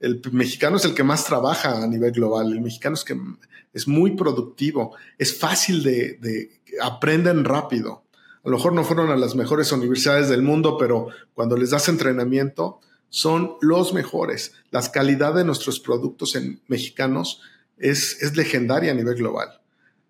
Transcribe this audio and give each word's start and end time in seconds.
El 0.00 0.20
mexicano 0.32 0.76
es 0.76 0.84
el 0.84 0.94
que 0.94 1.02
más 1.02 1.24
trabaja 1.24 1.82
a 1.82 1.86
nivel 1.86 2.12
global. 2.12 2.52
El 2.52 2.60
mexicano 2.60 2.94
es 2.94 3.04
que 3.04 3.18
es 3.72 3.88
muy 3.88 4.16
productivo. 4.16 4.94
Es 5.18 5.38
fácil 5.38 5.82
de, 5.82 6.14
de 6.14 6.60
aprenden 6.80 7.44
rápido. 7.44 8.04
A 8.44 8.48
lo 8.48 8.56
mejor 8.56 8.74
no 8.74 8.84
fueron 8.84 9.10
a 9.10 9.16
las 9.16 9.34
mejores 9.34 9.72
universidades 9.72 10.28
del 10.28 10.42
mundo, 10.42 10.76
pero 10.78 11.08
cuando 11.34 11.56
les 11.56 11.70
das 11.70 11.88
entrenamiento, 11.88 12.80
son 13.08 13.56
los 13.60 13.92
mejores. 13.92 14.52
La 14.70 14.82
calidad 14.90 15.34
de 15.34 15.44
nuestros 15.44 15.80
productos 15.80 16.36
en 16.36 16.60
mexicanos 16.68 17.40
es, 17.78 18.22
es 18.22 18.36
legendaria 18.36 18.92
a 18.92 18.94
nivel 18.94 19.16
global. 19.16 19.60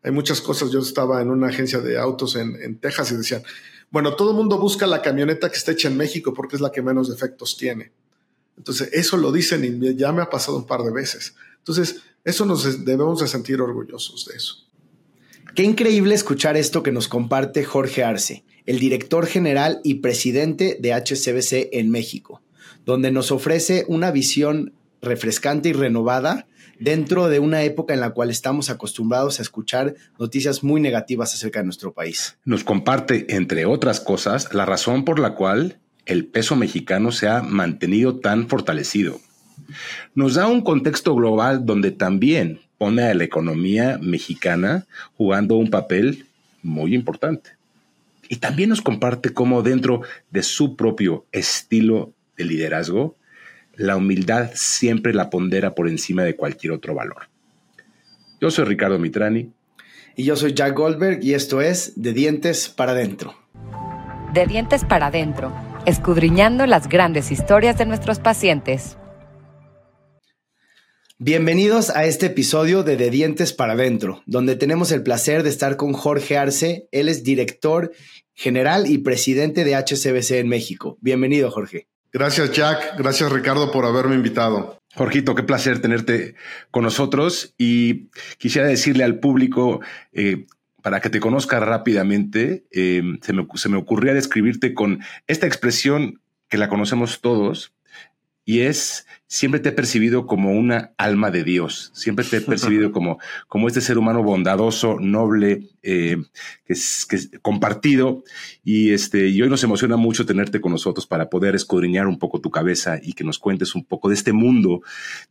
Hay 0.02 0.10
muchas 0.10 0.40
cosas. 0.40 0.70
Yo 0.70 0.80
estaba 0.80 1.22
en 1.22 1.30
una 1.30 1.48
agencia 1.48 1.78
de 1.80 1.98
autos 1.98 2.36
en, 2.36 2.60
en 2.62 2.78
Texas 2.78 3.10
y 3.12 3.16
decían, 3.16 3.42
bueno, 3.90 4.16
todo 4.16 4.30
el 4.30 4.36
mundo 4.36 4.58
busca 4.58 4.86
la 4.86 5.02
camioneta 5.02 5.48
que 5.48 5.56
está 5.56 5.72
hecha 5.72 5.88
en 5.88 5.96
México 5.96 6.34
porque 6.34 6.56
es 6.56 6.60
la 6.60 6.70
que 6.70 6.82
menos 6.82 7.08
defectos 7.08 7.56
tiene. 7.56 7.92
Entonces, 8.56 8.90
eso 8.92 9.16
lo 9.16 9.32
dicen 9.32 9.64
y 9.64 9.94
ya 9.96 10.12
me 10.12 10.22
ha 10.22 10.30
pasado 10.30 10.56
un 10.56 10.66
par 10.66 10.82
de 10.82 10.92
veces. 10.92 11.34
Entonces, 11.58 12.02
eso 12.24 12.44
nos 12.44 12.84
debemos 12.84 13.20
de 13.20 13.28
sentir 13.28 13.60
orgullosos 13.60 14.26
de 14.26 14.36
eso. 14.36 14.66
Qué 15.54 15.62
increíble 15.62 16.14
escuchar 16.14 16.56
esto 16.56 16.82
que 16.82 16.92
nos 16.92 17.08
comparte 17.08 17.64
Jorge 17.64 18.04
Arce, 18.04 18.44
el 18.66 18.78
director 18.78 19.26
general 19.26 19.80
y 19.84 19.94
presidente 19.94 20.76
de 20.80 20.92
HCBC 20.92 21.70
en 21.72 21.90
México, 21.90 22.42
donde 22.84 23.10
nos 23.10 23.30
ofrece 23.30 23.84
una 23.88 24.10
visión 24.10 24.74
refrescante 25.00 25.70
y 25.70 25.72
renovada 25.72 26.46
dentro 26.78 27.28
de 27.28 27.38
una 27.38 27.62
época 27.62 27.94
en 27.94 28.00
la 28.00 28.10
cual 28.10 28.30
estamos 28.30 28.70
acostumbrados 28.70 29.38
a 29.38 29.42
escuchar 29.42 29.94
noticias 30.18 30.62
muy 30.62 30.80
negativas 30.80 31.32
acerca 31.32 31.60
de 31.60 31.64
nuestro 31.64 31.92
país. 31.92 32.36
Nos 32.44 32.64
comparte, 32.64 33.34
entre 33.34 33.66
otras 33.66 34.00
cosas, 34.00 34.52
la 34.52 34.66
razón 34.66 35.04
por 35.04 35.18
la 35.18 35.34
cual 35.34 35.80
el 36.06 36.26
peso 36.26 36.56
mexicano 36.56 37.12
se 37.12 37.28
ha 37.28 37.42
mantenido 37.42 38.18
tan 38.20 38.48
fortalecido. 38.48 39.20
Nos 40.14 40.34
da 40.34 40.46
un 40.46 40.62
contexto 40.62 41.14
global 41.14 41.66
donde 41.66 41.90
también 41.90 42.60
pone 42.78 43.02
a 43.02 43.14
la 43.14 43.24
economía 43.24 43.98
mexicana 44.00 44.86
jugando 45.16 45.56
un 45.56 45.70
papel 45.70 46.26
muy 46.62 46.94
importante. 46.94 47.50
Y 48.28 48.36
también 48.36 48.70
nos 48.70 48.82
comparte 48.82 49.32
cómo 49.32 49.62
dentro 49.62 50.02
de 50.30 50.42
su 50.42 50.76
propio 50.76 51.26
estilo 51.32 52.12
de 52.36 52.44
liderazgo, 52.44 53.16
la 53.76 53.96
humildad 53.96 54.50
siempre 54.54 55.14
la 55.14 55.30
pondera 55.30 55.74
por 55.74 55.88
encima 55.88 56.22
de 56.24 56.34
cualquier 56.34 56.72
otro 56.72 56.94
valor. 56.94 57.28
Yo 58.40 58.50
soy 58.50 58.64
Ricardo 58.64 58.98
Mitrani. 58.98 59.50
Y 60.18 60.24
yo 60.24 60.34
soy 60.34 60.54
Jack 60.54 60.74
Goldberg 60.74 61.22
y 61.22 61.34
esto 61.34 61.60
es 61.60 61.92
De 61.96 62.14
Dientes 62.14 62.70
para 62.70 62.92
Adentro. 62.92 63.34
De 64.32 64.46
Dientes 64.46 64.82
para 64.84 65.08
Adentro, 65.08 65.52
escudriñando 65.86 66.66
las 66.66 66.88
grandes 66.88 67.30
historias 67.30 67.78
de 67.78 67.86
nuestros 67.86 68.18
pacientes. 68.18 68.98
Bienvenidos 71.18 71.90
a 71.90 72.04
este 72.04 72.26
episodio 72.26 72.82
de 72.82 72.96
De 72.96 73.08
Dientes 73.08 73.52
para 73.54 73.72
Adentro, 73.72 74.22
donde 74.26 74.56
tenemos 74.56 74.92
el 74.92 75.02
placer 75.02 75.44
de 75.44 75.48
estar 75.48 75.76
con 75.76 75.94
Jorge 75.94 76.36
Arce. 76.36 76.88
Él 76.92 77.08
es 77.08 77.22
director 77.22 77.92
general 78.34 78.90
y 78.90 78.98
presidente 78.98 79.64
de 79.64 79.76
HCBC 79.76 80.32
en 80.32 80.48
México. 80.48 80.98
Bienvenido, 81.00 81.50
Jorge. 81.50 81.86
Gracias, 82.12 82.52
Jack. 82.52 82.98
Gracias, 82.98 83.32
Ricardo, 83.32 83.70
por 83.70 83.86
haberme 83.86 84.16
invitado. 84.16 84.78
Jorgito, 84.94 85.34
qué 85.34 85.42
placer 85.42 85.80
tenerte 85.80 86.34
con 86.70 86.82
nosotros 86.82 87.54
y 87.58 88.08
quisiera 88.38 88.66
decirle 88.66 89.04
al 89.04 89.18
público, 89.18 89.80
eh, 90.12 90.46
para 90.86 91.00
que 91.00 91.10
te 91.10 91.18
conozca 91.18 91.58
rápidamente, 91.58 92.64
eh, 92.70 93.02
se, 93.20 93.32
me, 93.32 93.44
se 93.56 93.74
ocurría 93.74 94.14
describirte 94.14 94.72
con 94.72 95.00
esta 95.26 95.48
expresión 95.48 96.20
que 96.48 96.58
la 96.58 96.68
conocemos 96.68 97.20
todos 97.20 97.74
y 98.44 98.60
es 98.60 99.04
siempre 99.26 99.58
te 99.58 99.70
he 99.70 99.72
percibido 99.72 100.28
como 100.28 100.52
una 100.52 100.92
alma 100.96 101.32
de 101.32 101.42
Dios, 101.42 101.90
siempre 101.92 102.24
te 102.24 102.36
he 102.36 102.40
percibido 102.40 102.92
como, 102.92 103.18
como 103.48 103.66
este 103.66 103.80
ser 103.80 103.98
humano 103.98 104.22
bondadoso, 104.22 105.00
noble, 105.00 105.70
eh, 105.82 106.18
que, 106.64 106.72
es, 106.72 107.04
que 107.04 107.40
compartido. 107.40 108.22
Y, 108.62 108.92
este, 108.92 109.26
y 109.26 109.42
hoy 109.42 109.48
nos 109.48 109.64
emociona 109.64 109.96
mucho 109.96 110.24
tenerte 110.24 110.60
con 110.60 110.70
nosotros 110.70 111.04
para 111.08 111.28
poder 111.28 111.56
escudriñar 111.56 112.06
un 112.06 112.20
poco 112.20 112.40
tu 112.40 112.52
cabeza 112.52 113.00
y 113.02 113.14
que 113.14 113.24
nos 113.24 113.40
cuentes 113.40 113.74
un 113.74 113.84
poco 113.84 114.08
de 114.08 114.14
este 114.14 114.32
mundo, 114.32 114.82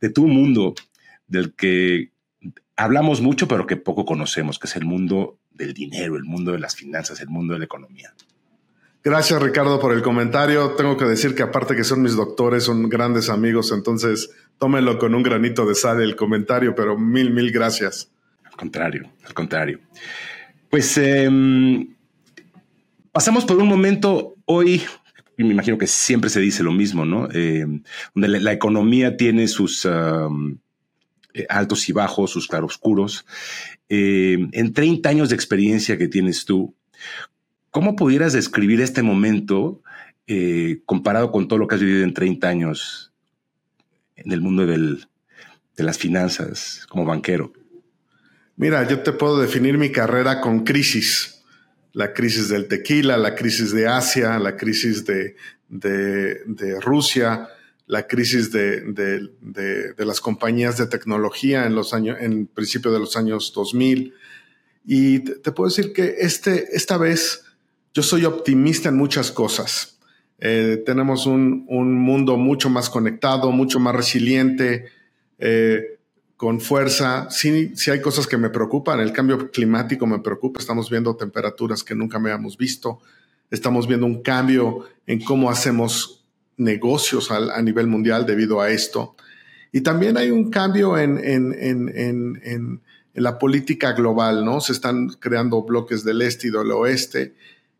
de 0.02 0.10
tu 0.10 0.26
mundo, 0.26 0.74
del 1.28 1.54
que 1.54 2.10
hablamos 2.76 3.20
mucho, 3.20 3.48
pero 3.48 3.66
que 3.66 3.76
poco 3.76 4.04
conocemos, 4.04 4.58
que 4.58 4.66
es 4.66 4.76
el 4.76 4.84
mundo 4.84 5.38
del 5.52 5.72
dinero, 5.72 6.16
el 6.16 6.24
mundo 6.24 6.52
de 6.52 6.58
las 6.58 6.76
finanzas, 6.76 7.20
el 7.20 7.28
mundo 7.28 7.54
de 7.54 7.60
la 7.60 7.64
economía. 7.64 8.14
Gracias 9.02 9.40
Ricardo 9.40 9.78
por 9.80 9.92
el 9.92 10.02
comentario. 10.02 10.72
Tengo 10.72 10.96
que 10.96 11.04
decir 11.04 11.34
que 11.34 11.42
aparte 11.42 11.76
que 11.76 11.84
son 11.84 12.02
mis 12.02 12.16
doctores, 12.16 12.64
son 12.64 12.88
grandes 12.88 13.30
amigos, 13.30 13.72
entonces 13.72 14.30
tómenlo 14.58 14.98
con 14.98 15.14
un 15.14 15.22
granito 15.22 15.64
de 15.64 15.74
sal 15.74 16.02
el 16.02 16.16
comentario, 16.16 16.74
pero 16.74 16.98
mil, 16.98 17.30
mil 17.30 17.50
gracias. 17.52 18.10
Al 18.44 18.56
contrario, 18.56 19.08
al 19.24 19.32
contrario. 19.32 19.80
Pues 20.68 20.98
eh, 20.98 21.30
pasamos 23.12 23.44
por 23.44 23.58
un 23.58 23.68
momento 23.68 24.34
hoy, 24.44 24.82
y 25.38 25.44
me 25.44 25.52
imagino 25.52 25.78
que 25.78 25.86
siempre 25.86 26.28
se 26.28 26.40
dice 26.40 26.64
lo 26.64 26.72
mismo, 26.72 27.04
¿no? 27.04 27.28
Eh, 27.32 27.64
donde 28.14 28.28
la, 28.28 28.40
la, 28.40 28.52
economía 28.52 29.16
tiene 29.16 29.46
sus 29.46 29.84
um, 29.84 30.58
altos 31.48 31.88
y 31.88 31.92
bajos, 31.92 32.30
sus 32.30 32.48
claroscuros. 32.48 33.26
Eh, 33.88 34.38
en 34.52 34.72
30 34.72 35.08
años 35.08 35.28
de 35.28 35.34
experiencia 35.34 35.98
que 35.98 36.08
tienes 36.08 36.44
tú, 36.44 36.74
¿Cómo 37.76 37.94
pudieras 37.94 38.32
describir 38.32 38.80
este 38.80 39.02
momento 39.02 39.82
eh, 40.26 40.80
comparado 40.86 41.30
con 41.30 41.46
todo 41.46 41.58
lo 41.58 41.66
que 41.66 41.74
has 41.74 41.80
vivido 41.82 42.04
en 42.04 42.14
30 42.14 42.48
años 42.48 43.12
en 44.16 44.32
el 44.32 44.40
mundo 44.40 44.66
de 44.66 45.84
las 45.84 45.98
finanzas 45.98 46.86
como 46.88 47.04
banquero? 47.04 47.52
Mira, 48.56 48.88
yo 48.88 49.00
te 49.00 49.12
puedo 49.12 49.38
definir 49.38 49.76
mi 49.76 49.92
carrera 49.92 50.40
con 50.40 50.64
crisis. 50.64 51.44
La 51.92 52.14
crisis 52.14 52.48
del 52.48 52.66
tequila, 52.66 53.18
la 53.18 53.34
crisis 53.34 53.72
de 53.72 53.86
Asia, 53.86 54.38
la 54.38 54.56
crisis 54.56 55.04
de 55.04 55.36
Rusia, 56.80 57.48
la 57.86 58.06
crisis 58.06 58.50
de, 58.50 58.80
de, 58.82 60.04
las 60.04 60.20
compañías 60.20 60.76
de 60.76 60.86
tecnología 60.86 61.66
en 61.66 61.74
los 61.74 61.94
años, 61.94 62.18
en 62.20 62.46
principio 62.46 62.92
de 62.92 62.98
los 62.98 63.16
años 63.16 63.52
2000. 63.54 64.12
Y 64.84 65.20
te, 65.20 65.52
puedo 65.52 65.68
decir 65.68 65.92
que 65.92 66.16
este, 66.18 66.76
esta 66.76 66.96
vez 66.98 67.44
yo 67.94 68.02
soy 68.02 68.24
optimista 68.24 68.88
en 68.88 68.96
muchas 68.96 69.30
cosas. 69.30 69.98
Eh, 70.38 70.82
tenemos 70.84 71.26
un, 71.26 71.64
un, 71.68 71.94
mundo 71.94 72.36
mucho 72.36 72.68
más 72.68 72.90
conectado, 72.90 73.52
mucho 73.52 73.78
más 73.78 73.94
resiliente, 73.94 74.86
eh, 75.38 75.98
con 76.36 76.60
fuerza. 76.60 77.30
Sí, 77.30 77.72
sí 77.76 77.90
hay 77.92 78.00
cosas 78.00 78.26
que 78.26 78.36
me 78.36 78.50
preocupan. 78.50 79.00
El 79.00 79.12
cambio 79.12 79.50
climático 79.50 80.06
me 80.06 80.18
preocupa. 80.18 80.60
Estamos 80.60 80.90
viendo 80.90 81.16
temperaturas 81.16 81.84
que 81.84 81.94
nunca 81.94 82.18
habíamos 82.18 82.58
visto. 82.58 83.00
Estamos 83.50 83.86
viendo 83.86 84.06
un 84.06 84.22
cambio 84.22 84.84
en 85.06 85.22
cómo 85.22 85.50
hacemos 85.50 86.25
negocios 86.56 87.30
a, 87.30 87.60
nivel 87.62 87.86
mundial 87.86 88.26
debido 88.26 88.60
a 88.60 88.70
esto. 88.70 89.16
Y 89.72 89.82
también 89.82 90.16
hay 90.16 90.30
un 90.30 90.50
cambio 90.50 90.98
en, 90.98 91.20
la 93.14 93.38
política 93.38 93.92
global, 93.92 94.44
¿no? 94.44 94.60
Se 94.60 94.72
están 94.72 95.08
creando 95.08 95.62
bloques 95.62 96.04
del 96.04 96.22
este 96.22 96.48
y 96.48 96.50
del 96.50 96.70
oeste 96.72 97.34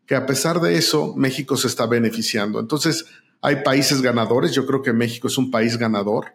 que 0.07 0.15
a 0.15 0.25
pesar 0.25 0.61
de 0.61 0.77
eso, 0.77 1.13
México 1.15 1.57
se 1.57 1.67
está 1.67 1.85
beneficiando. 1.85 2.61
Entonces, 2.61 3.05
hay 3.41 3.57
países 3.57 4.01
ganadores. 4.01 4.53
Yo 4.53 4.65
creo 4.65 4.81
que 4.81 4.93
México 4.93 5.27
es 5.27 5.37
un 5.37 5.51
país 5.51 5.77
ganador 5.77 6.33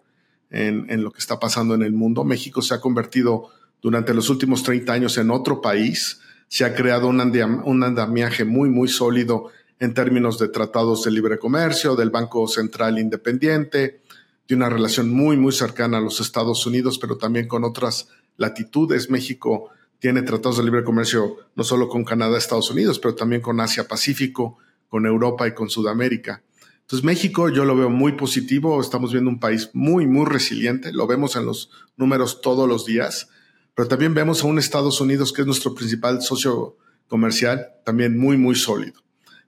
en, 0.50 1.02
lo 1.02 1.10
que 1.10 1.18
está 1.18 1.40
pasando 1.40 1.74
en 1.74 1.82
el 1.82 1.92
mundo. 1.92 2.22
México 2.22 2.60
se 2.60 2.74
ha 2.74 2.80
convertido 2.80 3.48
durante 3.80 4.12
los 4.12 4.28
últimos 4.28 4.62
30 4.62 4.92
años 4.92 5.16
en 5.16 5.30
otro 5.30 5.62
país. 5.62 6.20
Se 6.48 6.66
ha 6.66 6.74
creado 6.74 7.08
un 7.08 7.82
andamiaje 7.82 8.44
muy, 8.44 8.68
muy 8.68 8.88
sólido 8.88 9.50
en 9.82 9.94
términos 9.94 10.38
de 10.38 10.46
tratados 10.46 11.02
de 11.02 11.10
libre 11.10 11.40
comercio, 11.40 11.96
del 11.96 12.10
Banco 12.10 12.46
Central 12.46 13.00
Independiente, 13.00 14.00
de 14.46 14.54
una 14.54 14.68
relación 14.68 15.10
muy, 15.10 15.36
muy 15.36 15.50
cercana 15.50 15.98
a 15.98 16.00
los 16.00 16.20
Estados 16.20 16.64
Unidos, 16.66 17.00
pero 17.00 17.18
también 17.18 17.48
con 17.48 17.64
otras 17.64 18.06
latitudes. 18.36 19.10
México 19.10 19.70
tiene 19.98 20.22
tratados 20.22 20.58
de 20.58 20.62
libre 20.62 20.84
comercio 20.84 21.36
no 21.56 21.64
solo 21.64 21.88
con 21.88 22.04
Canadá, 22.04 22.38
Estados 22.38 22.70
Unidos, 22.70 23.00
pero 23.00 23.16
también 23.16 23.42
con 23.42 23.58
Asia 23.58 23.88
Pacífico, 23.88 24.56
con 24.86 25.04
Europa 25.04 25.48
y 25.48 25.52
con 25.52 25.68
Sudamérica. 25.68 26.44
Entonces 26.82 27.04
México 27.04 27.48
yo 27.48 27.64
lo 27.64 27.74
veo 27.74 27.90
muy 27.90 28.12
positivo, 28.12 28.80
estamos 28.80 29.10
viendo 29.10 29.30
un 29.30 29.40
país 29.40 29.70
muy, 29.72 30.06
muy 30.06 30.26
resiliente, 30.26 30.92
lo 30.92 31.08
vemos 31.08 31.34
en 31.34 31.44
los 31.44 31.70
números 31.96 32.40
todos 32.40 32.68
los 32.68 32.86
días, 32.86 33.30
pero 33.74 33.88
también 33.88 34.14
vemos 34.14 34.44
a 34.44 34.46
un 34.46 34.60
Estados 34.60 35.00
Unidos 35.00 35.32
que 35.32 35.40
es 35.40 35.46
nuestro 35.46 35.74
principal 35.74 36.22
socio 36.22 36.76
comercial, 37.08 37.66
también 37.84 38.16
muy, 38.16 38.36
muy 38.36 38.54
sólido. 38.54 39.02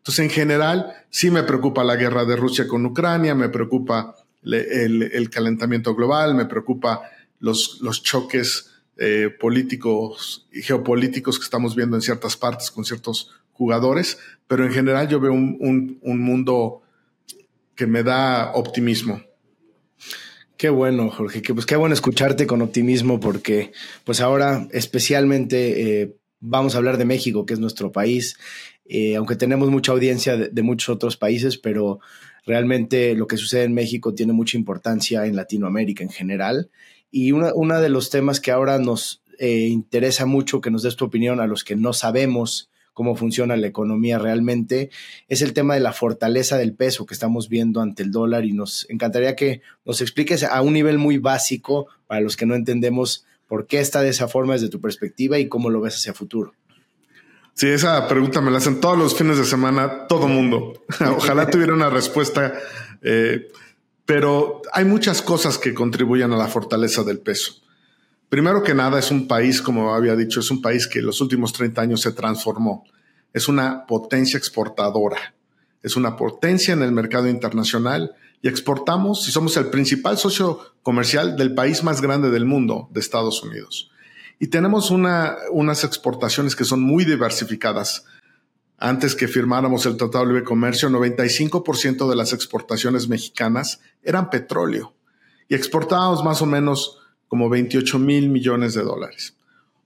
Entonces 0.05 0.27
en 0.27 0.31
general 0.31 0.93
sí 1.09 1.31
me 1.31 1.45
preocupa 1.45 1.83
la 1.83 1.97
guerra 1.97 2.27
de 2.27 2.37
Rusia 2.37 2.69
con 2.69 2.85
Ucrania, 2.85 3.35
me 3.35 3.49
preocupa 3.49 4.15
el, 4.43 5.31
calentamiento 5.31 5.95
global, 5.95 6.35
me 6.35 6.45
preocupa 6.45 7.09
los, 7.41 7.79
los 7.81 8.03
choques 8.03 8.71
eh, 8.99 9.31
políticos 9.41 10.47
y 10.53 10.61
geopolíticos 10.61 11.39
que 11.39 11.45
estamos 11.45 11.75
viendo 11.75 11.97
en 11.97 12.03
ciertas 12.03 12.37
partes 12.37 12.71
con 12.71 12.85
ciertos 12.85 13.31
jugadores, 13.53 14.19
pero 14.47 14.67
en 14.67 14.73
general 14.75 15.09
yo 15.09 15.21
veo 15.21 15.33
un, 15.33 15.57
un, 15.59 15.99
un 16.03 16.21
mundo 16.21 16.83
que 17.75 17.87
me 17.87 18.03
da 18.03 18.53
optimismo. 18.53 19.23
Qué 20.59 20.69
bueno, 20.69 21.11
Jorge, 21.11 21.41
que, 21.41 21.55
pues 21.55 21.65
qué 21.65 21.77
bueno 21.77 21.95
escucharte 21.95 22.47
con 22.47 22.61
optimismo 22.61 23.21
porque 23.21 23.73
pues 24.05 24.21
ahora 24.21 24.69
especialmente 24.71 26.03
eh, 26.03 26.17
vamos 26.47 26.75
a 26.75 26.79
hablar 26.79 26.99
de 26.99 27.07
México, 27.07 27.47
que 27.47 27.55
es 27.55 27.61
nuestro 27.61 27.91
país, 27.91 28.37
eh, 28.85 29.17
aunque 29.17 29.35
tenemos 29.35 29.71
mucha 29.71 29.93
audiencia 29.93 30.37
de, 30.37 30.63
muchos 30.63 30.95
otros 30.95 31.17
países, 31.17 31.57
pero 31.57 32.01
realmente 32.45 33.15
lo 33.15 33.27
que 33.27 33.39
sucede 33.39 33.65
en 33.65 33.73
México 33.73 34.15
tiene 34.15 34.35
mucha 34.35 34.59
importancia 34.59 35.25
en 35.27 35.37
Latinoamérica 35.37 36.03
en 36.03 36.11
general. 36.11 36.71
Y 37.11 37.33
uno 37.33 37.81
de 37.81 37.89
los 37.89 38.11
temas 38.11 38.41
que 38.41 38.51
ahora 38.51 38.79
nos 38.79 39.23
eh, 39.39 39.69
interesa 39.69 40.27
mucho 40.27 40.61
que 40.61 40.71
nos 40.71 40.83
des 40.83 40.97
tu 40.97 41.07
opinión 41.07 41.41
a 41.41 41.47
los 41.47 41.65
que 41.65 41.77
no 41.77 41.93
sabemos 41.93 42.71
cómo 42.93 43.17
funciona 43.17 43.57
la 43.57 43.67
economía 43.67 44.19
realmente, 44.19 44.91
es 45.29 45.43
el 45.43 45.53
tema 45.53 45.75
de 45.75 45.81
la 45.81 45.93
fortaleza 45.93 46.57
del 46.57 46.75
peso 46.75 47.07
que 47.07 47.15
estamos 47.15 47.49
viendo 47.49 47.81
ante 47.81 48.05
el 48.05 48.13
dólar 48.13 48.45
y 48.45 48.53
nos 48.53 48.89
encantaría 48.89 49.35
que 49.35 49.63
nos 49.85 50.01
expliques 50.01 50.45
a 50.45 50.63
un 50.63 50.75
nivel 50.75 50.99
muy 50.99 51.19
básico 51.19 51.89
para 52.07 52.21
los 52.21 52.37
que 52.37 52.47
no 52.47 52.55
entendemos 52.55 53.25
por 53.49 53.67
qué 53.67 53.81
está 53.81 54.03
de 54.03 54.11
esa 54.11 54.29
forma 54.29 54.55
desde 54.55 54.69
tu 54.69 54.81
perspectiva 54.81 55.39
y 55.39 55.49
cómo 55.49 55.71
lo 55.71 55.81
ves 55.81 55.97
hacia 55.97 56.15
futuro. 56.15 56.55
Sí, 57.55 57.69
esa 57.69 58.09
pregunta 58.09 58.41
me 58.41 58.51
la 58.51 58.59
hacen 58.59 58.81
todos 58.81 58.99
los 58.99 59.17
fines 59.17 59.39
de 59.39 59.45
semana, 59.45 60.07
todo 60.09 60.27
mundo. 60.27 60.85
Ojalá 61.17 61.47
tuviera 61.51 61.73
una 61.73 61.89
respuesta, 61.89 62.53
eh, 63.03 63.49
pero 64.05 64.63
hay 64.73 64.85
muchas 64.85 65.23
cosas 65.23 65.59
que 65.59 65.73
contribuyen 65.73 66.33
a 66.33 66.37
la 66.37 66.49
fortaleza 66.49 67.05
del 67.05 67.21
peso. 67.21 67.63
Primero 68.29 68.65
que 68.65 68.75
nada, 68.75 68.99
es 68.99 69.13
un 69.13 69.29
país, 69.29 69.63
como 69.63 69.95
había 69.95 70.17
dicho, 70.17 70.41
es 70.41 70.51
un 70.51 70.61
país 70.61 70.89
que 70.89 70.99
en 70.99 71.07
los 71.07 71.21
últimos 71.21 71.53
30 71.53 71.81
años 71.81 72.01
se 72.01 72.11
transformó. 72.11 72.85
Es 73.33 73.47
una 73.47 73.87
potencia 73.87 74.37
exportadora. 74.37 75.35
Es 75.83 75.95
una 75.97 76.17
potencia 76.17 76.75
en 76.75 76.83
el 76.83 76.91
mercado 76.91 77.29
internacional 77.29 78.17
y 78.45 78.49
exportamos 78.49 79.27
y 79.27 79.33
somos 79.33 79.57
el 79.57 79.69
principal 79.71 80.19
socio 80.19 80.75
comercial 80.83 81.35
del 81.35 81.55
país 81.55 81.83
más 81.83 82.03
grande 82.03 82.29
del 82.29 82.45
mundo, 82.45 82.91
de 82.93 83.01
Estados 83.01 83.43
Unidos. 83.43 83.91
Y 84.39 84.49
tenemos 84.49 84.91
una, 84.91 85.35
unas 85.51 85.83
exportaciones 85.83 86.55
que 86.55 86.67
son 86.67 86.83
muy 86.83 87.07
diversificadas. 87.07 88.05
Antes 88.77 89.15
que 89.15 89.29
firmáramos 89.29 89.87
el 89.87 89.97
Tratado 89.97 90.27
de 90.27 90.33
Libre 90.35 90.45
Comercio, 90.45 90.91
95% 90.91 92.07
de 92.07 92.17
las 92.17 92.35
exportaciones 92.35 93.09
mexicanas 93.09 93.81
eran 94.03 94.29
petróleo 94.29 94.93
y 95.49 95.55
exportábamos 95.55 96.23
más 96.23 96.43
o 96.43 96.47
menos 96.47 96.99
como 97.29 97.49
28 97.49 97.99
mil 97.99 98.29
millones 98.29 98.75
de 98.75 98.83
dólares. 98.83 99.39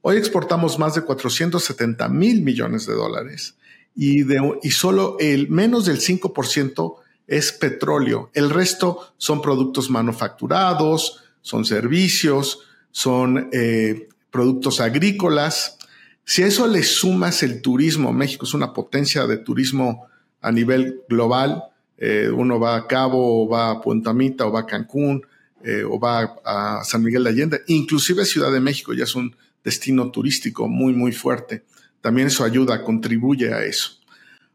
Hoy 0.03 0.17
exportamos 0.17 0.81
más 0.81 0.97
de 0.97 1.03
470 1.03 2.09
mil 2.09 2.43
millones 2.43 2.87
de 2.87 2.95
dólares 2.95 3.57
y, 3.95 4.25
de, 4.25 4.59
y 4.65 4.73
solo 4.73 5.17
el 5.21 5.49
menos 5.49 5.85
del 5.85 6.01
5% 6.01 6.97
es 7.29 7.53
petróleo. 7.53 8.31
El 8.35 8.51
resto 8.51 9.13
son 9.19 9.41
productos 9.41 9.91
manufacturados, 9.91 11.23
son 11.43 11.65
servicios, 11.65 12.61
son 12.91 13.51
eh, 13.53 14.09
productos 14.31 14.81
agrícolas. 14.81 15.79
Si 16.25 16.43
a 16.43 16.47
eso 16.47 16.67
le 16.67 16.83
sumas 16.83 17.43
el 17.43 17.63
turismo, 17.63 18.13
México 18.13 18.47
es 18.47 18.55
una 18.55 18.73
potencia 18.73 19.27
de 19.27 19.37
turismo 19.37 20.09
a 20.41 20.51
nivel 20.51 21.03
global. 21.09 21.65
Eh, 21.99 22.31
uno 22.35 22.59
va 22.59 22.77
a 22.77 22.87
Cabo, 22.87 23.45
o 23.45 23.49
va 23.49 23.71
a 23.71 23.81
Puerto 23.81 24.13
Mita, 24.15 24.47
o 24.47 24.53
va 24.53 24.61
a 24.61 24.67
Cancún, 24.67 25.23
eh, 25.63 25.85
o 25.85 25.99
va 25.99 26.37
a 26.45 26.85
San 26.85 27.03
Miguel 27.03 27.25
de 27.25 27.31
Allende, 27.31 27.63
inclusive 27.67 28.25
Ciudad 28.25 28.53
de 28.53 28.61
México 28.61 28.95
ya 28.95 29.05
es 29.05 29.15
un 29.15 29.35
destino 29.65 30.11
turístico 30.11 30.69
muy, 30.69 30.93
muy 30.93 31.13
fuerte. 31.13 31.65
También 32.01 32.29
eso 32.29 32.45
ayuda, 32.45 32.85
contribuye 32.85 33.53
a 33.53 33.65
eso. 33.65 33.99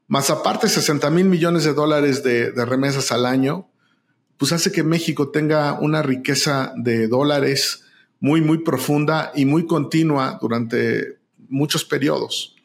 Más 0.08 0.30
aparte, 0.30 0.68
60 0.68 1.10
mil 1.10 1.26
millones 1.26 1.64
de 1.64 1.74
dólares 1.74 2.24
de, 2.24 2.52
remesas 2.66 3.12
al 3.12 3.26
año, 3.26 3.70
pues 4.38 4.52
hace 4.52 4.72
que 4.72 4.84
México 4.84 5.30
tenga 5.30 5.80
una 5.80 6.02
riqueza 6.02 6.74
de 6.76 7.08
dólares 7.08 7.84
muy, 8.20 8.42
muy 8.42 8.60
profunda 8.60 9.32
y 9.36 9.46
muy 9.46 9.66
continua 9.66 10.38
durante 10.42 11.20
muchos 11.50 11.86
periodos. 11.86 12.56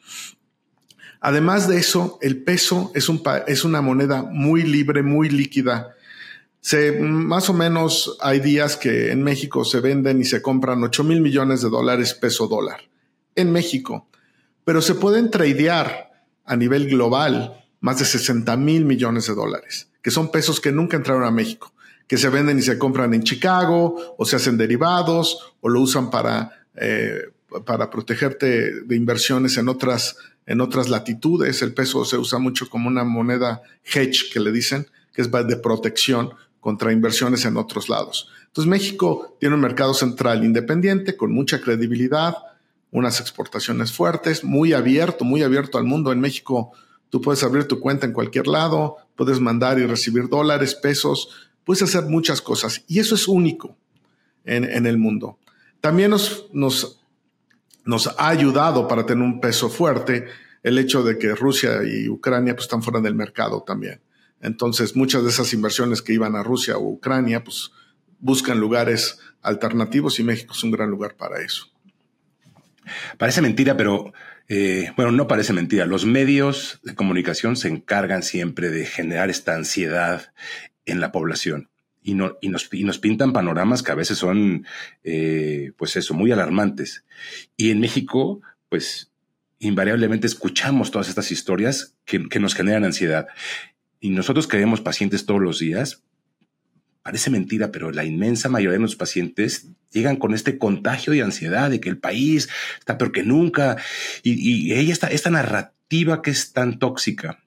Además 1.21 1.67
de 1.67 1.77
eso, 1.77 2.17
el 2.21 2.43
peso 2.43 2.91
es, 2.95 3.09
un, 3.09 3.21
es 3.47 3.63
una 3.63 3.81
moneda 3.81 4.23
muy 4.23 4.63
libre, 4.63 5.03
muy 5.03 5.29
líquida 5.29 5.95
se, 6.61 6.91
más 6.99 7.49
o 7.49 7.53
menos 7.53 8.17
hay 8.19 8.39
días 8.39 8.75
que 8.75 9.11
en 9.11 9.23
México 9.23 9.63
se 9.63 9.79
venden 9.79 10.19
y 10.19 10.25
se 10.25 10.41
compran 10.41 10.83
8 10.83 11.03
mil 11.03 11.21
millones 11.21 11.61
de 11.61 11.69
dólares 11.69 12.13
peso 12.13 12.47
dólar. 12.47 12.81
En 13.35 13.51
México. 13.51 14.09
Pero 14.65 14.81
se 14.81 14.95
pueden 14.95 15.31
tradear 15.31 16.08
a 16.49 16.55
nivel 16.55 16.89
global 16.89 17.63
más 17.79 17.99
de 17.99 18.05
60 18.05 18.57
mil 18.57 18.83
millones 18.83 19.27
de 19.27 19.35
dólares, 19.35 19.87
que 20.01 20.11
son 20.11 20.31
pesos 20.31 20.59
que 20.59 20.71
nunca 20.71 20.97
entraron 20.97 21.23
a 21.23 21.31
México, 21.31 21.71
que 22.07 22.17
se 22.17 22.29
venden 22.29 22.57
y 22.57 22.63
se 22.63 22.79
compran 22.79 23.13
en 23.13 23.23
Chicago 23.23 24.15
o 24.17 24.25
se 24.25 24.35
hacen 24.35 24.57
derivados 24.57 25.53
o 25.61 25.69
lo 25.69 25.79
usan 25.79 26.09
para, 26.09 26.65
eh, 26.75 27.29
para 27.65 27.91
protegerte 27.91 28.81
de 28.81 28.95
inversiones 28.95 29.57
en 29.57 29.69
otras, 29.69 30.17
en 30.47 30.59
otras 30.59 30.89
latitudes. 30.89 31.61
El 31.61 31.75
peso 31.75 32.03
se 32.03 32.17
usa 32.17 32.39
mucho 32.39 32.67
como 32.67 32.89
una 32.89 33.03
moneda 33.03 33.61
hedge 33.85 34.31
que 34.33 34.39
le 34.39 34.51
dicen, 34.51 34.87
que 35.13 35.21
es 35.21 35.31
de 35.31 35.55
protección 35.57 36.31
contra 36.59 36.91
inversiones 36.91 37.45
en 37.45 37.57
otros 37.57 37.89
lados. 37.89 38.27
Entonces 38.47 38.67
México 38.67 39.37
tiene 39.39 39.53
un 39.53 39.61
mercado 39.61 39.93
central 39.93 40.43
independiente, 40.43 41.15
con 41.15 41.31
mucha 41.31 41.61
credibilidad, 41.61 42.33
unas 42.91 43.19
exportaciones 43.19 43.91
fuertes, 43.91 44.43
muy 44.43 44.73
abierto, 44.73 45.25
muy 45.25 45.43
abierto 45.43 45.77
al 45.77 45.83
mundo. 45.83 46.11
En 46.11 46.19
México 46.19 46.71
tú 47.09 47.21
puedes 47.21 47.43
abrir 47.43 47.67
tu 47.67 47.79
cuenta 47.79 48.05
en 48.05 48.13
cualquier 48.13 48.47
lado, 48.47 48.97
puedes 49.15 49.39
mandar 49.39 49.79
y 49.79 49.85
recibir 49.85 50.29
dólares, 50.29 50.75
pesos, 50.75 51.29
puedes 51.63 51.81
hacer 51.83 52.05
muchas 52.05 52.41
cosas 52.41 52.83
y 52.87 52.99
eso 52.99 53.15
es 53.15 53.27
único 53.27 53.77
en, 54.45 54.85
el 54.85 54.97
mundo. 54.97 55.37
También 55.81 56.11
nos, 56.11 56.47
nos, 56.51 56.99
nos 57.85 58.07
ha 58.07 58.29
ayudado 58.29 58.87
para 58.87 59.05
tener 59.05 59.23
un 59.23 59.39
peso 59.39 59.69
fuerte 59.69 60.27
el 60.63 60.77
hecho 60.77 61.03
de 61.03 61.17
que 61.17 61.35
Rusia 61.35 61.81
y 61.83 62.09
Ucrania 62.09 62.55
pues, 62.55 62.65
están 62.65 62.81
fuera 62.81 62.99
del 62.99 63.15
mercado 63.15 63.61
también. 63.61 64.01
Entonces, 64.41 64.95
muchas 64.95 65.23
de 65.23 65.29
esas 65.29 65.53
inversiones 65.53 66.01
que 66.01 66.13
iban 66.13 66.35
a 66.35 66.43
Rusia 66.43 66.77
o 66.77 66.89
Ucrania, 66.89 67.43
pues 67.43 67.71
buscan 68.19 68.59
lugares 68.59 69.19
alternativos 69.41 70.19
y 70.19 70.23
México 70.23 70.53
es 70.53 70.63
un 70.63 70.71
gran 70.71 70.89
lugar 70.89 71.15
para 71.15 71.41
eso. 71.41 71.67
Parece 73.17 73.41
mentira, 73.41 73.77
pero 73.77 74.13
eh, 74.47 74.91
bueno, 74.95 75.11
no 75.11 75.27
parece 75.27 75.53
mentira. 75.53 75.85
Los 75.85 76.05
medios 76.05 76.79
de 76.83 76.95
comunicación 76.95 77.55
se 77.55 77.67
encargan 77.67 78.23
siempre 78.23 78.69
de 78.69 78.85
generar 78.85 79.29
esta 79.29 79.55
ansiedad 79.55 80.33
en 80.85 80.99
la 80.99 81.11
población 81.11 81.69
y, 82.01 82.15
no, 82.15 82.37
y, 82.41 82.49
nos, 82.49 82.69
y 82.71 82.83
nos, 82.83 82.99
pintan 82.99 83.33
panoramas 83.33 83.83
que 83.83 83.91
a 83.91 83.95
veces 83.95 84.17
son, 84.17 84.65
eh, 85.03 85.71
pues 85.77 85.95
eso, 85.95 86.13
muy 86.13 86.31
alarmantes. 86.31 87.05
Y 87.57 87.71
en 87.71 87.79
México, 87.79 88.41
pues 88.69 89.11
invariablemente 89.59 90.25
escuchamos 90.25 90.89
todas 90.89 91.09
estas 91.09 91.31
historias 91.31 91.95
que, 92.05 92.27
que 92.29 92.39
nos 92.39 92.55
generan 92.55 92.85
ansiedad 92.85 93.27
y 93.99 94.11
nosotros 94.11 94.47
que 94.47 94.57
vemos 94.57 94.81
pacientes 94.81 95.25
todos 95.25 95.41
los 95.41 95.59
días, 95.59 96.03
parece 97.01 97.29
mentira, 97.29 97.71
pero 97.71 97.91
la 97.91 98.05
inmensa 98.05 98.49
mayoría 98.49 98.73
de 98.73 98.79
nuestros 98.79 98.99
pacientes 98.99 99.67
llegan 99.91 100.17
con 100.17 100.33
este 100.33 100.57
contagio 100.57 101.13
de 101.13 101.21
ansiedad 101.21 101.69
de 101.69 101.79
que 101.79 101.89
el 101.89 101.97
país 101.97 102.49
está 102.77 102.97
peor 102.97 103.11
que 103.11 103.23
nunca 103.23 103.77
y, 104.23 104.73
ella 104.73 104.93
está, 104.93 105.07
esta 105.07 105.29
narrativa 105.29 106.21
que 106.21 106.31
es 106.31 106.53
tan 106.53 106.79
tóxica. 106.79 107.39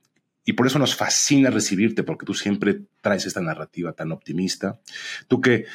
Y 0.44 0.54
por 0.54 0.66
eso 0.66 0.80
nos 0.80 0.96
fascina 0.96 1.50
recibirte, 1.50 2.02
porque 2.02 2.26
tú 2.26 2.34
siempre 2.34 2.80
traes 3.00 3.26
esta 3.26 3.40
narrativa 3.40 3.92
tan 3.92 4.10
optimista. 4.10 4.80
Tú 5.28 5.40
que 5.40 5.66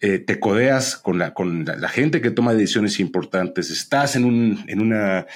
eh, 0.00 0.20
te 0.20 0.38
codeas 0.38 0.96
con, 0.96 1.18
la, 1.18 1.34
con 1.34 1.64
la, 1.64 1.88
gente 1.88 2.20
que 2.20 2.30
toma 2.30 2.54
decisiones 2.54 3.00
importantes, 3.00 3.70
estás 3.70 4.14
en, 4.14 4.24
un, 4.24 4.64
en 4.68 4.80
una, 4.80 5.26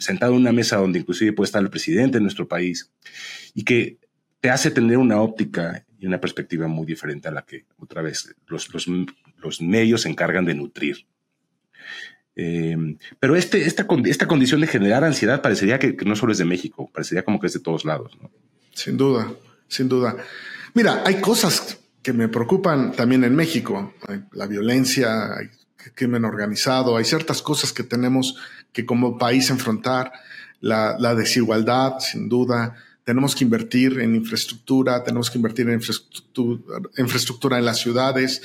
sentado 0.00 0.32
en 0.32 0.40
una 0.40 0.52
mesa 0.52 0.78
donde 0.78 0.98
inclusive 0.98 1.34
puede 1.34 1.46
estar 1.46 1.62
el 1.62 1.70
presidente 1.70 2.18
de 2.18 2.22
nuestro 2.22 2.48
país 2.48 2.90
y 3.54 3.62
que 3.62 3.98
te 4.40 4.50
hace 4.50 4.70
tener 4.70 4.98
una 4.98 5.20
óptica 5.20 5.85
y 5.98 6.06
una 6.06 6.20
perspectiva 6.20 6.66
muy 6.68 6.86
diferente 6.86 7.28
a 7.28 7.30
la 7.30 7.42
que 7.42 7.64
otra 7.78 8.02
vez 8.02 8.34
los, 8.46 8.68
los, 8.72 9.60
medios 9.60 10.02
se 10.02 10.08
encargan 10.08 10.44
de 10.44 10.54
nutrir. 10.54 11.06
Em, 12.34 12.98
pero 13.18 13.34
este, 13.34 13.66
esta, 13.66 13.86
esta 14.04 14.26
condición 14.26 14.60
de 14.60 14.66
generar 14.66 15.04
ansiedad 15.04 15.40
parecería 15.40 15.78
que, 15.78 15.96
no 16.04 16.16
solo 16.16 16.32
es 16.32 16.38
de 16.38 16.44
México, 16.44 16.90
parecería 16.92 17.24
como 17.24 17.40
que 17.40 17.46
es 17.46 17.54
de 17.54 17.60
todos 17.60 17.84
lados. 17.84 18.18
Sin 18.74 18.96
duda, 18.96 19.32
sin 19.68 19.88
duda. 19.88 20.16
Mira, 20.74 21.02
hay 21.06 21.20
cosas 21.20 21.80
que 22.02 22.12
me 22.12 22.28
preocupan 22.28 22.92
también 22.92 23.24
en 23.24 23.34
México. 23.34 23.94
la 24.32 24.46
violencia, 24.46 25.34
hay 25.34 25.48
crimen 25.94 26.24
organizado, 26.24 26.96
hay 26.96 27.04
ciertas 27.04 27.42
cosas 27.42 27.72
que 27.72 27.84
tenemos 27.84 28.36
que 28.72 28.84
como 28.84 29.18
país 29.18 29.50
enfrentar. 29.50 30.12
La, 30.60 30.96
la 30.98 31.14
desigualdad, 31.14 31.98
sin 32.00 32.28
duda, 32.30 32.76
tenemos 33.06 33.36
que 33.36 33.44
invertir 33.44 34.00
en 34.00 34.16
infraestructura, 34.16 35.04
tenemos 35.04 35.30
que 35.30 35.38
invertir 35.38 35.68
en 35.68 35.74
infraestructura, 36.98 37.56
en 37.56 37.64
las 37.64 37.78
ciudades, 37.78 38.42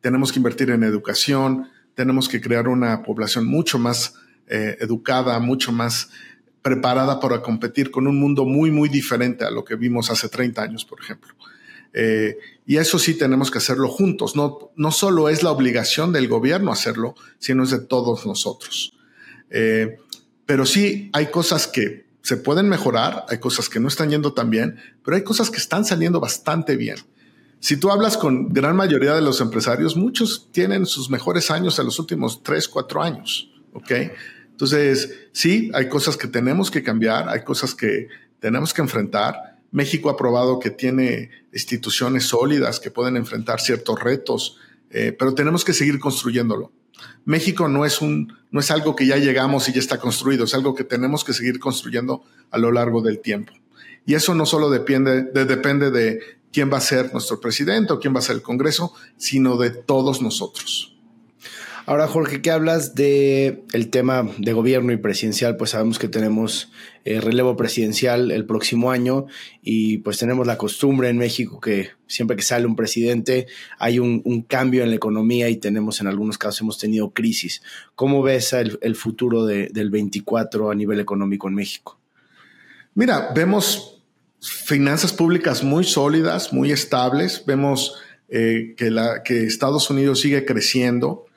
tenemos 0.00 0.30
que 0.30 0.38
invertir 0.38 0.70
en 0.70 0.84
educación, 0.84 1.68
tenemos 1.96 2.28
que 2.28 2.40
crear 2.40 2.68
una 2.68 3.02
población 3.02 3.48
mucho 3.48 3.76
más 3.76 4.14
eh, 4.46 4.76
educada, 4.78 5.40
mucho 5.40 5.72
más 5.72 6.10
preparada 6.62 7.18
para 7.18 7.42
competir 7.42 7.90
con 7.90 8.06
un 8.06 8.20
mundo 8.20 8.44
muy, 8.44 8.70
muy 8.70 8.88
diferente 8.88 9.44
a 9.44 9.50
lo 9.50 9.64
que 9.64 9.74
vimos 9.74 10.12
hace 10.12 10.28
30 10.28 10.62
años, 10.62 10.84
por 10.84 11.00
ejemplo. 11.00 11.34
Eh, 11.92 12.38
y 12.66 12.76
eso 12.76 13.00
sí 13.00 13.14
tenemos 13.14 13.50
que 13.50 13.58
hacerlo 13.58 13.88
juntos. 13.88 14.36
No, 14.36 14.70
no 14.76 14.92
solo 14.92 15.28
es 15.28 15.42
la 15.42 15.50
obligación 15.50 16.12
del 16.12 16.28
gobierno 16.28 16.70
hacerlo, 16.70 17.16
sino 17.40 17.64
es 17.64 17.70
de 17.70 17.80
todos 17.80 18.26
nosotros. 18.26 18.96
Eh, 19.50 19.98
pero 20.46 20.66
sí 20.66 21.10
hay 21.12 21.32
cosas 21.32 21.66
que 21.66 22.07
se 22.22 22.36
pueden 22.36 22.68
mejorar, 22.68 23.24
hay 23.28 23.38
cosas 23.38 23.68
que 23.68 23.80
no 23.80 23.88
están 23.88 24.10
yendo 24.10 24.34
tan 24.34 24.50
bien, 24.50 24.78
pero 25.04 25.16
hay 25.16 25.24
cosas 25.24 25.50
que 25.50 25.58
están 25.58 25.84
saliendo 25.84 26.20
bastante 26.20 26.76
bien. 26.76 26.96
Si 27.60 27.76
tú 27.76 27.90
hablas 27.90 28.16
con 28.16 28.52
gran 28.52 28.76
mayoría 28.76 29.14
de 29.14 29.20
los 29.20 29.40
empresarios, 29.40 29.96
muchos 29.96 30.48
tienen 30.52 30.86
sus 30.86 31.10
mejores 31.10 31.50
años 31.50 31.78
en 31.78 31.86
los 31.86 31.98
últimos 31.98 32.42
tres, 32.42 32.68
cuatro 32.68 33.02
años. 33.02 33.50
¿Ok? 33.72 33.90
Entonces, 34.50 35.28
sí, 35.32 35.70
hay 35.74 35.88
cosas 35.88 36.16
que 36.16 36.28
tenemos 36.28 36.70
que 36.70 36.82
cambiar, 36.82 37.28
hay 37.28 37.42
cosas 37.42 37.74
que 37.74 38.08
tenemos 38.40 38.72
que 38.72 38.82
enfrentar. 38.82 39.58
México 39.70 40.08
ha 40.10 40.16
probado 40.16 40.58
que 40.58 40.70
tiene 40.70 41.30
instituciones 41.52 42.24
sólidas 42.24 42.80
que 42.80 42.90
pueden 42.90 43.16
enfrentar 43.16 43.60
ciertos 43.60 44.00
retos, 44.00 44.58
eh, 44.90 45.14
pero 45.18 45.34
tenemos 45.34 45.64
que 45.64 45.72
seguir 45.72 45.98
construyéndolo. 45.98 46.72
México 47.24 47.68
no 47.68 47.84
es 47.84 48.00
un, 48.00 48.36
no 48.50 48.60
es 48.60 48.70
algo 48.70 48.96
que 48.96 49.06
ya 49.06 49.16
llegamos 49.16 49.68
y 49.68 49.72
ya 49.72 49.80
está 49.80 49.98
construido, 49.98 50.44
es 50.44 50.54
algo 50.54 50.74
que 50.74 50.84
tenemos 50.84 51.24
que 51.24 51.32
seguir 51.32 51.58
construyendo 51.58 52.24
a 52.50 52.58
lo 52.58 52.72
largo 52.72 53.02
del 53.02 53.20
tiempo. 53.20 53.52
Y 54.06 54.14
eso 54.14 54.34
no 54.34 54.46
solo 54.46 54.70
depende 54.70 55.22
de, 55.22 55.44
depende 55.44 55.90
de 55.90 56.20
quién 56.52 56.72
va 56.72 56.78
a 56.78 56.82
ser 56.82 57.12
nuestro 57.12 57.40
presidente 57.40 57.92
o 57.92 58.00
quién 58.00 58.14
va 58.14 58.20
a 58.20 58.22
ser 58.22 58.36
el 58.36 58.42
Congreso, 58.42 58.94
sino 59.16 59.56
de 59.56 59.70
todos 59.70 60.22
nosotros. 60.22 60.97
Ahora, 61.88 62.06
Jorge, 62.06 62.42
¿qué 62.42 62.50
hablas 62.50 62.94
de 62.94 63.64
el 63.72 63.88
tema 63.88 64.28
de 64.36 64.52
gobierno 64.52 64.92
y 64.92 64.98
presidencial? 64.98 65.56
Pues 65.56 65.70
sabemos 65.70 65.98
que 65.98 66.06
tenemos 66.06 66.70
eh, 67.06 67.18
relevo 67.18 67.56
presidencial 67.56 68.30
el 68.30 68.44
próximo 68.44 68.90
año 68.90 69.24
y 69.62 69.96
pues 69.96 70.18
tenemos 70.18 70.46
la 70.46 70.58
costumbre 70.58 71.08
en 71.08 71.16
México 71.16 71.60
que 71.60 71.92
siempre 72.06 72.36
que 72.36 72.42
sale 72.42 72.66
un 72.66 72.76
presidente 72.76 73.46
hay 73.78 74.00
un, 74.00 74.42
cambio 74.42 74.82
en 74.82 74.90
la 74.90 74.96
economía 74.96 75.48
y 75.48 75.56
tenemos 75.56 76.02
en 76.02 76.08
algunos 76.08 76.36
casos 76.36 76.60
hemos 76.60 76.76
tenido 76.76 77.12
crisis. 77.12 77.62
¿Cómo 77.94 78.22
ves 78.22 78.52
el, 78.52 78.94
futuro 78.94 79.46
del 79.46 79.88
24 79.88 80.70
a 80.70 80.74
nivel 80.74 81.00
económico 81.00 81.48
en 81.48 81.54
México? 81.54 81.98
Mira, 82.94 83.30
vemos 83.34 84.02
finanzas 84.42 85.14
públicas 85.14 85.64
muy 85.64 85.84
sólidas, 85.84 86.52
muy 86.52 86.70
estables. 86.70 87.44
Vemos 87.46 87.94
eh, 88.28 88.74
que, 88.76 88.94
que 89.24 89.46
Estados 89.46 89.88
Unidos 89.88 90.20
sigue 90.20 90.44
creciendo. 90.44 91.27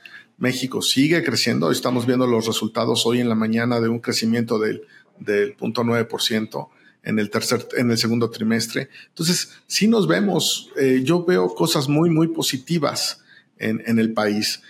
México 0.41 0.81
sigue 0.81 1.23
creciendo. 1.23 1.71
Estamos 1.71 2.07
viendo 2.07 2.25
los 2.25 2.47
resultados 2.47 3.05
hoy 3.05 3.19
en 3.19 3.29
la 3.29 3.35
mañana 3.35 3.79
de 3.79 3.89
un 3.89 3.99
crecimiento 3.99 4.57
del, 4.57 4.81
del 5.19 5.55
0.9% 5.55 6.67
en 7.03 7.19
el 7.19 7.29
tercer, 7.29 7.67
en 7.77 7.91
el 7.91 7.97
segundo 7.99 8.31
trimestre. 8.31 8.89
Entonces, 9.09 9.51
sí 9.67 9.87
nos 9.87 10.07
vemos, 10.07 10.71
eh, 10.77 11.01
yo 11.03 11.23
veo 11.23 11.53
cosas 11.53 11.87
muy, 11.87 12.09
muy 12.09 12.27
positivas 12.29 13.21
en, 13.59 13.83
en, 13.85 13.99
el 13.99 14.13
país. 14.13 14.63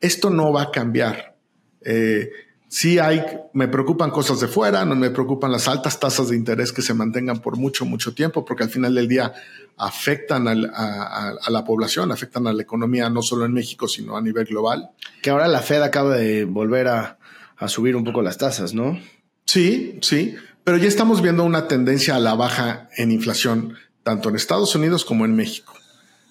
Esto 0.00 0.30
no 0.30 0.50
va 0.50 0.62
a 0.62 0.70
cambiar. 0.70 1.36
Eh, 1.82 2.30
sí 2.68 2.98
hay, 2.98 3.24
me 3.54 3.66
preocupan 3.68 4.10
cosas 4.10 4.40
de 4.40 4.48
fuera, 4.48 4.84
no 4.84 4.94
me 4.94 5.10
preocupan 5.10 5.50
las 5.50 5.68
altas 5.68 5.98
tasas 5.98 6.28
de 6.28 6.36
interés 6.36 6.72
que 6.72 6.82
se 6.82 6.94
mantengan 6.94 7.40
por 7.40 7.56
mucho, 7.56 7.84
mucho 7.84 8.14
tiempo, 8.14 8.44
porque 8.44 8.64
al 8.64 8.70
final 8.70 8.94
del 8.94 9.08
día 9.08 9.32
afectan 9.76 10.46
a, 10.48 11.34
la 11.48 11.64
población, 11.64 12.12
afectan 12.12 12.46
a 12.46 12.52
la 12.52 12.62
economía, 12.62 13.08
no 13.10 13.22
solo 13.22 13.46
en 13.46 13.52
México, 13.52 13.88
sino 13.88 14.16
a 14.16 14.20
nivel 14.20 14.44
global. 14.44 14.90
Que 15.22 15.30
ahora 15.30 15.48
la 15.48 15.60
Fed 15.60 15.82
acaba 15.82 16.16
de 16.16 16.44
volver 16.44 16.88
a, 16.88 17.18
a 17.56 17.68
subir 17.68 17.96
un 17.96 18.04
poco 18.04 18.22
las 18.22 18.38
tasas, 18.38 18.74
¿no? 18.74 19.00
Sí, 19.44 19.98
sí, 20.02 20.36
pero 20.64 20.76
ya 20.76 20.88
estamos 20.88 21.22
viendo 21.22 21.44
una 21.44 21.68
tendencia 21.68 22.16
a 22.16 22.20
la 22.20 22.34
baja 22.34 22.88
en 22.96 23.12
inflación, 23.12 23.74
tanto 24.02 24.28
en 24.28 24.36
Estados 24.36 24.74
Unidos 24.74 25.04
como 25.04 25.24
en 25.24 25.34
México. 25.34 25.77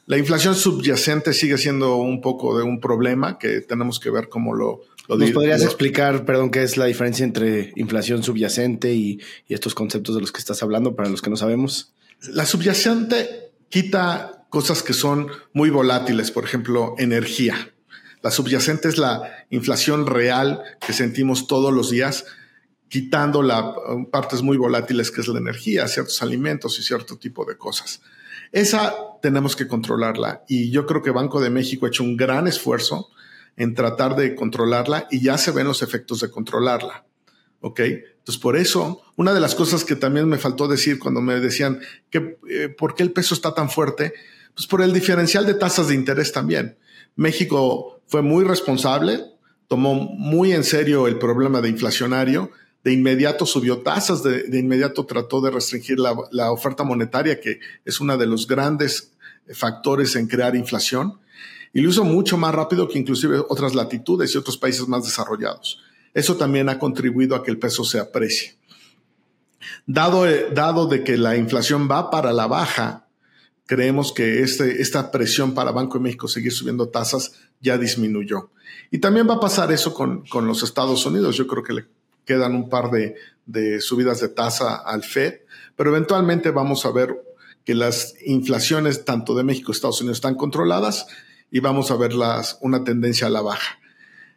La 0.08 0.18
inflación 0.18 0.56
subyacente 0.56 1.34
sigue 1.34 1.58
siendo 1.58 1.98
un 1.98 2.22
poco 2.22 2.58
de 2.58 2.64
un 2.64 2.80
problema 2.80 3.38
que 3.38 3.60
tenemos 3.60 4.00
que 4.00 4.10
ver 4.10 4.30
cómo 4.30 4.56
lo... 4.56 4.80
lo 5.10 5.18
¿Nos 5.18 5.32
podrías 5.32 5.64
explicar, 5.64 6.24
perdón, 6.24 6.50
qué 6.50 6.64
es 6.64 6.78
la 6.78 6.86
diferencia 6.86 7.26
entre 7.26 7.74
inflación 7.76 8.24
subyacente 8.24 8.94
y, 8.94 9.20
y 9.50 9.54
estos 9.54 9.76
conceptos 9.76 10.16
de 10.16 10.22
los 10.22 10.32
que 10.32 10.40
estás 10.40 10.64
hablando 10.64 10.96
para 10.96 11.10
los 11.10 11.22
que 11.22 11.30
no 11.30 11.36
sabemos? 11.36 11.94
La 12.22 12.46
subyacente 12.46 13.52
quita 13.68 14.46
cosas 14.50 14.82
que 14.82 14.94
son 14.94 15.28
muy 15.52 15.70
volátiles, 15.70 16.32
por 16.32 16.46
ejemplo, 16.46 16.96
energía. 16.98 17.74
La 18.24 18.32
subyacente 18.32 18.88
es 18.88 18.98
la 18.98 19.46
inflación 19.50 20.08
real 20.08 20.62
que 20.86 20.94
sentimos 20.94 21.48
todos 21.48 21.74
los 21.74 21.92
días, 21.92 22.24
quitando 22.88 23.44
las 23.44 23.66
partes 24.10 24.42
muy 24.42 24.56
volátiles 24.56 25.12
que 25.12 25.20
es 25.20 25.28
la 25.28 25.40
energía, 25.40 25.86
ciertos 25.90 26.22
alimentos 26.22 26.80
y 26.80 26.84
cierto 26.84 27.18
tipo 27.18 27.44
de 27.44 27.58
cosas. 27.58 28.00
Esa 28.52 28.96
tenemos 29.22 29.56
que 29.56 29.68
controlarla 29.68 30.44
y 30.48 30.72
yo 30.72 30.86
creo 30.86 31.02
que 31.02 31.12
Banco 31.12 31.42
de 31.42 31.50
México 31.50 31.86
ha 31.86 31.90
hecho 31.90 32.04
un 32.04 32.18
gran 32.18 32.48
esfuerzo 32.48 33.10
en 33.56 33.74
tratar 33.74 34.16
de 34.16 34.36
controlarla 34.36 35.08
y 35.10 35.22
ya 35.22 35.38
se 35.38 35.52
ven 35.52 35.68
los 35.68 35.82
efectos 35.82 36.22
de 36.22 36.30
controlarla. 36.30 37.06
¿Ok? 37.60 37.80
Entonces, 37.80 38.38
por 38.42 38.56
eso, 38.56 39.02
una 39.16 39.34
de 39.34 39.40
las 39.40 39.56
cosas 39.56 39.84
que 39.84 39.96
también 39.96 40.28
me 40.28 40.38
faltó 40.38 40.68
decir 40.68 41.00
cuando 41.00 41.22
me 41.22 41.40
decían 41.40 41.80
que 42.12 42.38
eh, 42.50 42.70
por 42.70 42.94
qué 42.94 43.02
el 43.02 43.12
peso 43.12 43.34
está 43.34 43.56
tan 43.56 43.70
fuerte, 43.70 44.14
pues 44.54 44.68
por 44.68 44.82
el 44.82 44.94
diferencial 44.94 45.46
de 45.46 45.56
tasas 45.56 45.88
de 45.88 45.96
interés 45.96 46.32
también. 46.32 46.78
México 47.16 48.02
fue 48.06 48.22
muy 48.22 48.44
responsable, 48.44 49.24
tomó 49.68 49.96
muy 49.96 50.54
en 50.54 50.64
serio 50.64 51.08
el 51.08 51.18
problema 51.18 51.62
de 51.62 51.70
inflacionario, 51.70 52.52
de 52.88 52.94
inmediato 52.94 53.46
subió 53.46 53.80
tasas, 53.80 54.24
de, 54.24 54.48
inmediato 54.58 55.06
trató 55.06 55.42
de 55.42 55.52
restringir 55.52 56.00
la, 56.00 56.52
oferta 56.54 56.86
monetaria, 56.86 57.42
que 57.42 57.60
es 57.84 58.00
uno 58.00 58.18
de 58.18 58.26
los 58.26 58.48
grandes 58.48 59.12
factores 59.52 60.16
en 60.16 60.26
crear 60.26 60.56
inflación, 60.56 61.20
y 61.74 61.82
lo 61.82 61.90
hizo 61.90 62.06
mucho 62.06 62.38
más 62.38 62.56
rápido 62.56 62.88
que 62.88 62.98
inclusive 62.98 63.44
otras 63.50 63.76
latitudes 63.76 64.34
y 64.34 64.38
otros 64.38 64.58
países 64.58 64.88
más 64.88 65.04
desarrollados. 65.04 65.82
Eso 66.14 66.38
también 66.38 66.70
ha 66.70 66.80
contribuido 66.80 67.36
a 67.36 67.44
que 67.44 67.52
el 67.52 67.60
peso 67.60 67.84
se 67.84 68.00
aprecie. 68.00 68.56
Dado, 69.86 70.26
eh, 70.26 70.48
dado 70.54 70.88
de 70.88 71.04
que 71.04 71.18
la 71.18 71.36
inflación 71.36 71.90
va 71.92 72.10
para 72.10 72.32
la 72.32 72.48
baja, 72.48 73.10
creemos 73.66 74.14
que 74.14 74.44
este, 74.44 74.82
esta 74.82 75.12
presión 75.12 75.54
para 75.54 75.74
Banco 75.74 75.98
de 75.98 76.06
México 76.06 76.30
seguir 76.30 76.54
subiendo 76.54 76.88
tasas 76.88 77.34
ya 77.60 77.78
disminuyó. 77.78 78.50
Y 78.92 79.00
también 79.00 79.28
va 79.30 79.34
a 79.34 79.40
pasar 79.42 79.74
eso 79.74 79.94
con, 79.94 80.26
con 80.28 80.48
los 80.48 80.64
Estados 80.64 81.06
Unidos. 81.06 81.36
Yo 81.36 81.48
creo 81.48 81.64
que 81.64 81.74
le 81.74 81.97
quedan 82.28 82.54
un 82.54 82.70
par 82.70 82.92
de, 82.92 83.16
de 83.48 83.82
subidas 83.82 84.20
de 84.20 84.30
tasa 84.30 84.76
al 84.76 85.04
Fed, 85.04 85.40
pero 85.76 85.90
eventualmente 85.90 86.52
vamos 86.52 86.86
a 86.86 86.92
ver 86.92 87.16
que 87.66 87.74
las 87.74 88.14
inflaciones 88.26 89.04
tanto 89.04 89.36
de 89.36 89.44
México 89.44 89.72
y 89.72 89.76
Estados 89.76 90.02
Unidos 90.02 90.18
están 90.18 90.36
controladas 90.36 91.08
y 91.50 91.60
vamos 91.60 91.90
a 91.90 91.96
ver 91.96 92.14
las, 92.14 92.60
una 92.62 92.84
tendencia 92.84 93.28
a 93.28 93.30
la 93.30 93.42
baja. 93.42 93.80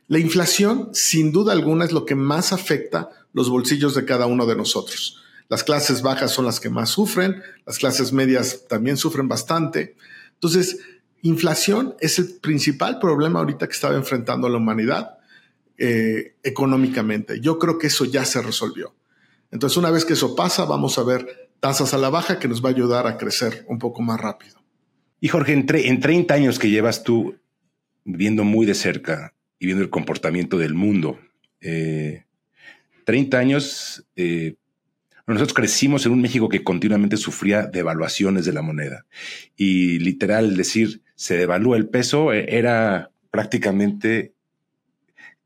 La 0.08 0.18
inflación, 0.18 0.90
sin 0.92 1.30
duda 1.30 1.52
alguna, 1.52 1.84
es 1.84 1.92
lo 1.92 2.04
que 2.04 2.16
más 2.16 2.52
afecta 2.52 3.10
los 3.32 3.48
bolsillos 3.48 3.94
de 3.94 4.04
cada 4.04 4.26
uno 4.26 4.46
de 4.46 4.56
nosotros. 4.56 5.22
Las 5.48 5.62
clases 5.62 6.02
bajas 6.02 6.32
son 6.32 6.44
las 6.44 6.58
que 6.58 6.70
más 6.70 6.90
sufren, 6.90 7.42
las 7.66 7.78
clases 7.78 8.12
medias 8.12 8.66
también 8.68 8.96
sufren 8.96 9.28
bastante. 9.28 9.96
Entonces, 10.34 10.78
inflación 11.22 11.94
es 12.00 12.18
el 12.18 12.38
principal 12.40 12.98
problema 12.98 13.40
ahorita 13.40 13.66
que 13.68 13.74
estaba 13.74 13.94
enfrentando 13.94 14.48
la 14.48 14.56
humanidad 14.56 15.19
eh, 15.82 16.36
económicamente. 16.42 17.40
Yo 17.40 17.58
creo 17.58 17.78
que 17.78 17.86
eso 17.86 18.04
ya 18.04 18.24
se 18.26 18.42
resolvió. 18.42 18.94
Entonces, 19.50 19.78
una 19.78 19.90
vez 19.90 20.04
que 20.04 20.12
eso 20.12 20.36
pasa, 20.36 20.66
vamos 20.66 20.98
a 20.98 21.02
ver 21.02 21.50
tasas 21.58 21.94
a 21.94 21.98
la 21.98 22.10
baja 22.10 22.38
que 22.38 22.48
nos 22.48 22.62
va 22.62 22.68
a 22.68 22.72
ayudar 22.72 23.06
a 23.06 23.16
crecer 23.16 23.64
un 23.66 23.78
poco 23.78 24.02
más 24.02 24.20
rápido. 24.20 24.62
Y 25.20 25.28
Jorge, 25.28 25.54
en, 25.54 25.66
en 25.68 26.00
30 26.00 26.34
años 26.34 26.58
que 26.58 26.68
llevas 26.70 27.02
tú 27.02 27.34
viendo 28.04 28.44
muy 28.44 28.66
de 28.66 28.74
cerca 28.74 29.34
y 29.58 29.66
viendo 29.66 29.82
el 29.82 29.90
comportamiento 29.90 30.58
del 30.58 30.74
mundo. 30.74 31.18
Eh, 31.60 32.24
30 33.04 33.38
años, 33.38 34.06
eh, 34.16 34.56
nosotros 35.26 35.54
crecimos 35.54 36.06
en 36.06 36.12
un 36.12 36.20
México 36.20 36.48
que 36.48 36.62
continuamente 36.62 37.16
sufría 37.16 37.66
devaluaciones 37.66 38.44
de 38.44 38.52
la 38.52 38.62
moneda. 38.62 39.06
Y 39.56 39.98
literal, 39.98 40.56
decir 40.56 41.02
se 41.14 41.36
devalúa 41.36 41.76
el 41.76 41.88
peso 41.88 42.32
eh, 42.32 42.46
era 42.48 43.10
prácticamente 43.30 44.34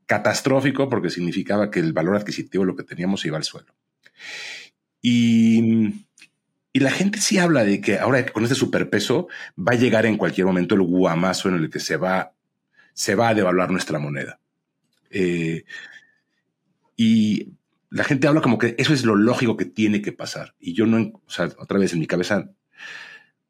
catastrófico 0.05 0.89
porque 0.89 1.09
significaba 1.09 1.71
que 1.71 1.79
el 1.79 1.93
valor 1.93 2.15
adquisitivo, 2.15 2.65
lo 2.65 2.75
que 2.75 2.83
teníamos, 2.83 3.25
iba 3.25 3.37
al 3.37 3.43
suelo. 3.43 3.73
Y, 5.01 6.05
y 6.73 6.79
la 6.79 6.91
gente 6.91 7.19
sí 7.19 7.37
habla 7.37 7.63
de 7.63 7.81
que 7.81 7.99
ahora 7.99 8.25
con 8.25 8.43
este 8.43 8.55
superpeso 8.55 9.27
va 9.57 9.73
a 9.73 9.77
llegar 9.77 10.05
en 10.05 10.17
cualquier 10.17 10.47
momento 10.47 10.75
el 10.75 10.81
guamazo 10.81 11.49
en 11.49 11.55
el 11.55 11.69
que 11.69 11.79
se 11.79 11.97
va 11.97 12.35
se 12.95 13.13
va 13.13 13.29
a 13.29 13.33
devaluar 13.35 13.69
nuestra 13.69 13.99
moneda. 13.99 14.39
Eh, 15.11 15.65
y 16.95 17.53
la 17.89 18.03
gente 18.03 18.27
habla 18.27 18.41
como 18.41 18.57
que 18.57 18.73
eso 18.77 18.93
es 18.93 19.05
lo 19.05 19.15
lógico 19.15 19.57
que 19.57 19.65
tiene 19.65 20.01
que 20.01 20.13
pasar. 20.13 20.55
Y 20.59 20.73
yo 20.73 20.87
no, 20.87 20.97
o 20.97 21.29
sea, 21.29 21.49
otra 21.59 21.77
vez 21.77 21.93
en 21.93 21.99
mi 21.99 22.07
cabeza, 22.07 22.49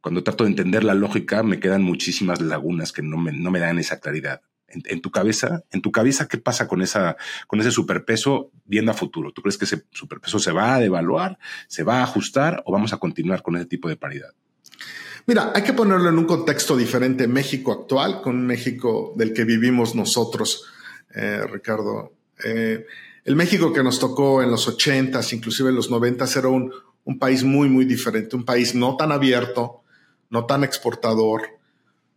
cuando 0.02 0.24
trato 0.24 0.44
de 0.44 0.50
entender 0.50 0.84
la 0.84 0.96
lógica, 0.96 1.44
me 1.44 1.60
quedan 1.60 1.84
muchísimas 1.84 2.42
lagunas 2.42 2.92
que 2.92 3.04
no 3.04 3.18
me, 3.18 3.32
no 3.32 3.52
me 3.52 3.60
dan 3.60 3.80
esa 3.80 4.00
claridad. 4.00 4.42
En, 4.84 5.02
tu 5.02 5.12
cabeza, 5.12 5.64
en 5.72 5.82
tu 5.82 5.92
cabeza, 5.92 6.28
¿qué 6.28 6.38
pasa 6.38 6.68
con 6.68 6.82
esa, 6.82 7.16
con 7.48 7.60
ese 7.62 7.72
superpeso 7.72 8.52
viendo 8.66 8.92
a 8.92 8.96
futuro? 8.96 9.32
¿Tú 9.32 9.42
crees 9.42 9.58
que 9.58 9.66
ese 9.66 9.86
superpeso 9.92 10.40
se 10.40 10.52
va 10.52 10.76
a 10.76 10.80
devaluar, 10.80 11.38
se 11.68 11.84
va 11.84 12.00
a 12.00 12.04
ajustar 12.04 12.62
o 12.66 12.72
vamos 12.72 12.94
a 12.94 12.98
continuar 12.98 13.42
con 13.42 13.56
ese 13.56 13.66
tipo 13.66 13.88
de 13.88 13.96
paridad? 13.96 14.30
Mira, 15.28 15.52
hay 15.56 15.64
que 15.64 15.74
ponerlo 15.74 16.10
en 16.10 16.20
un 16.20 16.26
contexto 16.26 16.78
diferente, 16.78 17.28
México 17.28 17.72
actual 17.72 18.22
con 18.22 18.46
México 18.46 19.14
del 19.16 19.34
que 19.34 19.44
vivimos 19.44 19.96
nosotros, 19.96 20.66
eh, 21.16 21.42
Ricardo. 21.52 22.14
Eh, 22.44 22.86
el 23.24 23.36
México 23.36 23.74
que 23.74 23.82
nos 23.82 24.00
tocó 24.00 24.44
en 24.44 24.52
los 24.52 24.68
80s, 24.68 25.34
inclusive 25.34 25.70
en 25.70 25.76
los 25.76 25.90
90s, 25.90 26.38
era 26.38 26.50
un, 26.50 26.72
un 27.06 27.18
país 27.18 27.44
muy, 27.44 27.70
muy 27.70 27.86
diferente, 27.86 28.36
un 28.36 28.46
país 28.46 28.76
no 28.76 28.98
tan 28.98 29.12
abierto, 29.12 29.84
no 30.30 30.46
tan 30.46 30.64
exportador, 30.64 31.55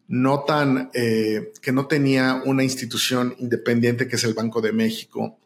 no 0.08 0.44
tan, 0.44 0.90
eh, 0.94 1.52
que 1.60 1.72
no 1.72 1.86
tenía 1.86 2.42
una 2.44 2.64
institución 2.64 3.36
independiente 3.38 4.08
que 4.08 4.16
es 4.16 4.24
el 4.24 4.34
Banco 4.34 4.60
de 4.60 4.72
México, 4.72 5.38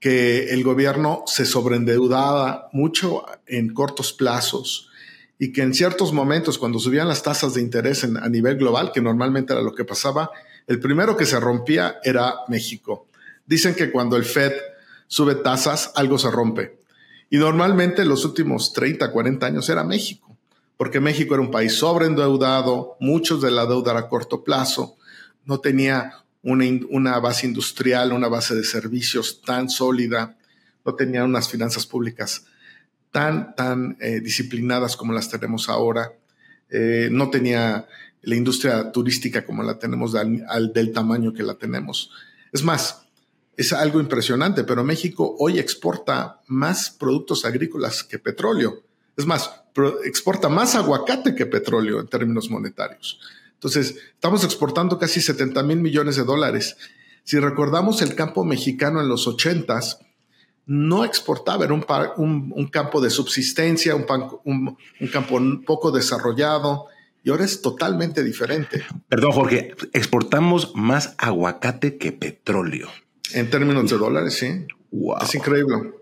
que 0.00 0.50
el 0.50 0.62
gobierno 0.62 1.24
se 1.26 1.44
sobreendeudaba 1.44 2.68
mucho 2.72 3.26
en 3.46 3.74
cortos 3.74 4.12
plazos 4.12 4.88
y 5.40 5.52
que 5.52 5.62
en 5.62 5.74
ciertos 5.74 6.12
momentos, 6.12 6.58
cuando 6.58 6.78
subían 6.78 7.08
las 7.08 7.22
tasas 7.22 7.54
de 7.54 7.60
interés 7.60 8.04
a 8.04 8.28
nivel 8.28 8.56
global, 8.56 8.92
que 8.92 9.00
normalmente 9.00 9.52
era 9.52 9.62
lo 9.62 9.74
que 9.74 9.84
pasaba, 9.84 10.30
el 10.66 10.80
primero 10.80 11.16
que 11.16 11.26
se 11.26 11.40
rompía 11.40 11.98
era 12.04 12.34
México. 12.48 13.06
Dicen 13.46 13.74
que 13.74 13.90
cuando 13.90 14.16
el 14.16 14.24
Fed 14.24 14.52
sube 15.06 15.36
tasas, 15.36 15.92
algo 15.94 16.18
se 16.18 16.30
rompe. 16.30 16.78
Y 17.30 17.38
normalmente 17.38 18.04
los 18.04 18.24
últimos 18.24 18.72
30, 18.72 19.10
40 19.10 19.46
años 19.46 19.68
era 19.68 19.84
México, 19.84 20.27
porque 20.78 21.00
México 21.00 21.34
era 21.34 21.42
un 21.42 21.50
país 21.50 21.74
sobreendeudado, 21.74 22.96
muchos 23.00 23.42
de 23.42 23.50
la 23.50 23.66
deuda 23.66 23.90
era 23.90 24.00
a 24.00 24.08
corto 24.08 24.44
plazo, 24.44 24.96
no 25.44 25.58
tenía 25.60 26.24
una, 26.42 27.18
base 27.18 27.46
industrial, 27.46 28.12
una 28.12 28.28
base 28.28 28.54
de 28.54 28.64
servicios 28.64 29.42
tan 29.42 29.68
sólida, 29.68 30.38
no 30.84 30.94
tenía 30.94 31.24
unas 31.24 31.48
finanzas 31.48 31.84
públicas 31.84 32.46
tan, 33.10 33.54
tan 33.56 33.96
eh, 34.00 34.20
disciplinadas 34.20 34.96
como 34.96 35.12
las 35.12 35.28
tenemos 35.28 35.68
ahora, 35.68 36.12
eh, 36.70 37.08
no 37.10 37.28
tenía 37.28 37.86
la 38.22 38.36
industria 38.36 38.92
turística 38.92 39.44
como 39.44 39.64
la 39.64 39.78
tenemos 39.78 40.14
al, 40.14 40.72
del 40.72 40.92
tamaño 40.92 41.32
que 41.32 41.42
la 41.42 41.54
tenemos. 41.54 42.10
Es 42.52 42.62
más, 42.62 43.02
es 43.56 43.72
algo 43.72 44.00
impresionante, 44.00 44.62
pero 44.62 44.84
México 44.84 45.34
hoy 45.40 45.58
exporta 45.58 46.40
más 46.46 46.90
productos 46.90 47.44
agrícolas 47.44 48.04
que 48.04 48.20
petróleo. 48.20 48.84
Es 49.16 49.26
más, 49.26 49.62
exporta 50.04 50.48
más 50.48 50.74
aguacate 50.74 51.34
que 51.34 51.46
petróleo 51.46 52.00
en 52.00 52.08
términos 52.08 52.50
monetarios. 52.50 53.20
Entonces, 53.54 53.96
estamos 54.14 54.44
exportando 54.44 54.98
casi 54.98 55.20
70 55.20 55.62
mil 55.62 55.78
millones 55.78 56.16
de 56.16 56.24
dólares. 56.24 56.76
Si 57.24 57.38
recordamos 57.38 58.02
el 58.02 58.14
campo 58.14 58.44
mexicano 58.44 59.00
en 59.00 59.08
los 59.08 59.26
80s, 59.26 59.98
no 60.66 61.04
exportaba, 61.04 61.64
era 61.64 61.74
un, 61.74 62.68
campo 62.70 63.00
de 63.00 63.10
subsistencia, 63.10 63.96
un, 63.96 64.06
un 64.44 65.08
campo 65.08 65.40
poco 65.64 65.90
desarrollado, 65.90 66.86
y 67.24 67.30
ahora 67.30 67.44
es 67.44 67.62
totalmente 67.62 68.22
diferente. 68.22 68.84
Perdón, 69.08 69.32
Jorge, 69.32 69.74
exportamos 69.92 70.72
más 70.74 71.14
aguacate 71.18 71.96
que 71.96 72.12
petróleo. 72.12 72.88
En 73.32 73.50
términos 73.50 73.90
de 73.90 73.98
dólares, 73.98 74.34
sí. 74.34 74.66
Es 75.20 75.34
increíble. 75.34 75.92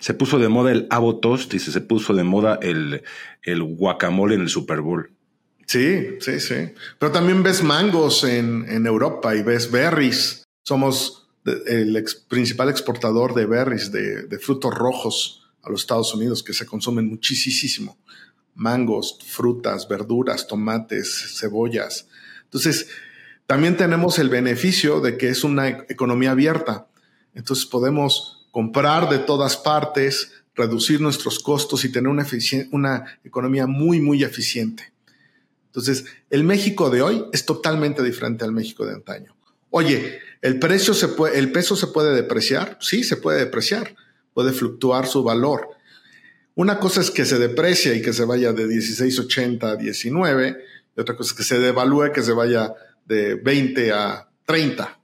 Se 0.00 0.14
puso 0.14 0.38
de 0.38 0.48
moda 0.48 0.72
el 0.72 0.86
avo 0.90 1.18
toast 1.18 1.52
y 1.54 1.58
se 1.58 1.80
puso 1.80 2.14
de 2.14 2.24
moda 2.24 2.58
el, 2.62 3.02
el 3.42 3.62
guacamole 3.62 4.34
en 4.34 4.42
el 4.42 4.48
Super 4.48 4.80
Bowl. 4.80 5.10
Sí, 5.66 6.18
sí, 6.20 6.40
sí. 6.40 6.72
Pero 6.98 7.12
también 7.12 7.42
ves 7.42 7.62
mangos 7.62 8.24
en, 8.24 8.66
en 8.68 8.86
Europa 8.86 9.34
y 9.34 9.42
ves 9.42 9.70
berries. 9.70 10.44
Somos 10.62 11.28
el 11.66 12.04
principal 12.28 12.68
exportador 12.68 13.34
de 13.34 13.46
berries, 13.46 13.92
de, 13.92 14.26
de, 14.26 14.38
frutos 14.38 14.74
rojos 14.74 15.46
a 15.62 15.70
los 15.70 15.80
Estados 15.80 16.14
Unidos, 16.14 16.42
que 16.42 16.52
se 16.52 16.66
consumen 16.66 17.08
muchísimo. 17.08 17.98
Mangos, 18.54 19.18
frutas, 19.26 19.88
verduras, 19.88 20.46
tomates, 20.46 21.38
cebollas. 21.38 22.08
Entonces, 22.44 22.88
también 23.46 23.76
tenemos 23.76 24.18
el 24.18 24.30
beneficio 24.30 25.00
de 25.00 25.18
que 25.18 25.28
es 25.28 25.44
una 25.44 25.68
economía 25.68 26.30
abierta. 26.30 26.86
Entonces 27.34 27.66
podemos 27.66 28.43
comprar 28.54 29.08
de 29.08 29.18
todas 29.18 29.56
partes, 29.56 30.30
reducir 30.54 31.00
nuestros 31.00 31.40
costos 31.40 31.84
y 31.84 31.90
tener 31.90 32.08
una, 32.70 33.18
economía 33.24 33.66
muy, 33.66 33.98
muy 33.98 34.22
eficiente. 34.22 34.92
Entonces, 35.66 36.04
el 36.30 36.44
México 36.44 36.88
de 36.88 37.02
hoy 37.02 37.24
es 37.32 37.44
totalmente 37.46 38.00
diferente 38.04 38.44
al 38.44 38.52
México 38.52 38.86
de 38.86 38.94
antaño. 38.94 39.34
Oye, 39.70 40.20
¿el, 40.40 40.60
precio 40.60 40.94
¿el 41.34 41.50
peso 41.50 41.74
se 41.74 41.88
puede 41.88 42.14
depreciar? 42.14 42.78
Sí, 42.80 43.02
se 43.02 43.16
puede 43.16 43.40
depreciar, 43.40 43.96
puede 44.32 44.52
fluctuar 44.52 45.08
su 45.08 45.24
valor. 45.24 45.70
Una 46.54 46.78
cosa 46.78 47.00
es 47.00 47.10
que 47.10 47.24
se 47.24 47.40
deprecia 47.40 47.92
y 47.92 48.02
que 48.02 48.12
se 48.12 48.24
vaya 48.24 48.52
de 48.52 48.68
16.80 48.68 49.64
a 49.64 49.74
19, 49.74 50.64
y 50.96 51.00
otra 51.00 51.16
cosa 51.16 51.32
es 51.32 51.36
que 51.36 51.42
se 51.42 51.58
devalúe, 51.58 52.12
que 52.12 52.22
se 52.22 52.30
vaya 52.30 52.72
de 53.04 53.34
20 53.34 53.90
a 53.90 54.28
30 54.46 55.00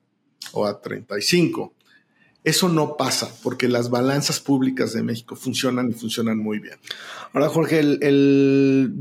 o 0.52 0.66
a 0.66 0.80
35. 0.80 1.74
Eso 2.42 2.68
no 2.68 2.96
pasa 2.96 3.30
porque 3.42 3.68
las 3.68 3.90
balanzas 3.90 4.40
públicas 4.40 4.92
de 4.92 5.02
México 5.02 5.36
funcionan 5.36 5.90
y 5.90 5.92
funcionan 5.92 6.38
muy 6.38 6.58
bien. 6.58 6.76
Ahora, 7.32 7.48
Jorge, 7.48 7.80
el, 7.80 8.94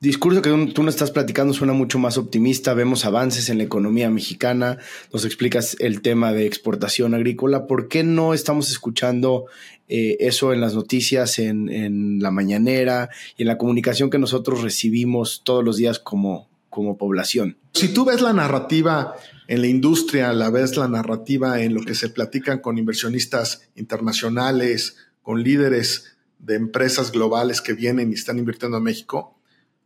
discurso 0.00 0.42
que 0.42 0.50
tú 0.74 0.82
nos 0.82 0.94
estás 0.94 1.10
platicando 1.10 1.54
suena 1.54 1.72
mucho 1.72 1.98
más 1.98 2.18
optimista. 2.18 2.74
Vemos 2.74 3.06
avances 3.06 3.48
en 3.48 3.58
la 3.58 3.64
economía 3.64 4.10
mexicana. 4.10 4.78
Nos 5.12 5.24
explicas 5.24 5.76
el 5.80 6.02
tema 6.02 6.32
de 6.32 6.46
exportación 6.46 7.14
agrícola. 7.14 7.66
¿Por 7.66 7.88
qué 7.88 8.02
no 8.02 8.34
estamos 8.34 8.70
escuchando 8.70 9.46
eh, 9.88 10.16
eso 10.20 10.52
en 10.52 10.60
las 10.60 10.74
noticias, 10.74 11.38
en, 11.38 11.68
en, 11.68 12.18
la 12.20 12.30
mañanera 12.30 13.10
y 13.36 13.42
en 13.42 13.48
la 13.48 13.58
comunicación 13.58 14.10
que 14.10 14.18
nosotros 14.18 14.62
recibimos 14.62 15.42
todos 15.44 15.62
los 15.62 15.76
días 15.76 15.98
como, 15.98 16.48
como 16.74 16.96
población. 16.98 17.56
Si 17.72 17.88
tú 17.88 18.04
ves 18.04 18.20
la 18.20 18.32
narrativa 18.32 19.14
en 19.46 19.60
la 19.60 19.66
industria, 19.66 20.32
la 20.32 20.50
ves 20.50 20.76
la 20.76 20.88
narrativa 20.88 21.60
en 21.60 21.74
lo 21.74 21.82
que 21.82 21.94
se 21.94 22.08
platican 22.08 22.60
con 22.60 22.78
inversionistas 22.78 23.68
internacionales, 23.74 24.96
con 25.22 25.42
líderes 25.42 26.16
de 26.38 26.54
empresas 26.54 27.12
globales 27.12 27.60
que 27.60 27.72
vienen 27.72 28.10
y 28.10 28.14
están 28.14 28.38
invirtiendo 28.38 28.78
en 28.78 28.84
México, 28.84 29.38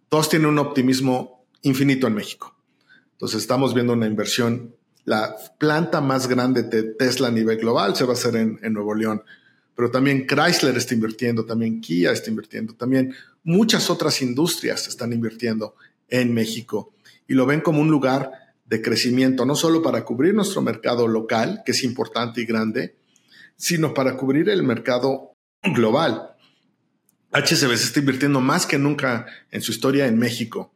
todos 0.09 0.29
tienen 0.29 0.49
un 0.49 0.59
optimismo 0.59 1.45
infinito 1.63 2.07
en 2.07 2.15
México. 2.15 2.57
Entonces 3.13 3.41
estamos 3.41 3.75
viendo 3.75 3.93
una 3.93 4.07
inversión, 4.07 4.75
la 5.05 5.37
planta 5.59 6.01
más 6.01 6.29
grande 6.29 6.63
de 6.63 6.83
Tesla 6.83 7.29
a 7.29 7.33
nivel 7.33 7.59
global 7.59 7.97
se 7.97 8.05
va 8.05 8.11
a 8.11 8.17
hacer 8.17 8.37
en, 8.37 8.59
en 8.63 8.73
Nuevo 8.73 8.95
León, 8.95 9.23
pero 9.75 9.91
también 9.91 10.27
Chrysler 10.27 10.77
está 10.77 10.95
invirtiendo, 10.95 11.45
también 11.45 11.81
Kia 11.81 12.13
está 12.13 12.31
invirtiendo, 12.31 12.75
también 12.75 13.15
muchas 13.45 13.91
otras 13.91 14.21
industrias 14.23 14.89
están 14.89 15.13
invirtiendo 15.13 15.75
en 16.09 16.35
México 16.35 16.93
y 17.29 17.35
lo 17.35 17.47
ven 17.47 17.61
como 17.61 17.81
un 17.81 17.91
lugar 17.91 18.48
de 18.69 18.83
crecimiento, 18.83 19.47
no 19.47 19.55
solo 19.55 19.83
para 19.83 20.05
cubrir 20.05 20.35
nuestro 20.35 20.61
mercado 20.61 21.09
local, 21.09 21.63
que 21.65 21.73
es 21.73 21.83
importante 21.85 22.43
y 22.43 22.47
grande, 22.47 22.97
sino 23.57 23.95
para 23.95 24.17
cubrir 24.17 24.51
el 24.51 24.63
mercado 24.63 25.33
global. 25.75 26.35
HCB 27.33 27.77
se 27.77 27.85
está 27.85 28.01
invirtiendo 28.01 28.41
más 28.41 28.67
que 28.67 28.79
nunca 28.79 29.27
en 29.51 29.63
su 29.63 29.73
historia 29.73 30.07
en 30.07 30.19
México. 30.19 30.73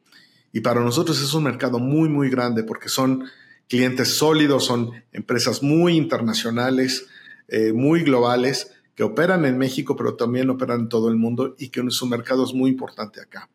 Y 0.52 0.60
para 0.60 0.80
nosotros 0.80 1.20
es 1.22 1.32
un 1.34 1.44
mercado 1.44 1.78
muy, 1.78 2.08
muy 2.08 2.30
grande 2.30 2.64
porque 2.64 2.88
son 2.88 3.24
clientes 3.68 4.08
sólidos, 4.08 4.64
son 4.64 4.90
empresas 5.12 5.62
muy 5.62 5.96
internacionales, 5.96 7.06
eh, 7.48 7.72
muy 7.72 8.02
globales, 8.02 8.72
que 8.94 9.02
operan 9.02 9.44
en 9.44 9.58
México, 9.58 9.96
pero 9.96 10.16
también 10.16 10.50
operan 10.50 10.80
en 10.80 10.88
todo 10.88 11.08
el 11.08 11.16
mundo 11.16 11.54
y 11.58 11.68
que 11.68 11.82
su 11.90 12.06
mercado 12.06 12.44
es 12.44 12.52
muy 12.54 12.70
importante 12.70 13.20
acá. 13.20 13.48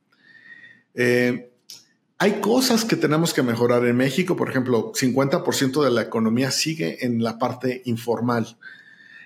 Eh, 0.94 1.52
hay 2.20 2.42
cosas 2.42 2.84
que 2.84 2.96
tenemos 2.96 3.34
que 3.34 3.44
mejorar 3.44 3.86
en 3.86 3.96
México, 3.96 4.36
por 4.36 4.50
ejemplo, 4.50 4.92
50% 4.94 5.84
de 5.84 5.92
la 5.92 6.02
economía 6.02 6.50
sigue 6.52 7.06
en 7.06 7.24
la 7.24 7.38
parte 7.38 7.84
informal. 7.86 8.58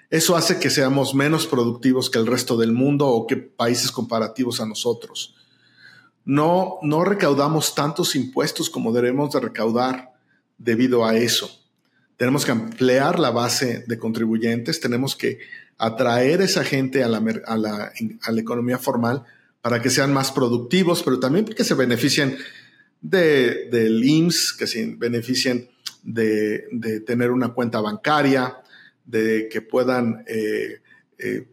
Eso 0.09 0.35
hace 0.35 0.59
que 0.59 0.69
seamos 0.69 1.15
menos 1.15 1.47
productivos 1.47 2.09
que 2.09 2.19
el 2.19 2.27
resto 2.27 2.57
del 2.57 2.73
mundo 2.73 3.07
o 3.07 3.27
que 3.27 3.37
países 3.37 3.91
comparativos 3.91 4.59
a 4.59 4.65
nosotros. 4.65 5.35
No, 6.25 6.79
no 6.81 7.05
recaudamos 7.05 7.75
tantos 7.75 8.15
impuestos 8.15 8.69
como 8.69 8.91
debemos 8.91 9.31
de 9.31 9.39
recaudar 9.39 10.13
debido 10.57 11.05
a 11.05 11.15
eso. 11.15 11.49
Tenemos 12.17 12.45
que 12.45 12.51
ampliar 12.51 13.19
la 13.19 13.31
base 13.31 13.85
de 13.87 13.97
contribuyentes, 13.97 14.81
tenemos 14.81 15.15
que 15.15 15.39
atraer 15.77 16.41
esa 16.41 16.63
gente 16.63 17.03
a 17.03 17.07
la, 17.07 17.23
a 17.47 17.57
la, 17.57 17.91
economía 18.37 18.77
formal 18.77 19.23
para 19.61 19.81
que 19.81 19.89
sean 19.89 20.13
más 20.13 20.31
productivos, 20.31 21.01
pero 21.03 21.19
también 21.19 21.45
que 21.45 21.63
se 21.63 21.73
beneficien 21.73 22.37
de, 23.01 23.69
del 23.69 24.03
IMSS, 24.03 24.53
que 24.53 24.67
se 24.67 24.95
beneficien 24.95 25.69
de, 26.03 26.67
de, 26.71 26.99
tener 27.01 27.31
una 27.31 27.49
cuenta 27.49 27.81
bancaria, 27.81 28.57
de 29.05 29.49
que 29.51 29.61
puedan 29.61 30.23
eh, 30.27 30.81
eh, 31.17 31.47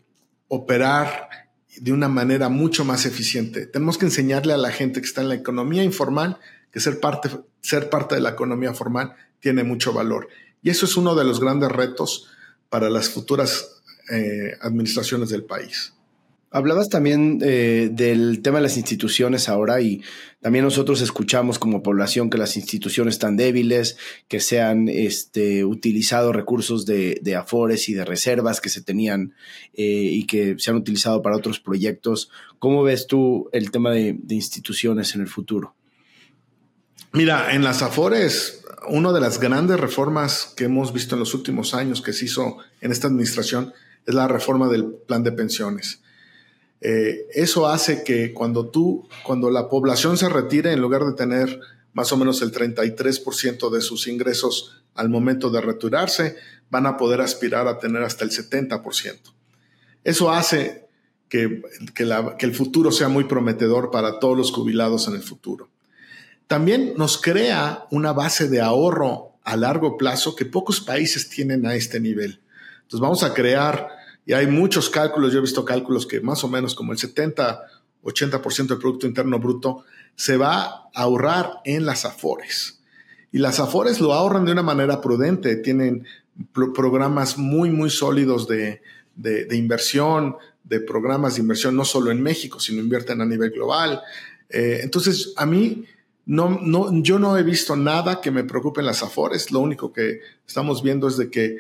operar 0.48 1.28
de 1.76 1.92
una 1.92 2.08
manera 2.08 2.48
mucho 2.48 2.84
más 2.84 3.06
eficiente. 3.06 3.66
Tenemos 3.66 3.98
que 3.98 4.06
enseñarle 4.06 4.52
a 4.52 4.58
la 4.58 4.70
gente 4.70 5.00
que 5.00 5.06
está 5.06 5.22
en 5.22 5.28
la 5.28 5.34
economía 5.34 5.82
informal 5.82 6.38
que 6.72 6.80
ser 6.80 7.00
parte, 7.00 7.30
ser 7.60 7.88
parte 7.88 8.14
de 8.14 8.20
la 8.20 8.30
economía 8.30 8.74
formal 8.74 9.14
tiene 9.40 9.64
mucho 9.64 9.92
valor. 9.92 10.28
Y 10.62 10.70
eso 10.70 10.86
es 10.86 10.96
uno 10.96 11.14
de 11.14 11.24
los 11.24 11.40
grandes 11.40 11.70
retos 11.70 12.28
para 12.68 12.90
las 12.90 13.08
futuras 13.08 13.82
eh, 14.10 14.56
administraciones 14.60 15.30
del 15.30 15.44
país. 15.44 15.92
Hablabas 16.50 16.88
también 16.88 17.40
eh, 17.42 17.90
del 17.92 18.40
tema 18.40 18.56
de 18.56 18.62
las 18.62 18.78
instituciones 18.78 19.50
ahora 19.50 19.82
y 19.82 20.00
también 20.40 20.64
nosotros 20.64 21.02
escuchamos 21.02 21.58
como 21.58 21.82
población 21.82 22.30
que 22.30 22.38
las 22.38 22.56
instituciones 22.56 23.16
están 23.16 23.36
débiles, 23.36 23.98
que 24.28 24.40
se 24.40 24.62
han 24.62 24.88
este, 24.88 25.66
utilizado 25.66 26.32
recursos 26.32 26.86
de, 26.86 27.20
afores 27.36 27.90
y 27.90 27.94
de 27.94 28.06
reservas 28.06 28.62
que 28.62 28.70
se 28.70 28.80
tenían 28.80 29.34
eh, 29.74 29.84
y 29.84 30.24
que 30.24 30.54
se 30.58 30.70
han 30.70 30.78
utilizado 30.78 31.20
para 31.20 31.36
otros 31.36 31.60
proyectos. 31.60 32.30
¿Cómo 32.58 32.82
ves 32.82 33.06
tú 33.06 33.50
el 33.52 33.70
tema 33.70 33.90
de, 33.90 34.16
de 34.18 34.34
instituciones 34.34 35.14
en 35.14 35.20
el 35.20 35.28
futuro? 35.28 35.74
Mira, 37.12 37.54
en 37.54 37.62
las 37.62 37.82
afores, 37.82 38.64
una 38.88 39.12
de 39.12 39.20
las 39.20 39.38
grandes 39.38 39.78
reformas 39.78 40.54
que 40.56 40.64
hemos 40.64 40.94
visto 40.94 41.14
en 41.14 41.20
los 41.20 41.34
últimos 41.34 41.74
años 41.74 42.00
que 42.00 42.14
se 42.14 42.24
hizo 42.24 42.56
en 42.80 42.90
esta 42.90 43.08
administración 43.08 43.74
es 44.06 44.14
la 44.14 44.28
reforma 44.28 44.68
del 44.68 44.86
plan 45.06 45.22
de 45.22 45.32
pensiones 45.32 46.00
eh, 46.80 47.26
eso 47.32 47.66
hace 47.66 48.04
que 48.04 48.32
cuando 48.32 48.68
tú, 48.68 49.08
cuando 49.24 49.50
la 49.50 49.68
población 49.68 50.16
se 50.16 50.28
retire, 50.28 50.72
en 50.72 50.80
lugar 50.80 51.04
de 51.04 51.12
tener 51.12 51.60
más 51.92 52.12
o 52.12 52.16
menos 52.16 52.42
el 52.42 52.52
33% 52.52 53.70
de 53.70 53.80
sus 53.80 54.06
ingresos 54.06 54.82
al 54.94 55.08
momento 55.08 55.50
de 55.50 55.60
retirarse, 55.60 56.36
van 56.70 56.86
a 56.86 56.96
poder 56.96 57.20
aspirar 57.20 57.66
a 57.66 57.78
tener 57.78 58.02
hasta 58.02 58.24
el 58.24 58.30
70%. 58.30 59.18
Eso 60.04 60.30
hace 60.30 60.86
que, 61.28 61.62
que 61.94 62.46
el 62.46 62.54
futuro 62.54 62.92
sea 62.92 63.08
muy 63.08 63.24
prometedor 63.24 63.90
para 63.90 64.18
todos 64.20 64.36
los 64.36 64.52
jubilados 64.52 65.08
en 65.08 65.14
el 65.14 65.22
futuro. 65.22 65.68
También 66.46 66.94
nos 66.96 67.20
crea 67.20 67.86
una 67.90 68.12
base 68.12 68.48
de 68.48 68.60
ahorro 68.60 69.32
a 69.44 69.56
largo 69.56 69.96
plazo 69.96 70.36
que 70.36 70.44
pocos 70.44 70.80
países 70.80 71.28
tienen 71.28 71.66
a 71.66 71.74
este 71.74 72.00
nivel. 72.00 72.40
Entonces 72.82 73.00
vamos 73.00 73.22
a 73.22 73.34
crear 73.34 73.97
y 74.28 74.34
hay 74.34 74.46
muchos 74.46 74.90
cálculos, 74.90 75.32
yo 75.32 75.38
he 75.38 75.40
visto 75.40 75.64
cálculos 75.64 76.06
que 76.06 76.20
más 76.20 76.44
o 76.44 76.48
menos 76.48 76.74
como 76.74 76.92
el 76.92 76.98
70, 76.98 77.62
80% 78.04 78.66
del 78.66 78.78
Producto 78.78 79.06
Interno 79.06 79.38
Bruto 79.38 79.84
se 80.16 80.36
va 80.36 80.64
a 80.64 80.90
ahorrar 80.92 81.60
en 81.64 81.86
las 81.86 82.04
AFORES. 82.04 82.78
Y 83.32 83.38
las 83.38 83.58
AFORES 83.58 84.02
lo 84.02 84.12
ahorran 84.12 84.44
de 84.44 84.52
una 84.52 84.62
manera 84.62 85.00
prudente, 85.00 85.56
tienen 85.56 86.04
programas 86.52 87.38
muy, 87.38 87.70
muy 87.70 87.88
sólidos 87.88 88.46
de, 88.46 88.82
inversión, 89.50 90.36
de 90.62 90.80
programas 90.80 91.36
de 91.36 91.40
inversión 91.40 91.74
no 91.74 91.86
solo 91.86 92.10
en 92.10 92.22
México, 92.22 92.60
sino 92.60 92.82
invierten 92.82 93.22
a 93.22 93.24
nivel 93.24 93.50
global. 93.50 94.02
Eh, 94.50 94.80
entonces, 94.82 95.32
a 95.36 95.46
mí, 95.46 95.86
no, 96.26 96.60
no, 96.62 97.02
yo 97.02 97.18
no 97.18 97.38
he 97.38 97.42
visto 97.42 97.76
nada 97.76 98.20
que 98.20 98.30
me 98.30 98.44
preocupe 98.44 98.80
en 98.80 98.86
las 98.88 99.02
AFORES. 99.02 99.52
Lo 99.52 99.60
único 99.60 99.90
que 99.90 100.20
estamos 100.46 100.82
viendo 100.82 101.08
es 101.08 101.16
de 101.16 101.30
que 101.30 101.56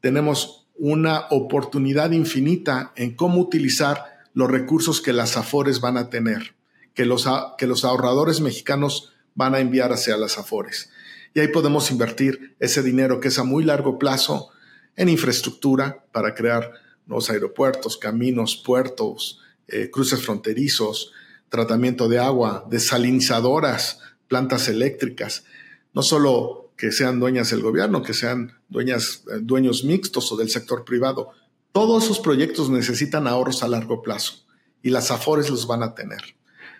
tenemos 0.00 0.65
una 0.78 1.26
oportunidad 1.30 2.10
infinita 2.12 2.92
en 2.96 3.14
cómo 3.14 3.40
utilizar 3.40 4.16
los 4.34 4.50
recursos 4.50 5.00
que 5.00 5.12
las 5.12 5.36
AFORES 5.36 5.80
van 5.80 5.96
a 5.96 6.10
tener, 6.10 6.54
que 6.94 7.06
los, 7.06 7.26
que 7.58 7.66
los 7.66 7.84
ahorradores 7.84 8.40
mexicanos 8.40 9.12
van 9.34 9.54
a 9.54 9.60
enviar 9.60 9.92
hacia 9.92 10.16
las 10.16 10.38
AFORES. 10.38 10.90
Y 11.34 11.40
ahí 11.40 11.48
podemos 11.48 11.90
invertir 11.90 12.56
ese 12.60 12.82
dinero 12.82 13.20
que 13.20 13.28
es 13.28 13.38
a 13.38 13.44
muy 13.44 13.64
largo 13.64 13.98
plazo 13.98 14.50
en 14.96 15.08
infraestructura 15.08 16.04
para 16.12 16.34
crear 16.34 16.72
nuevos 17.06 17.30
aeropuertos, 17.30 17.96
caminos, 17.98 18.56
puertos, 18.56 19.40
eh, 19.68 19.90
cruces 19.90 20.22
fronterizos, 20.22 21.12
tratamiento 21.48 22.08
de 22.08 22.18
agua, 22.18 22.66
desalinizadoras, 22.70 24.00
plantas 24.28 24.68
eléctricas. 24.68 25.44
No 25.92 26.02
solo 26.02 26.65
que 26.76 26.92
sean 26.92 27.18
dueñas 27.18 27.50
del 27.50 27.62
gobierno, 27.62 28.02
que 28.02 28.14
sean 28.14 28.52
dueñas, 28.68 29.24
eh, 29.32 29.38
dueños 29.40 29.84
mixtos 29.84 30.30
o 30.32 30.36
del 30.36 30.50
sector 30.50 30.84
privado. 30.84 31.30
Todos 31.72 32.04
esos 32.04 32.20
proyectos 32.20 32.70
necesitan 32.70 33.26
ahorros 33.26 33.62
a 33.62 33.68
largo 33.68 34.02
plazo 34.02 34.46
y 34.82 34.90
las 34.90 35.10
AFORES 35.10 35.50
los 35.50 35.66
van 35.66 35.82
a 35.82 35.94
tener. 35.94 36.20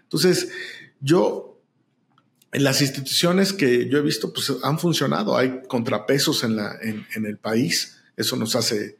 Entonces, 0.03 0.51
yo, 1.01 1.61
en 2.53 2.63
las 2.63 2.81
instituciones 2.81 3.53
que 3.53 3.89
yo 3.89 3.99
he 3.99 4.03
visto, 4.03 4.33
pues 4.33 4.53
han 4.63 4.79
funcionado. 4.79 5.37
Hay 5.37 5.63
contrapesos 5.67 6.45
en, 6.45 6.57
la, 6.57 6.77
en, 6.81 7.27
el 7.27 7.39
país. 7.39 7.97
Eso 8.17 8.37
nos 8.37 8.55
hace, 8.55 8.99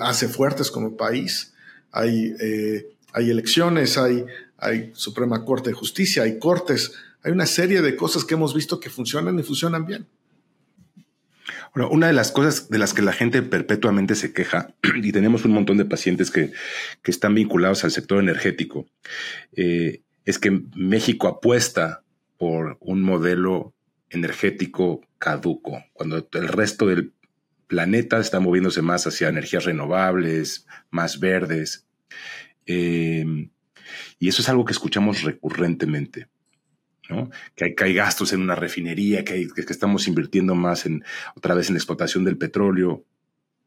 hace 0.00 0.28
fuertes 0.28 0.70
como 0.70 0.96
país. 0.96 1.54
Hay, 1.90 2.34
eh, 2.40 2.94
hay 3.12 3.30
elecciones, 3.30 3.98
hay, 3.98 4.24
hay 4.58 4.92
Suprema 4.94 5.44
Corte 5.44 5.70
de 5.70 5.74
Justicia, 5.74 6.22
hay 6.22 6.38
cortes. 6.38 6.92
Hay 7.22 7.32
una 7.32 7.46
serie 7.46 7.82
de 7.82 7.96
cosas 7.96 8.24
que 8.24 8.34
hemos 8.34 8.54
visto 8.54 8.78
que 8.78 8.90
funcionan 8.90 9.38
y 9.38 9.42
funcionan 9.42 9.84
bien. 9.84 10.06
Una 11.76 12.06
de 12.06 12.14
las 12.14 12.32
cosas 12.32 12.70
de 12.70 12.78
las 12.78 12.94
que 12.94 13.02
la 13.02 13.12
gente 13.12 13.42
perpetuamente 13.42 14.14
se 14.14 14.32
queja, 14.32 14.74
y 15.02 15.12
tenemos 15.12 15.44
un 15.44 15.52
montón 15.52 15.76
de 15.76 15.84
pacientes 15.84 16.30
que, 16.30 16.52
están 17.04 17.34
vinculados 17.34 17.84
al 17.84 17.90
sector 17.90 18.22
energético, 18.22 18.86
eh, 19.54 20.00
es 20.24 20.38
que 20.38 20.62
México 20.74 21.28
apuesta 21.28 22.02
por 22.38 22.78
un 22.80 23.02
modelo 23.02 23.74
energético 24.08 25.02
caduco, 25.18 25.84
cuando 25.92 26.26
el 26.32 26.48
resto 26.48 26.86
del 26.86 27.12
planeta 27.66 28.18
está 28.20 28.40
moviéndose 28.40 28.80
más 28.80 29.06
hacia 29.06 29.28
energías 29.28 29.64
renovables, 29.64 30.66
más 30.90 31.20
verdes. 31.20 31.86
Eh, 32.64 33.48
y 34.18 34.28
eso 34.28 34.40
es 34.40 34.48
algo 34.48 34.64
que 34.64 34.72
escuchamos 34.72 35.22
recurrentemente. 35.22 36.28
Que 37.54 37.74
hay, 37.78 37.94
gastos 37.94 38.32
en 38.32 38.40
una 38.40 38.54
refinería, 38.54 39.24
que, 39.24 39.48
estamos 39.68 40.08
invirtiendo 40.08 40.54
más 40.54 40.86
en 40.86 41.04
otra 41.34 41.54
vez 41.54 41.68
en 41.68 41.74
la 41.74 41.78
explotación 41.78 42.24
del 42.24 42.36
petróleo, 42.36 43.04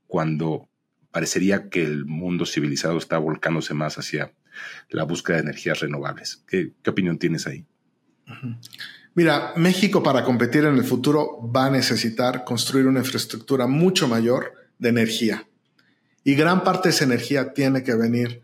cuando 0.08 0.70
parecería 1.12 1.70
que 1.70 1.84
el 1.84 2.06
mundo 2.06 2.46
civilizado 2.46 2.98
está 2.98 3.18
volcándose 3.18 3.74
más 3.74 3.98
hacia 3.98 4.34
la 4.90 5.04
búsqueda 5.04 5.38
de 5.38 5.44
energías 5.44 5.80
renovables. 5.80 6.44
¿Qué, 6.48 6.74
opinión 6.88 7.18
tienes 7.18 7.48
ahí? 7.48 7.66
Mira, 9.16 9.54
México 9.56 10.04
para 10.04 10.24
competir 10.24 10.66
en 10.66 10.76
el 10.76 10.84
futuro 10.84 11.40
va 11.56 11.68
a 11.68 11.72
necesitar 11.72 12.44
construir 12.44 12.88
una 12.88 13.00
infraestructura 13.00 13.68
mucho 13.68 14.08
mayor 14.08 14.54
de 14.78 14.90
energía. 14.90 15.48
Y 16.24 16.36
gran 16.36 16.64
parte 16.64 16.90
de 16.90 16.96
esa 16.96 17.06
energía 17.06 17.54
tiene 17.54 17.84
que 17.84 17.96
venir 17.96 18.44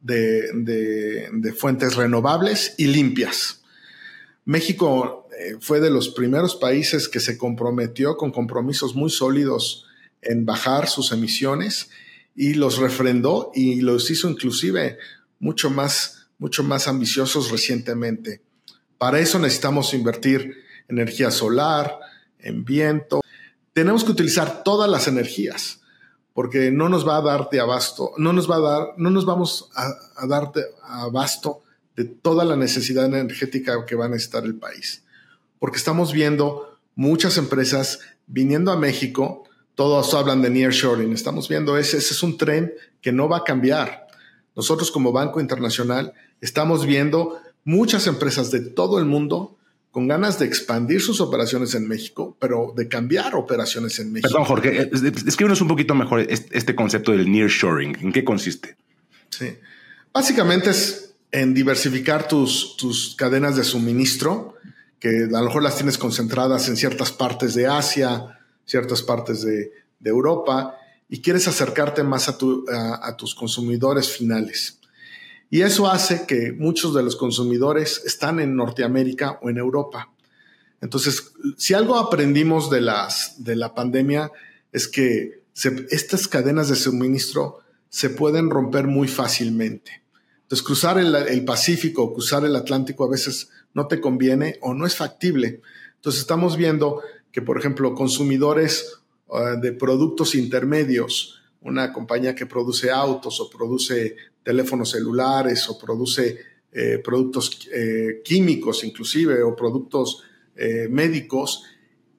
de 0.00 1.54
fuentes 1.56 1.96
renovables 1.96 2.74
y 2.76 2.88
limpias. 2.88 3.62
México 4.46 5.28
eh, 5.36 5.56
fue 5.60 5.80
de 5.80 5.90
los 5.90 6.08
primeros 6.08 6.54
países 6.54 7.08
que 7.08 7.18
se 7.18 7.36
comprometió 7.36 8.16
con 8.16 8.30
compromisos 8.30 8.94
muy 8.94 9.10
sólidos 9.10 9.86
en 10.22 10.46
bajar 10.46 10.88
sus 10.88 11.10
emisiones 11.10 11.90
y 12.36 12.54
los 12.54 12.78
refrendó 12.78 13.50
y 13.54 13.80
los 13.80 14.08
hizo 14.08 14.30
inclusive 14.30 14.98
mucho 15.40 15.68
más, 15.68 16.28
mucho 16.38 16.62
más 16.62 16.86
ambiciosos 16.86 17.50
recientemente. 17.50 18.40
Para 18.98 19.18
eso 19.18 19.40
necesitamos 19.40 19.92
invertir 19.94 20.58
en 20.86 21.00
energía 21.00 21.32
solar, 21.32 21.98
en 22.38 22.64
viento. 22.64 23.22
Tenemos 23.72 24.04
que 24.04 24.12
utilizar 24.12 24.62
todas 24.62 24.88
las 24.88 25.08
energías 25.08 25.80
porque 26.34 26.70
no 26.70 26.88
nos 26.88 27.06
va 27.06 27.16
a 27.16 27.22
dar 27.22 27.50
de 27.50 27.58
abasto, 27.58 28.12
no 28.16 28.32
nos 28.32 28.48
va 28.48 28.56
a 28.56 28.60
dar, 28.60 28.88
no 28.96 29.10
nos 29.10 29.26
vamos 29.26 29.70
a, 29.74 29.88
a 30.22 30.26
dar 30.28 30.52
de 30.52 30.62
abasto 30.84 31.64
de 31.96 32.04
toda 32.04 32.44
la 32.44 32.56
necesidad 32.56 33.06
energética 33.06 33.84
que 33.86 33.96
va 33.96 34.04
a 34.04 34.08
necesitar 34.08 34.44
el 34.44 34.54
país. 34.54 35.02
Porque 35.58 35.78
estamos 35.78 36.12
viendo 36.12 36.78
muchas 36.94 37.38
empresas 37.38 38.00
viniendo 38.26 38.70
a 38.70 38.76
México, 38.76 39.44
todos 39.74 40.14
hablan 40.14 40.42
de 40.42 40.50
nearshoring, 40.50 41.12
estamos 41.12 41.48
viendo 41.48 41.76
ese, 41.78 41.98
ese 41.98 42.14
es 42.14 42.22
un 42.22 42.36
tren 42.36 42.72
que 43.00 43.12
no 43.12 43.28
va 43.28 43.38
a 43.38 43.44
cambiar. 43.44 44.06
Nosotros 44.54 44.90
como 44.90 45.12
Banco 45.12 45.40
Internacional 45.40 46.12
estamos 46.40 46.86
viendo 46.86 47.40
muchas 47.64 48.06
empresas 48.06 48.50
de 48.50 48.60
todo 48.60 48.98
el 48.98 49.04
mundo 49.04 49.56
con 49.90 50.08
ganas 50.08 50.38
de 50.38 50.44
expandir 50.44 51.00
sus 51.00 51.22
operaciones 51.22 51.74
en 51.74 51.88
México, 51.88 52.36
pero 52.38 52.74
de 52.76 52.86
cambiar 52.86 53.34
operaciones 53.34 53.98
en 53.98 54.12
México. 54.12 54.28
Perdón, 54.28 54.44
Jorge, 54.44 54.90
escríbenos 55.26 55.62
un 55.62 55.68
poquito 55.68 55.94
mejor 55.94 56.20
este 56.20 56.74
concepto 56.74 57.12
del 57.12 57.30
nearshoring. 57.30 57.96
¿En 58.00 58.12
qué 58.12 58.22
consiste? 58.22 58.76
Sí. 59.30 59.56
Básicamente 60.12 60.70
es 60.70 61.05
en 61.32 61.54
diversificar 61.54 62.28
tus, 62.28 62.76
tus 62.76 63.14
cadenas 63.16 63.56
de 63.56 63.64
suministro, 63.64 64.54
que 64.98 65.24
a 65.24 65.40
lo 65.40 65.44
mejor 65.44 65.62
las 65.62 65.76
tienes 65.76 65.98
concentradas 65.98 66.68
en 66.68 66.76
ciertas 66.76 67.12
partes 67.12 67.54
de 67.54 67.66
Asia, 67.66 68.38
ciertas 68.64 69.02
partes 69.02 69.42
de, 69.42 69.72
Europa, 70.04 70.76
y 71.08 71.20
quieres 71.20 71.48
acercarte 71.48 72.04
más 72.04 72.28
a, 72.28 72.36
a, 73.02 73.16
tus 73.16 73.34
consumidores 73.34 74.08
finales. 74.08 74.78
Y 75.50 75.62
eso 75.62 75.90
hace 75.90 76.26
que 76.26 76.52
muchos 76.52 76.94
de 76.94 77.02
los 77.02 77.16
consumidores 77.16 78.02
están 78.04 78.38
en 78.38 78.54
Norteamérica 78.54 79.40
o 79.42 79.50
en 79.50 79.56
Europa. 79.56 80.12
Entonces, 80.80 81.32
si 81.56 81.74
algo 81.74 81.96
aprendimos 81.96 82.70
de, 82.70 82.82
las, 82.82 83.42
de 83.42 83.56
la 83.56 83.74
pandemia 83.74 84.30
es 84.72 84.86
que 84.86 85.42
estas 85.90 86.28
cadenas 86.28 86.68
de 86.68 86.76
suministro 86.76 87.60
se 87.88 88.10
pueden 88.10 88.50
romper 88.50 88.86
muy 88.86 89.08
fácilmente. 89.08 90.02
Entonces, 90.46 90.64
cruzar 90.64 90.96
el, 90.96 91.44
Pacífico 91.44 92.04
o 92.04 92.14
cruzar 92.14 92.44
el 92.44 92.54
Atlántico 92.54 93.04
a 93.04 93.10
veces 93.10 93.50
no 93.74 93.88
te 93.88 94.00
conviene 94.00 94.58
o 94.60 94.74
no 94.74 94.86
es 94.86 94.94
factible. 94.94 95.60
Entonces, 95.96 96.20
estamos 96.20 96.56
viendo 96.56 97.02
que, 97.32 97.42
por 97.42 97.58
ejemplo, 97.58 97.96
consumidores 97.96 99.00
uh, 99.26 99.60
de 99.60 99.72
productos 99.72 100.36
intermedios, 100.36 101.42
una 101.62 101.92
compañía 101.92 102.36
que 102.36 102.46
produce 102.46 102.92
autos 102.92 103.40
o 103.40 103.50
produce 103.50 104.14
teléfonos 104.44 104.90
celulares 104.90 105.68
o 105.68 105.76
produce 105.76 106.38
eh, 106.70 106.98
productos 107.02 107.66
eh, 107.72 108.22
químicos 108.22 108.84
inclusive 108.84 109.42
o 109.42 109.56
productos 109.56 110.22
eh, 110.54 110.86
médicos, 110.88 111.64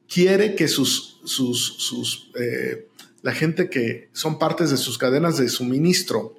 quiere 0.06 0.54
que 0.54 0.68
sus, 0.68 1.22
sus, 1.24 1.78
sus 1.78 2.30
la 3.22 3.32
gente 3.32 3.70
que 3.70 4.10
son 4.12 4.38
partes 4.38 4.70
de 4.70 4.78
sus 4.78 4.98
cadenas 4.98 5.38
de 5.38 5.48
suministro 5.48 6.36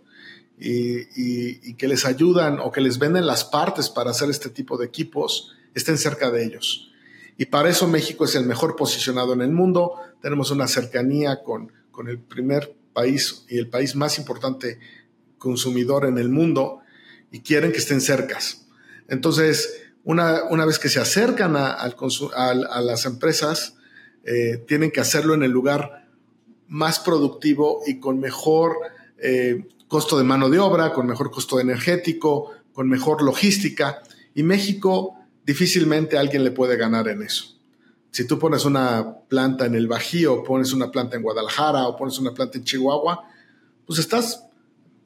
y, 0.61 1.69
y, 1.71 1.75
que 1.75 1.87
les 1.87 2.05
ayudan 2.05 2.59
o 2.59 2.73
que 2.73 2.81
les 2.81 2.99
venden 2.99 3.27
las 3.27 3.45
partes 3.45 3.89
para 3.89 4.11
hacer 4.11 4.29
este 4.29 4.51
tipo 4.51 4.77
de 4.77 4.87
equipos, 4.87 5.55
estén 5.75 5.99
cerca 5.99 6.31
de 6.31 6.45
ellos. 6.45 6.91
Y 7.37 7.47
para 7.47 7.69
eso 7.69 7.87
México 7.87 8.25
es 8.25 8.35
el 8.35 8.45
mejor 8.45 8.75
posicionado 8.75 9.33
en 9.33 9.41
el 9.41 9.53
mundo. 9.53 9.95
Tenemos 10.21 10.51
una 10.51 10.67
cercanía 10.67 11.43
con, 11.45 11.73
con 11.93 12.09
el 12.09 12.19
primer 12.19 12.75
país 12.93 13.45
y 13.49 13.59
el 13.59 13.69
país 13.69 13.95
más 13.95 14.19
importante 14.19 14.81
consumidor 15.39 16.05
en 16.05 16.19
el 16.19 16.29
mundo 16.29 16.81
y 17.31 17.41
quieren 17.41 17.71
que 17.71 17.79
estén 17.79 18.01
cercas. 18.01 18.67
Entonces, 19.09 19.83
una, 20.03 20.45
una 20.45 20.65
vez 20.65 20.79
que 20.79 20.89
se 20.89 20.99
acercan 20.99 21.55
a, 21.55 21.73
a, 21.73 22.83
las 22.83 23.05
empresas, 23.05 23.77
eh, 24.25 24.65
tienen 24.67 24.91
que 24.91 25.01
hacerlo 25.01 25.35
en 25.35 25.45
el 25.45 25.51
lugar 25.51 26.09
más 26.67 26.99
productivo 26.99 27.83
y 27.87 28.01
con 28.01 28.19
mejor 28.19 28.77
eh, 29.19 29.67
costo 29.89 30.19
de 30.19 30.25
mano 30.25 30.51
de 30.51 30.59
obra, 30.59 30.93
con 30.93 31.07
mejor 31.07 31.31
costo 31.31 31.59
energético, 31.59 32.53
con 32.73 32.89
mejor 32.89 33.23
logística. 33.23 34.03
Y 34.35 34.43
México 34.43 35.17
difícilmente 35.45 36.19
alguien 36.19 36.45
le 36.45 36.51
puede 36.51 36.77
ganar 36.77 37.09
en 37.09 37.23
eso. 37.23 37.57
Si 38.11 38.27
tú 38.27 38.39
pones 38.39 38.65
una 38.65 39.17
planta 39.29 39.67
en 39.67 39.75
el 39.75 39.89
Bajío, 39.89 40.45
pones 40.45 40.73
una 40.73 40.91
planta 40.91 41.17
en 41.17 41.23
Guadalajara 41.23 41.89
o 41.89 41.97
pones 41.97 42.19
una 42.19 42.33
planta 42.33 42.59
en 42.59 42.65
Chihuahua, 42.65 43.25
pues 43.87 43.99
estás, 43.99 44.45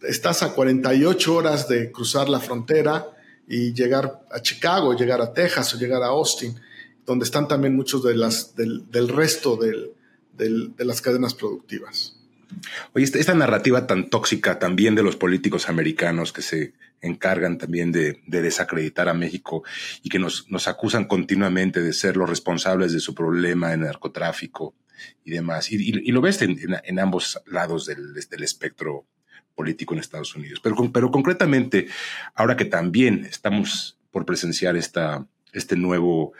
estás 0.02 0.42
a 0.42 0.52
48 0.52 1.34
horas 1.34 1.68
de 1.68 1.92
cruzar 1.92 2.28
la 2.28 2.40
frontera 2.40 3.06
y 3.46 3.72
llegar 3.72 4.24
a 4.30 4.40
Chicago, 4.40 4.94
llegar 4.94 5.20
a 5.20 5.32
Texas 5.32 5.74
o 5.74 5.78
llegar 5.78 6.02
a 6.02 6.06
Austin, 6.06 6.58
donde 7.06 7.24
están 7.24 7.48
también 7.48 7.76
muchos 7.76 8.02
de 8.02 8.14
las, 8.14 8.54
del, 8.56 9.08
resto 9.08 9.56
de 9.56 10.84
las 10.84 11.00
cadenas 11.00 11.34
productivas. 11.34 12.21
Oye, 12.92 13.04
esta, 13.04 13.34
narrativa 13.34 13.86
tan 13.86 14.08
tóxica 14.08 14.58
también 14.58 14.94
de 14.94 15.02
los 15.02 15.16
políticos 15.16 15.68
americanos 15.68 16.32
que 16.32 16.42
se 16.42 16.74
encargan 17.00 17.58
también 17.58 17.92
de, 17.92 18.20
desacreditar 18.26 19.08
a 19.08 19.14
México 19.14 19.64
y 20.02 20.08
que 20.08 20.18
nos, 20.18 20.46
acusan 20.66 21.06
continuamente 21.06 21.82
de 21.82 21.92
ser 21.92 22.16
los 22.16 22.28
responsables 22.28 22.92
de 22.92 23.00
su 23.00 23.14
problema 23.14 23.72
en 23.72 23.80
el 23.80 23.86
narcotráfico 23.86 24.74
y 25.24 25.32
demás. 25.32 25.70
Y, 25.72 26.10
lo 26.12 26.20
ves 26.20 26.42
en, 26.42 26.98
ambos 26.98 27.40
lados 27.46 27.86
del, 27.86 28.16
espectro 28.42 29.06
político 29.54 29.94
en 29.94 30.00
Estados 30.00 30.34
Unidos. 30.34 30.60
Pero, 30.62 30.76
pero 30.92 31.10
concretamente, 31.10 31.88
ahora 32.34 32.56
que 32.56 32.64
también 32.64 33.24
estamos 33.24 33.98
por 34.10 34.24
presenciar 34.24 34.76
esta, 34.76 35.26
este 35.52 35.76
nuevo 35.76 36.32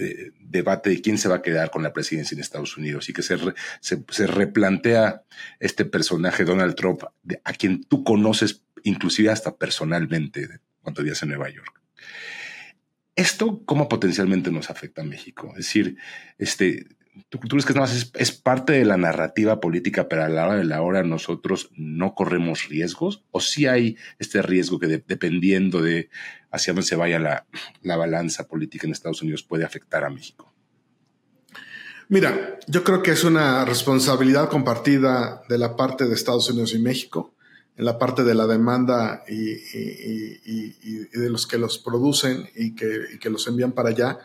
eh, 0.00 0.30
debate 0.38 0.90
de 0.90 1.00
quién 1.00 1.18
se 1.18 1.28
va 1.28 1.36
a 1.36 1.42
quedar 1.42 1.72
con 1.72 1.82
la 1.82 1.92
presidencia 1.92 2.34
en 2.34 2.40
Estados 2.40 2.76
Unidos 2.76 3.08
y 3.08 3.12
que 3.12 3.22
se, 3.22 3.36
se, 3.80 4.26
replantea 4.28 5.24
este 5.58 5.84
personaje 5.84 6.44
Donald 6.44 6.76
Trump, 6.76 7.02
a 7.02 7.52
quien 7.54 7.82
tú 7.82 8.04
conoces 8.04 8.62
inclusive 8.84 9.30
hasta 9.30 9.56
personalmente 9.56 10.60
cuando 10.82 11.02
vivías 11.02 11.20
en 11.24 11.30
Nueva 11.30 11.50
York. 11.50 11.82
¿Esto 13.16 13.64
cómo 13.64 13.88
potencialmente 13.88 14.52
nos 14.52 14.70
afecta 14.70 15.02
a 15.02 15.04
México? 15.04 15.48
Es 15.58 15.66
decir, 15.66 15.96
este, 16.38 16.86
¿Tú, 17.28 17.38
crees 17.40 17.66
que 17.66 17.72
es, 17.72 18.10
es, 18.14 18.32
parte 18.32 18.72
de 18.74 18.84
la 18.84 18.96
narrativa 18.96 19.60
política, 19.60 20.08
pero 20.08 20.24
a 20.24 20.28
la 20.28 20.46
hora 20.46 20.56
de 20.56 20.64
la 20.64 20.82
hora 20.82 21.02
nosotros 21.02 21.70
no 21.76 22.14
corremos 22.14 22.68
riesgos? 22.68 23.24
¿O 23.30 23.40
sí 23.40 23.66
hay 23.66 23.96
este 24.18 24.42
riesgo 24.42 24.78
que 24.78 24.86
dependiendo 24.86 25.82
de 25.82 26.10
hacia 26.50 26.72
dónde 26.72 26.86
se 26.86 26.96
vaya 26.96 27.18
la, 27.18 27.46
la 27.82 27.96
balanza 27.96 28.48
política 28.48 28.86
en 28.86 28.92
Estados 28.92 29.22
Unidos 29.22 29.42
puede 29.42 29.64
afectar 29.64 30.04
a 30.04 30.10
México? 30.10 30.52
Mira, 32.08 32.58
yo 32.66 32.84
creo 32.84 33.02
que 33.02 33.10
es 33.10 33.24
una 33.24 33.64
responsabilidad 33.64 34.48
compartida 34.48 35.42
de 35.48 35.58
la 35.58 35.76
parte 35.76 36.06
de 36.06 36.14
Estados 36.14 36.48
Unidos 36.48 36.72
y 36.74 36.78
México, 36.78 37.34
en 37.76 37.84
la 37.84 37.98
parte 37.98 38.24
de 38.24 38.34
la 38.34 38.46
demanda 38.46 39.24
y, 39.28 39.52
y, 39.52 40.40
y, 40.44 40.76
y 40.82 41.18
de 41.18 41.30
los 41.30 41.46
que 41.46 41.58
los 41.58 41.78
producen 41.78 42.48
y 42.56 42.74
que, 42.74 43.18
que 43.20 43.30
los 43.30 43.46
envían 43.46 43.72
para 43.72 43.90
allá. 43.90 44.18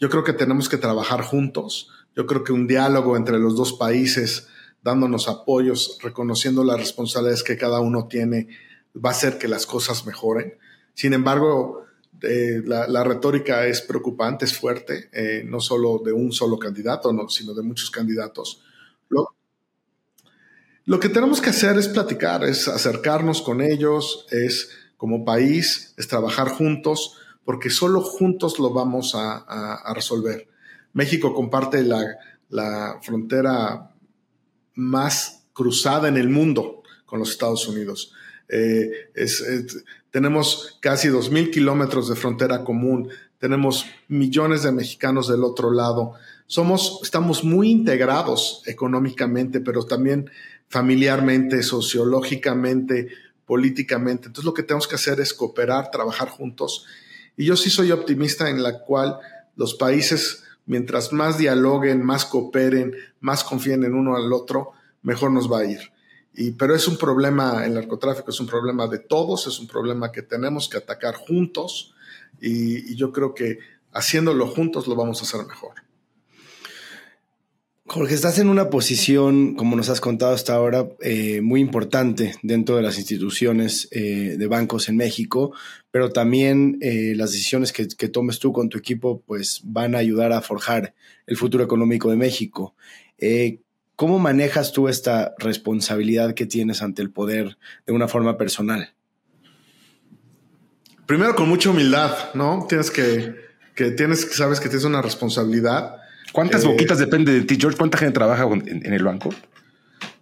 Yo 0.00 0.10
creo 0.10 0.24
que 0.24 0.32
tenemos 0.32 0.68
que 0.68 0.78
trabajar 0.78 1.22
juntos 1.22 1.90
yo 2.14 2.26
creo 2.26 2.44
que 2.44 2.52
un 2.52 2.66
diálogo 2.66 3.16
entre 3.16 3.38
los 3.38 3.56
dos 3.56 3.72
países, 3.72 4.48
dándonos 4.82 5.28
apoyos, 5.28 5.98
reconociendo 6.02 6.64
las 6.64 6.78
responsabilidades 6.78 7.42
que 7.42 7.56
cada 7.56 7.80
uno 7.80 8.06
tiene, 8.08 8.48
va 8.94 9.10
a 9.10 9.12
hacer 9.12 9.38
que 9.38 9.48
las 9.48 9.66
cosas 9.66 10.04
mejoren. 10.06 10.58
Sin 10.94 11.14
embargo, 11.14 11.84
eh, 12.20 12.62
la, 12.64 13.04
retórica 13.04 13.66
es 13.66 13.80
preocupante, 13.80 14.44
es 14.44 14.56
fuerte, 14.56 15.08
eh, 15.12 15.42
no 15.44 15.60
solo 15.60 16.02
de 16.04 16.12
un 16.12 16.32
solo 16.32 16.58
candidato, 16.58 17.12
no, 17.12 17.28
sino 17.28 17.54
de 17.54 17.62
muchos 17.62 17.90
candidatos. 17.90 18.62
Lo 20.84 20.98
que 20.98 21.08
tenemos 21.08 21.40
que 21.40 21.50
hacer 21.50 21.78
es 21.78 21.86
platicar, 21.86 22.42
es 22.42 22.66
acercarnos 22.66 23.40
con 23.40 23.60
ellos, 23.60 24.26
es 24.32 24.70
como 24.96 25.24
país, 25.24 25.94
es 25.96 26.08
trabajar 26.08 26.48
juntos, 26.48 27.18
porque 27.44 27.70
solo 27.70 28.00
juntos 28.02 28.58
lo 28.58 28.70
vamos 28.72 29.12
a 29.14 29.92
resolver. 29.94 30.51
México 30.92 31.34
comparte 31.34 31.82
la, 31.82 32.98
frontera 33.02 33.90
más 34.74 35.44
cruzada 35.52 36.08
en 36.08 36.16
el 36.16 36.28
mundo 36.28 36.82
con 37.06 37.18
los 37.18 37.30
Estados 37.30 37.66
Unidos. 37.66 38.12
Eh, 38.48 39.08
tenemos 40.10 40.78
casi 40.80 41.08
2.000 41.08 41.50
kilómetros 41.50 42.08
de 42.08 42.16
frontera 42.16 42.64
común, 42.64 43.08
tenemos 43.38 43.86
millones 44.08 44.62
de 44.62 44.72
mexicanos 44.72 45.28
del 45.28 45.42
otro 45.42 45.72
lado. 45.72 46.12
Somos, 46.46 47.00
estamos 47.02 47.42
muy 47.42 47.70
integrados 47.70 48.62
económicamente, 48.66 49.60
pero 49.60 49.84
también 49.84 50.30
familiarmente, 50.68 51.62
sociológicamente, 51.62 53.08
políticamente. 53.46 54.28
Entonces 54.28 54.44
lo 54.44 54.54
que 54.54 54.62
tenemos 54.62 54.86
que 54.86 54.94
hacer 54.94 55.18
es 55.20 55.34
cooperar, 55.34 55.90
trabajar 55.90 56.28
juntos. 56.28 56.86
Y 57.36 57.46
yo 57.46 57.56
sí 57.56 57.68
soy 57.68 57.90
optimista 57.90 58.48
en 58.48 58.62
la 58.62 58.80
cual 58.80 59.18
los 59.56 59.74
países 59.74 60.44
mientras 60.66 61.12
más 61.12 61.38
dialoguen, 61.38 62.04
más 62.04 62.24
cooperen, 62.24 62.94
más 63.20 63.44
confíen 63.44 63.84
en 63.84 63.94
uno 63.94 64.16
al 64.16 64.32
otro, 64.32 64.72
mejor 65.02 65.30
nos 65.30 65.50
va 65.50 65.60
a 65.60 65.64
ir. 65.64 65.80
Y, 66.34 66.52
pero 66.52 66.74
es 66.74 66.88
un 66.88 66.96
problema, 66.96 67.64
el 67.66 67.74
narcotráfico 67.74 68.30
es 68.30 68.40
un 68.40 68.46
problema 68.46 68.86
de 68.86 68.98
todos, 68.98 69.46
es 69.46 69.58
un 69.60 69.66
problema 69.66 70.12
que 70.12 70.22
tenemos 70.22 70.68
que 70.68 70.78
atacar 70.78 71.14
juntos 71.14 71.94
y 72.40 72.96
yo 72.96 73.12
creo 73.12 73.34
que 73.34 73.58
haciéndolo 73.92 74.46
juntos 74.48 74.86
lo 74.86 74.96
vamos 74.96 75.20
a 75.20 75.24
hacer 75.24 75.46
mejor. 75.46 75.81
Jorge, 77.86 78.14
estás 78.14 78.38
en 78.38 78.48
una 78.48 78.70
posición, 78.70 79.54
como 79.54 79.74
nos 79.74 79.88
has 79.88 80.00
contado 80.00 80.32
hasta 80.32 80.54
ahora, 80.54 80.86
eh, 81.00 81.40
muy 81.42 81.60
importante 81.60 82.34
dentro 82.42 82.76
de 82.76 82.82
las 82.82 82.96
instituciones 82.96 83.88
eh, 83.90 84.36
de 84.38 84.46
bancos 84.46 84.88
en 84.88 84.96
México, 84.96 85.52
pero 85.90 86.10
también 86.10 86.78
eh, 86.80 87.14
las 87.16 87.32
decisiones 87.32 87.72
que, 87.72 87.86
tomes 88.08 88.38
tú 88.38 88.52
con 88.52 88.68
tu 88.68 88.78
equipo 88.78 89.20
pues, 89.26 89.60
van 89.64 89.96
a 89.96 89.98
ayudar 89.98 90.32
a 90.32 90.40
forjar 90.42 90.94
el 91.26 91.36
futuro 91.36 91.64
económico 91.64 92.08
de 92.08 92.16
México. 92.16 92.74
¿Cómo 93.96 94.18
manejas 94.18 94.72
tú 94.72 94.88
esta 94.88 95.34
responsabilidad 95.38 96.34
que 96.34 96.46
tienes 96.46 96.82
ante 96.82 97.02
el 97.02 97.10
poder 97.10 97.58
de 97.86 97.92
una 97.92 98.08
forma 98.08 98.38
personal? 98.38 98.94
Primero 101.06 101.34
con 101.34 101.48
mucha 101.48 101.70
humildad, 101.70 102.32
¿no? 102.34 102.64
Tienes 102.68 102.90
que, 102.90 103.34
que 103.74 103.90
tienes, 103.90 104.28
sabes 104.32 104.60
que 104.60 104.68
tienes 104.68 104.84
una 104.84 105.02
responsabilidad 105.02 106.01
¿Cuántas 106.32 106.64
eh, 106.64 106.66
boquitas 106.66 106.98
depende 106.98 107.32
de 107.32 107.42
ti, 107.42 107.56
George? 107.60 107.78
¿Cuánta 107.78 107.98
gente 107.98 108.14
trabaja 108.14 108.44
en, 108.44 108.92
el 108.92 109.04
banco? 109.04 109.30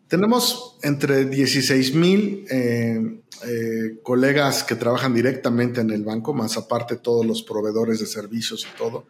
Tenemos 0.08 0.76
entre 0.82 1.24
16 1.26 1.94
mil 1.94 2.44
eh, 2.50 3.20
eh, 3.46 3.98
colegas 4.02 4.64
que 4.64 4.74
trabajan 4.74 5.14
directamente 5.14 5.80
en 5.80 5.90
el 5.90 6.04
banco, 6.04 6.34
más 6.34 6.56
aparte 6.56 6.96
todos 6.96 7.24
los 7.24 7.42
proveedores 7.42 8.00
de 8.00 8.06
servicios 8.06 8.66
y 8.66 8.76
todo. 8.76 9.06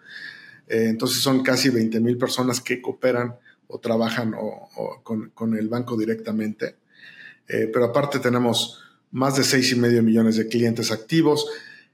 entonces 0.69 1.21
son 1.23 1.43
casi 1.43 1.71
20 1.71 2.01
mil 2.01 2.17
personas 2.19 2.61
que 2.61 2.81
cooperan 2.81 3.35
o 3.67 3.79
trabajan 3.79 4.35
con, 5.03 5.31
con, 5.31 5.57
el 5.57 5.69
banco 5.69 5.97
directamente. 5.97 6.77
pero 7.47 7.87
aparte 7.87 8.19
tenemos 8.19 8.79
más 9.11 9.37
de 9.37 9.45
6 9.45 9.73
y 9.73 9.77
medio 9.77 10.03
millones 10.03 10.37
de 10.37 10.49
clientes 10.49 10.93
activos. 10.93 11.47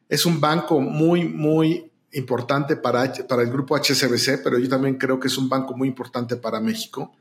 Es 0.08 0.26
un 0.26 0.40
banco 0.40 0.80
muy, 0.80 1.24
muy 1.24 1.90
importante 2.16 2.76
para, 2.76 3.12
para 3.28 3.42
el 3.42 3.50
grupo 3.50 3.76
HSBC, 3.76 4.42
pero 4.42 4.58
yo 4.58 4.68
también 4.68 4.96
creo 4.96 5.20
que 5.20 5.28
es 5.28 5.38
un 5.38 5.48
banco 5.48 5.76
muy 5.76 5.88
importante 5.88 6.36
para 6.36 6.60
México. 6.60 7.16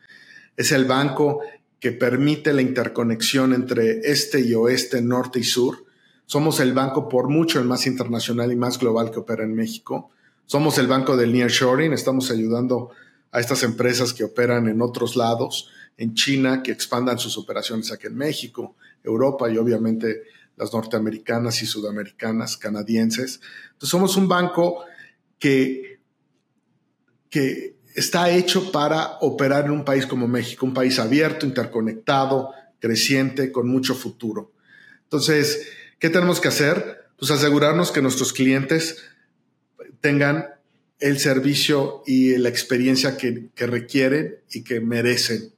Es 0.55 0.71
el 0.71 0.85
banco 0.85 1.41
que 1.79 1.91
permite 1.91 2.53
la 2.53 2.61
interconexión 2.61 3.53
entre 3.53 3.99
este 3.99 4.39
y 4.39 4.53
oeste, 4.53 5.01
norte 5.01 5.39
y 5.39 5.43
sur. 5.43 5.85
Somos 6.25 6.59
el 6.59 6.73
banco 6.73 7.07
por 7.09 7.29
mucho 7.29 7.59
el 7.59 7.65
más 7.65 7.85
internacional 7.85 8.51
y 8.51 8.55
más 8.55 8.79
global 8.79 9.11
que 9.11 9.19
opera 9.19 9.43
en 9.43 9.53
México. 9.53 10.09
Somos 10.45 10.77
el 10.77 10.87
banco 10.87 11.17
del 11.17 11.33
nearshoring, 11.33 11.93
estamos 11.93 12.31
ayudando 12.31 12.91
a 13.31 13.39
estas 13.39 13.63
empresas 13.63 14.13
que 14.13 14.23
operan 14.23 14.67
en 14.67 14.81
otros 14.81 15.15
lados 15.15 15.69
en 15.97 16.13
China 16.13 16.61
que 16.63 16.71
expandan 16.71 17.19
sus 17.19 17.37
operaciones 17.37 17.91
aquí 17.91 18.07
en 18.07 18.15
México, 18.15 18.75
Europa 19.03 19.49
y 19.49 19.57
obviamente 19.57 20.23
las 20.57 20.73
norteamericanas 20.73 21.61
y 21.61 21.65
sudamericanas, 21.65 22.57
canadienses. 22.57 23.41
Entonces 23.73 23.89
somos 23.89 24.15
un 24.17 24.27
banco 24.27 24.85
que, 25.39 25.99
que 27.29 27.75
está 27.95 28.29
hecho 28.31 28.71
para 28.71 29.17
operar 29.21 29.65
en 29.65 29.71
un 29.71 29.85
país 29.85 30.05
como 30.05 30.27
México, 30.27 30.65
un 30.65 30.73
país 30.73 30.99
abierto, 30.99 31.45
interconectado, 31.45 32.51
creciente, 32.79 33.51
con 33.51 33.67
mucho 33.67 33.95
futuro. 33.95 34.53
Entonces, 35.03 35.67
¿qué 35.99 36.09
tenemos 36.09 36.39
que 36.39 36.49
hacer? 36.49 37.05
Pues 37.17 37.31
asegurarnos 37.31 37.91
que 37.91 38.01
nuestros 38.01 38.33
clientes 38.33 38.97
tengan 40.01 40.55
el 40.99 41.19
servicio 41.19 42.03
y 42.05 42.37
la 42.37 42.49
experiencia 42.49 43.17
que, 43.17 43.49
requieren 43.55 44.39
y 44.49 44.63
que 44.63 44.79
merecen. 44.79 45.53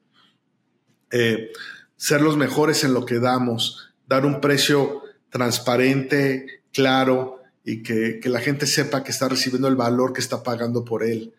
Eh, 1.11 1.51
ser 1.95 2.21
los 2.21 2.37
mejores 2.37 2.83
en 2.83 2.93
lo 2.93 3.05
que 3.05 3.19
damos, 3.19 3.86
dar 4.07 4.25
un 4.25 4.41
precio 4.41 5.03
transparente, 5.29 6.61
claro 6.73 7.37
y 7.63 7.83
que, 7.83 8.21
la 8.25 8.39
gente 8.39 8.65
sepa 8.65 9.03
que 9.03 9.11
está 9.11 9.27
recibiendo 9.27 9.67
el 9.67 9.75
valor 9.75 10.13
que 10.13 10.21
está 10.21 10.41
pagando 10.41 10.85
por 10.85 11.03
él. 11.03 11.33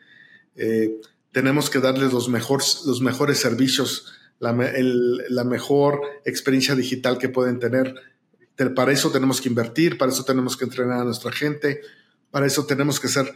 Eh, 0.57 1.01
tenemos 1.33 1.71
que 1.71 1.81
darles 1.81 2.13
los, 2.13 2.29
mejores 2.29 2.83
los 2.85 3.01
mejores 3.01 3.39
servicios, 3.39 4.13
la, 4.39 4.53
la, 4.53 5.45
mejor 5.45 6.03
experiencia 6.27 6.75
digital 6.75 7.17
que 7.17 7.31
pueden 7.31 7.59
tener. 7.59 7.95
Para 8.77 8.93
eso 8.93 9.11
tenemos 9.11 9.41
que 9.41 9.49
invertir, 9.49 9.97
para 9.97 10.13
eso 10.13 10.25
tenemos 10.25 10.57
que 10.57 10.65
entrenar 10.65 11.01
a 11.01 11.05
nuestra 11.05 11.33
gente, 11.33 11.81
para 12.31 12.47
eso 12.47 12.67
tenemos 12.67 13.01
que 13.01 13.09
ser 13.09 13.33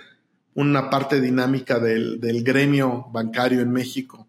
una 0.55 0.91
parte 0.91 1.21
dinámica 1.21 1.79
del, 1.79 2.45
gremio 2.45 3.07
bancario 3.11 3.61
en 3.61 3.73
México. 3.73 4.29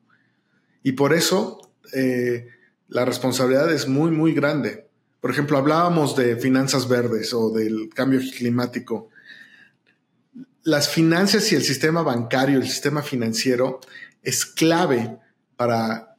Y 0.83 0.93
por 0.93 1.13
eso 1.13 1.73
eh, 1.93 2.47
la 2.87 3.03
responsabilidad 3.03 3.71
es 3.73 3.87
muy, 3.87 4.11
muy 4.11 4.33
grande. 4.33 4.87
Por 5.23 5.31
ejemplo, 5.31 5.57
hablábamos 5.57 6.17
de 6.17 6.35
finanzas 6.35 6.89
verdes 6.89 7.33
o 7.33 7.49
del 7.49 7.89
cambio 7.95 8.19
climático. 8.35 9.07
Las 10.63 10.89
finanzas 10.89 11.49
y 11.53 11.55
el 11.55 11.63
sistema 11.63 12.01
bancario, 12.01 12.57
el 12.57 12.67
sistema 12.67 13.01
financiero, 13.01 13.79
es 14.21 14.45
clave 14.45 15.17
para 15.55 16.17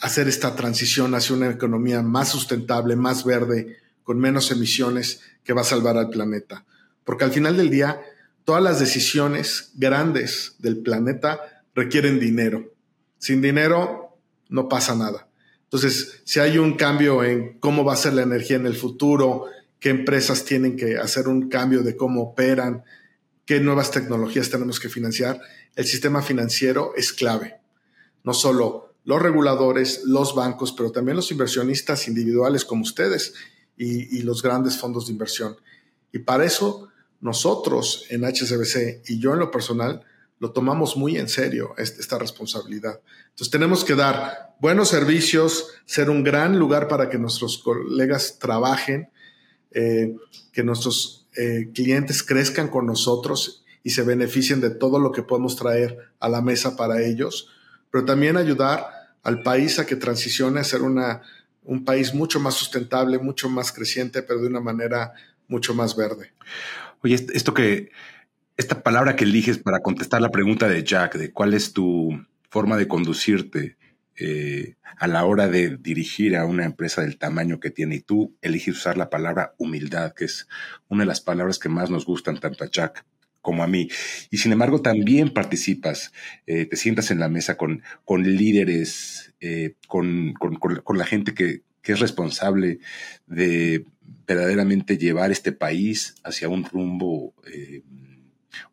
hacer 0.00 0.28
esta 0.28 0.54
transición 0.54 1.14
hacia 1.14 1.34
una 1.34 1.48
economía 1.48 2.02
más 2.02 2.28
sustentable, 2.28 2.94
más 2.94 3.24
verde, 3.24 3.78
con 4.02 4.18
menos 4.18 4.50
emisiones 4.50 5.22
que 5.44 5.54
va 5.54 5.62
a 5.62 5.64
salvar 5.64 5.96
al 5.96 6.10
planeta. 6.10 6.66
Porque 7.04 7.24
al 7.24 7.32
final 7.32 7.56
del 7.56 7.70
día, 7.70 8.02
todas 8.44 8.62
las 8.62 8.78
decisiones 8.78 9.70
grandes 9.76 10.56
del 10.58 10.82
planeta 10.82 11.40
requieren 11.74 12.20
dinero. 12.20 12.70
Sin 13.16 13.40
dinero 13.40 14.18
no 14.50 14.68
pasa 14.68 14.94
nada. 14.94 15.26
Entonces, 15.72 16.20
si 16.24 16.38
hay 16.38 16.58
un 16.58 16.74
cambio 16.74 17.24
en 17.24 17.58
cómo 17.58 17.82
va 17.82 17.94
a 17.94 17.96
ser 17.96 18.12
la 18.12 18.22
energía 18.22 18.56
en 18.56 18.66
el 18.66 18.76
futuro, 18.76 19.46
qué 19.80 19.88
empresas 19.88 20.44
tienen 20.44 20.76
que 20.76 20.98
hacer 20.98 21.28
un 21.28 21.48
cambio 21.48 21.82
de 21.82 21.96
cómo 21.96 22.22
operan, 22.22 22.84
qué 23.46 23.58
nuevas 23.58 23.90
tecnologías 23.90 24.50
tenemos 24.50 24.78
que 24.78 24.90
financiar, 24.90 25.40
el 25.74 25.86
sistema 25.86 26.20
financiero 26.20 26.92
es 26.94 27.14
clave. 27.14 27.56
No 28.22 28.34
solo 28.34 28.94
los 29.04 29.22
reguladores, 29.22 30.02
los 30.04 30.34
bancos, 30.34 30.72
pero 30.72 30.92
también 30.92 31.16
los 31.16 31.30
inversionistas 31.30 32.06
individuales 32.06 32.66
como 32.66 32.82
ustedes 32.82 33.32
y, 33.78 34.20
los 34.22 34.42
grandes 34.42 34.76
fondos 34.76 35.06
de 35.06 35.12
inversión. 35.12 35.56
Y 36.12 36.18
para 36.18 36.44
eso 36.44 36.90
nosotros 37.22 38.04
en 38.10 38.24
HSBC 38.24 39.08
y 39.08 39.18
yo 39.18 39.32
en 39.32 39.38
lo 39.38 39.50
personal 39.50 40.02
lo 40.42 40.50
tomamos 40.50 40.96
muy 40.96 41.18
en 41.18 41.28
serio 41.28 41.72
esta 41.78 42.18
responsabilidad. 42.18 43.00
Entonces 43.28 43.48
tenemos 43.48 43.84
que 43.84 43.94
dar 43.94 44.56
buenos 44.58 44.88
servicios, 44.88 45.68
ser 45.84 46.10
un 46.10 46.24
gran 46.24 46.58
lugar 46.58 46.88
para 46.88 47.08
que 47.08 47.16
nuestros 47.16 47.58
colegas 47.58 48.40
trabajen, 48.40 49.08
eh, 49.70 50.16
que 50.52 50.64
nuestros 50.64 51.28
eh, 51.36 51.70
clientes 51.72 52.24
crezcan 52.24 52.66
con 52.66 52.86
nosotros 52.86 53.64
y 53.84 53.90
se 53.90 54.02
beneficien 54.02 54.60
de 54.60 54.70
todo 54.70 54.98
lo 54.98 55.12
que 55.12 55.22
podemos 55.22 55.54
traer 55.54 55.96
a 56.18 56.28
la 56.28 56.42
mesa 56.42 56.76
para 56.76 57.00
ellos, 57.02 57.48
pero 57.92 58.04
también 58.04 58.36
ayudar 58.36 58.84
al 59.22 59.44
país 59.44 59.78
a 59.78 59.86
que 59.86 59.94
transicione 59.94 60.58
a 60.58 60.64
ser 60.64 60.82
una, 60.82 61.22
un 61.62 61.84
país 61.84 62.14
mucho 62.14 62.40
más 62.40 62.54
sustentable, 62.54 63.20
mucho 63.20 63.48
más 63.48 63.70
creciente, 63.70 64.24
pero 64.24 64.40
de 64.40 64.48
una 64.48 64.60
manera 64.60 65.12
mucho 65.46 65.72
más 65.72 65.94
verde. 65.94 66.32
Oye, 67.04 67.14
esto 67.32 67.54
que, 67.54 67.92
esta 68.62 68.82
palabra 68.82 69.16
que 69.16 69.24
eliges 69.24 69.58
para 69.58 69.80
contestar 69.80 70.22
la 70.22 70.30
pregunta 70.30 70.68
de 70.68 70.84
Jack, 70.84 71.16
de 71.16 71.32
cuál 71.32 71.52
es 71.52 71.72
tu 71.72 72.24
forma 72.48 72.76
de 72.76 72.86
conducirte 72.86 73.76
eh, 74.16 74.76
a 74.98 75.08
la 75.08 75.24
hora 75.24 75.48
de 75.48 75.76
dirigir 75.78 76.36
a 76.36 76.46
una 76.46 76.64
empresa 76.64 77.02
del 77.02 77.18
tamaño 77.18 77.58
que 77.58 77.70
tiene, 77.70 77.96
y 77.96 78.00
tú 78.00 78.36
eliges 78.40 78.76
usar 78.76 78.96
la 78.96 79.10
palabra 79.10 79.54
humildad, 79.58 80.14
que 80.14 80.26
es 80.26 80.46
una 80.88 81.02
de 81.02 81.08
las 81.08 81.20
palabras 81.20 81.58
que 81.58 81.68
más 81.68 81.90
nos 81.90 82.06
gustan 82.06 82.38
tanto 82.38 82.62
a 82.62 82.70
Jack 82.70 83.04
como 83.40 83.64
a 83.64 83.66
mí. 83.66 83.88
Y 84.30 84.38
sin 84.38 84.52
embargo, 84.52 84.80
también 84.80 85.30
participas, 85.30 86.12
eh, 86.46 86.66
te 86.66 86.76
sientas 86.76 87.10
en 87.10 87.18
la 87.18 87.28
mesa 87.28 87.56
con, 87.56 87.82
con 88.04 88.22
líderes, 88.22 89.34
eh, 89.40 89.74
con, 89.88 90.34
con, 90.34 90.98
la 90.98 91.04
gente 91.04 91.34
que, 91.34 91.62
que 91.82 91.92
es 91.92 91.98
responsable 91.98 92.78
de 93.26 93.86
verdaderamente 94.24 94.98
llevar 94.98 95.32
este 95.32 95.50
país 95.50 96.14
hacia 96.22 96.48
un 96.48 96.64
rumbo 96.64 97.34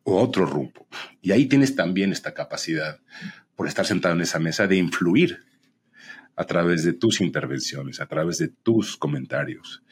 o 0.03 0.21
otro 0.21 0.45
rumbo. 0.45 0.87
Y 1.21 1.31
ahí 1.31 1.47
tienes 1.47 1.75
también 1.75 2.11
esta 2.11 2.33
capacidad, 2.33 2.99
por 3.55 3.67
estar 3.67 3.85
sentado 3.85 4.15
en 4.15 4.21
esa 4.21 4.39
mesa, 4.39 4.67
de 4.67 4.77
influir 4.77 5.45
a 6.35 6.45
través 6.45 6.83
de 6.83 6.93
tus 6.93 7.21
intervenciones, 7.21 7.99
a 7.99 8.07
través 8.07 8.37
de 8.37 8.47
tus 8.47 8.97
comentarios. 8.97 9.83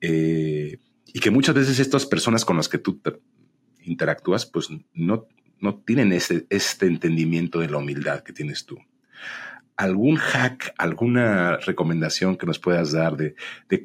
Eh, 0.00 0.78
y 1.06 1.20
que 1.20 1.30
muchas 1.30 1.54
veces 1.54 1.78
estas 1.78 2.06
personas 2.06 2.44
con 2.44 2.56
las 2.56 2.68
que 2.68 2.78
tú 2.78 3.00
interactúas, 3.82 4.46
pues 4.46 4.68
no, 4.92 5.26
no 5.60 5.76
tienen 5.76 6.12
ese, 6.12 6.46
este 6.50 6.86
entendimiento 6.86 7.60
de 7.60 7.68
la 7.68 7.78
humildad 7.78 8.22
que 8.22 8.32
tienes 8.32 8.66
tú 8.66 8.78
algún 9.76 10.16
hack, 10.16 10.72
alguna 10.78 11.56
recomendación 11.58 12.36
que 12.36 12.46
nos 12.46 12.58
puedas 12.58 12.92
dar 12.92 13.16
de, 13.16 13.34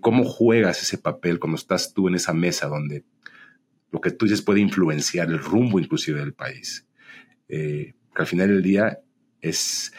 cómo 0.02 0.24
juegas 0.24 0.82
ese 0.82 0.98
papel 0.98 1.40
cuando 1.40 1.58
estás 1.58 1.94
tú 1.94 2.08
en 2.08 2.16
esa 2.16 2.34
mesa 2.34 2.68
donde 2.68 3.04
lo 3.92 4.02
que 4.02 4.12
tú 4.12 4.26
dices 4.26 4.42
puede 4.42 4.60
influenciar 4.60 5.30
el 5.30 5.40
rumbo 5.40 5.80
inclusive 5.80 6.20
del 6.20 6.34
país. 6.34 6.86
Eh, 7.48 7.94
que 8.14 8.22
al 8.22 8.28
final 8.28 8.50
del 8.50 8.62
día 8.62 9.00
es, 9.42 9.92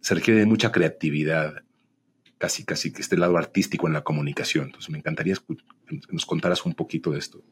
se 0.00 0.14
requiere 0.14 0.40
de 0.40 0.46
mucha 0.46 0.72
creatividad, 0.72 1.62
casi, 2.38 2.64
casi 2.64 2.92
que 2.92 3.02
este 3.02 3.16
lado 3.16 3.36
artístico 3.36 3.86
en 3.86 3.94
la 3.94 4.02
comunicación. 4.02 4.66
Entonces 4.66 4.90
me 4.90 4.98
encantaría 4.98 5.34
que 5.34 6.00
nos 6.10 6.26
contaras 6.26 6.64
un 6.66 6.74
poquito 6.74 7.10
de 7.10 7.18
esto. 7.18 7.42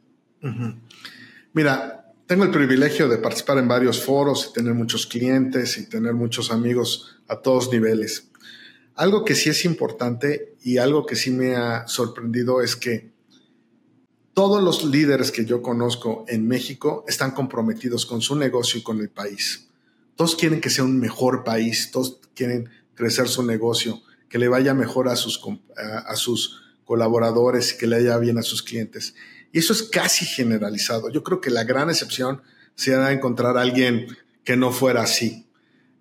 Mira, 1.52 2.12
tengo 2.26 2.44
el 2.44 2.50
privilegio 2.50 3.08
de 3.08 3.18
participar 3.18 3.58
en 3.58 3.68
varios 3.68 4.02
foros 4.02 4.48
y 4.50 4.52
tener 4.52 4.74
muchos 4.74 5.06
clientes 5.06 5.78
y 5.78 5.88
tener 5.88 6.14
muchos 6.14 6.50
amigos 6.50 7.20
a 7.28 7.40
todos 7.40 7.72
niveles. 7.72 8.30
Algo 8.94 9.24
que 9.24 9.34
sí 9.34 9.50
es 9.50 9.64
importante 9.64 10.54
y 10.62 10.78
algo 10.78 11.06
que 11.06 11.16
sí 11.16 11.30
me 11.30 11.54
ha 11.54 11.86
sorprendido 11.86 12.62
es 12.62 12.76
que 12.76 13.15
todos 14.36 14.62
los 14.62 14.84
líderes 14.84 15.32
que 15.32 15.46
yo 15.46 15.62
conozco 15.62 16.26
en 16.28 16.46
México 16.46 17.06
están 17.08 17.30
comprometidos 17.30 18.04
con 18.04 18.20
su 18.20 18.36
negocio 18.36 18.78
y 18.78 18.82
con 18.82 19.00
el 19.00 19.08
país. 19.08 19.68
Todos 20.14 20.36
quieren 20.36 20.60
que 20.60 20.68
sea 20.68 20.84
un 20.84 21.00
mejor 21.00 21.42
país, 21.42 21.90
todos 21.90 22.18
quieren 22.34 22.68
crecer 22.94 23.28
su 23.28 23.42
negocio, 23.42 24.02
que 24.28 24.38
le 24.38 24.48
vaya 24.48 24.74
mejor 24.74 25.08
a 25.08 25.16
sus, 25.16 25.40
colaboradores 26.84 27.72
que 27.72 27.86
le 27.86 27.96
vaya 27.96 28.18
bien 28.18 28.36
a 28.36 28.42
sus 28.42 28.62
clientes. 28.62 29.14
Y 29.52 29.60
eso 29.60 29.72
es 29.72 29.84
casi 29.84 30.26
generalizado. 30.26 31.08
Yo 31.08 31.22
creo 31.22 31.40
que 31.40 31.48
la 31.48 31.64
gran 31.64 31.88
excepción 31.88 32.42
sería 32.74 33.12
encontrar 33.12 33.56
a 33.56 33.62
alguien 33.62 34.18
que 34.44 34.58
no 34.58 34.70
fuera 34.70 35.00
así. 35.00 35.46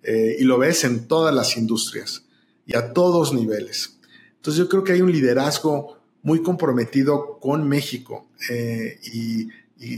Eh, 0.03 0.35
y 0.39 0.43
lo 0.43 0.57
ves 0.57 0.83
en 0.83 1.07
todas 1.07 1.33
las 1.33 1.55
industrias 1.55 2.25
y 2.65 2.75
a 2.75 2.91
todos 2.91 3.33
niveles. 3.33 3.97
Entonces 4.35 4.59
yo 4.59 4.67
creo 4.67 4.83
que 4.83 4.91
hay 4.91 5.01
un 5.01 5.13
liderazgo 5.13 6.04
muy 6.25 6.41
comprometido 6.41 7.39
con 7.39 7.69
México 7.69 8.27
eh, 8.49 8.99
y, 9.13 9.47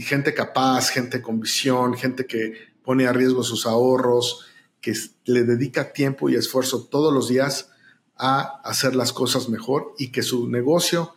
gente 0.02 0.34
capaz, 0.34 0.90
gente 0.90 1.22
con 1.22 1.40
visión, 1.40 1.94
gente 1.94 2.26
que 2.26 2.52
pone 2.84 3.06
a 3.06 3.12
riesgo 3.14 3.42
sus 3.42 3.64
ahorros, 3.64 4.44
que 4.82 4.92
le 5.24 5.44
dedica 5.44 5.94
tiempo 5.94 6.28
y 6.28 6.34
esfuerzo 6.34 6.84
todos 6.84 7.14
los 7.14 7.28
días 7.28 7.70
a 8.16 8.60
hacer 8.62 8.94
las 8.94 9.14
cosas 9.14 9.48
mejor 9.48 9.94
y 9.98 10.12
que 10.12 10.22
su 10.22 10.48
negocio, 10.50 11.14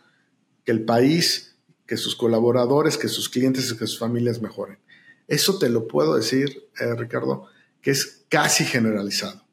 que 0.64 0.72
el 0.72 0.84
país 0.86 1.56
que 1.86 1.98
sus 1.98 2.16
colaboradores, 2.16 2.96
que 2.96 3.08
sus 3.08 3.28
clientes 3.28 3.70
y 3.70 3.76
que 3.76 3.86
sus 3.86 3.98
familias 3.98 4.40
mejoren. 4.40 4.78
Eso 5.28 5.58
te 5.58 5.68
lo 5.68 5.88
puedo 5.88 6.14
decir, 6.14 6.70
eh, 6.80 6.94
Ricardo, 6.94 7.48
que 7.82 7.90
es 7.90 8.24
casi 8.30 8.64
generalizado. 8.64 9.44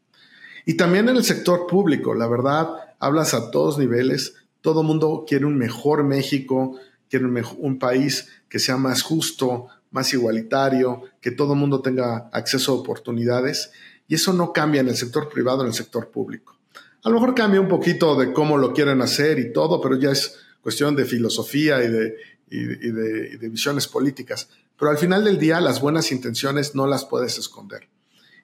Y 0.66 0.76
también 0.76 1.10
en 1.10 1.18
el 1.18 1.26
sector 1.26 1.68
público, 1.68 2.16
la 2.16 2.28
verdad, 2.28 2.70
hablas 3.00 3.34
a 3.34 3.52
todos 3.52 3.78
niveles, 3.78 4.36
todo 4.62 4.84
mundo 4.84 5.26
quiere 5.28 5.46
un 5.46 5.58
mejor 5.58 6.04
México, 6.04 6.78
quiere 7.10 7.26
un, 7.26 7.80
país 7.80 8.28
que 8.50 8.60
sea 8.60 8.78
más 8.78 9.02
justo, 9.02 9.68
más 9.92 10.14
igualitario, 10.14 11.04
que 11.22 11.32
todo 11.32 11.54
el 11.54 11.60
mundo 11.60 11.82
tenga 11.82 12.30
acceso 12.32 12.72
a 12.72 12.76
oportunidades, 12.76 13.72
y 14.08 14.16
eso 14.16 14.34
no 14.34 14.54
cambia 14.54 14.82
en 14.82 14.90
el 14.90 14.96
sector 14.96 15.30
privado, 15.30 15.62
en 15.62 15.68
el 15.68 15.74
sector 15.74 16.10
público. 16.10 16.58
A 17.04 17.10
lo 17.10 17.16
mejor 17.16 17.34
cambia 17.34 17.62
un 17.62 17.68
poquito 17.68 18.16
de 18.16 18.34
cómo 18.34 18.58
lo 18.58 18.74
quieren 18.74 19.02
hacer 19.02 19.40
y 19.40 19.54
todo, 19.54 19.80
pero 19.82 19.98
ya 19.98 20.12
es 20.12 20.38
cuestión 20.62 20.96
de 20.96 21.06
filosofía 21.06 21.84
y 21.84 21.88
de, 21.88 22.18
de, 22.50 23.50
visiones 23.50 23.88
políticas. 23.88 24.50
Pero 24.78 24.92
al 24.92 24.98
final 24.98 25.24
del 25.24 25.40
día, 25.40 25.62
las 25.62 25.82
buenas 25.82 26.12
intenciones 26.12 26.76
no 26.76 26.88
las 26.88 27.06
puedes 27.06 27.38
esconder. 27.38 27.88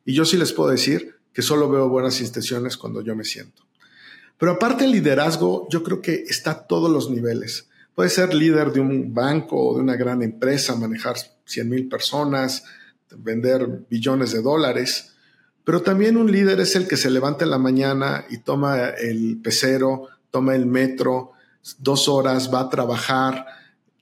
Y 0.06 0.14
yo 0.14 0.26
sí 0.26 0.38
les 0.38 0.54
puedo 0.54 0.70
decir 0.70 1.16
que 1.34 1.42
solo 1.42 1.70
veo 1.70 1.90
buenas 1.90 2.22
intenciones 2.22 2.78
cuando 2.78 3.02
yo 3.02 3.16
me 3.16 3.26
siento. 3.26 3.64
Pero 4.38 4.54
aparte 4.54 4.84
del 4.84 4.92
liderazgo, 4.92 5.68
yo 5.70 5.84
creo 5.84 6.02
que 6.02 6.26
está 6.28 6.52
a 6.52 6.68
todos 6.68 6.92
los 6.92 7.10
niveles. 7.10 7.68
Puede 7.94 8.10
ser 8.10 8.34
líder 8.34 8.74
de 8.74 8.82
un 8.82 9.14
banco 9.14 9.58
o 9.58 9.76
de 9.76 9.82
una 9.82 9.96
gran 9.96 10.22
empresa, 10.22 10.76
manejar 10.76 11.16
100 11.46 11.70
mil 11.70 11.88
personas, 11.88 12.64
vender 13.18 13.86
billones 13.90 14.34
de 14.34 14.42
dólares. 14.42 15.14
Pero 15.64 15.82
también 15.82 16.18
un 16.18 16.32
líder 16.32 16.60
es 16.60 16.76
el 16.76 16.88
que 16.88 16.98
se 16.98 17.10
levanta 17.10 17.46
en 17.46 17.52
la 17.52 17.58
mañana 17.58 18.26
y 18.30 18.40
toma 18.40 18.90
el 18.90 19.40
pecero, 19.42 20.10
toma 20.30 20.56
el 20.56 20.66
metro, 20.66 21.32
dos 21.80 22.08
horas, 22.08 22.54
va 22.54 22.62
a 22.62 22.70
trabajar, 22.70 23.46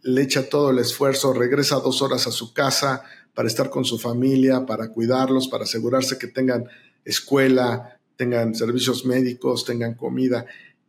le 0.02 0.24
echa 0.24 0.50
todo 0.50 0.72
el 0.72 0.80
esfuerzo, 0.80 1.32
regresa 1.32 1.76
dos 1.76 2.02
horas 2.02 2.28
a 2.28 2.32
su 2.32 2.54
casa 2.54 3.04
para 3.34 3.48
estar 3.48 3.70
con 3.70 3.86
su 3.86 3.98
familia, 3.98 4.66
para 4.66 4.90
cuidarlos, 4.90 5.48
para 5.48 5.64
asegurarse 5.64 6.18
que 6.18 6.28
tengan 6.28 6.66
escuela, 7.06 7.93
tengan 8.16 8.55
servicios 8.55 9.05
médicos, 9.05 9.66
tengan 9.66 9.95
comida. 9.95 10.45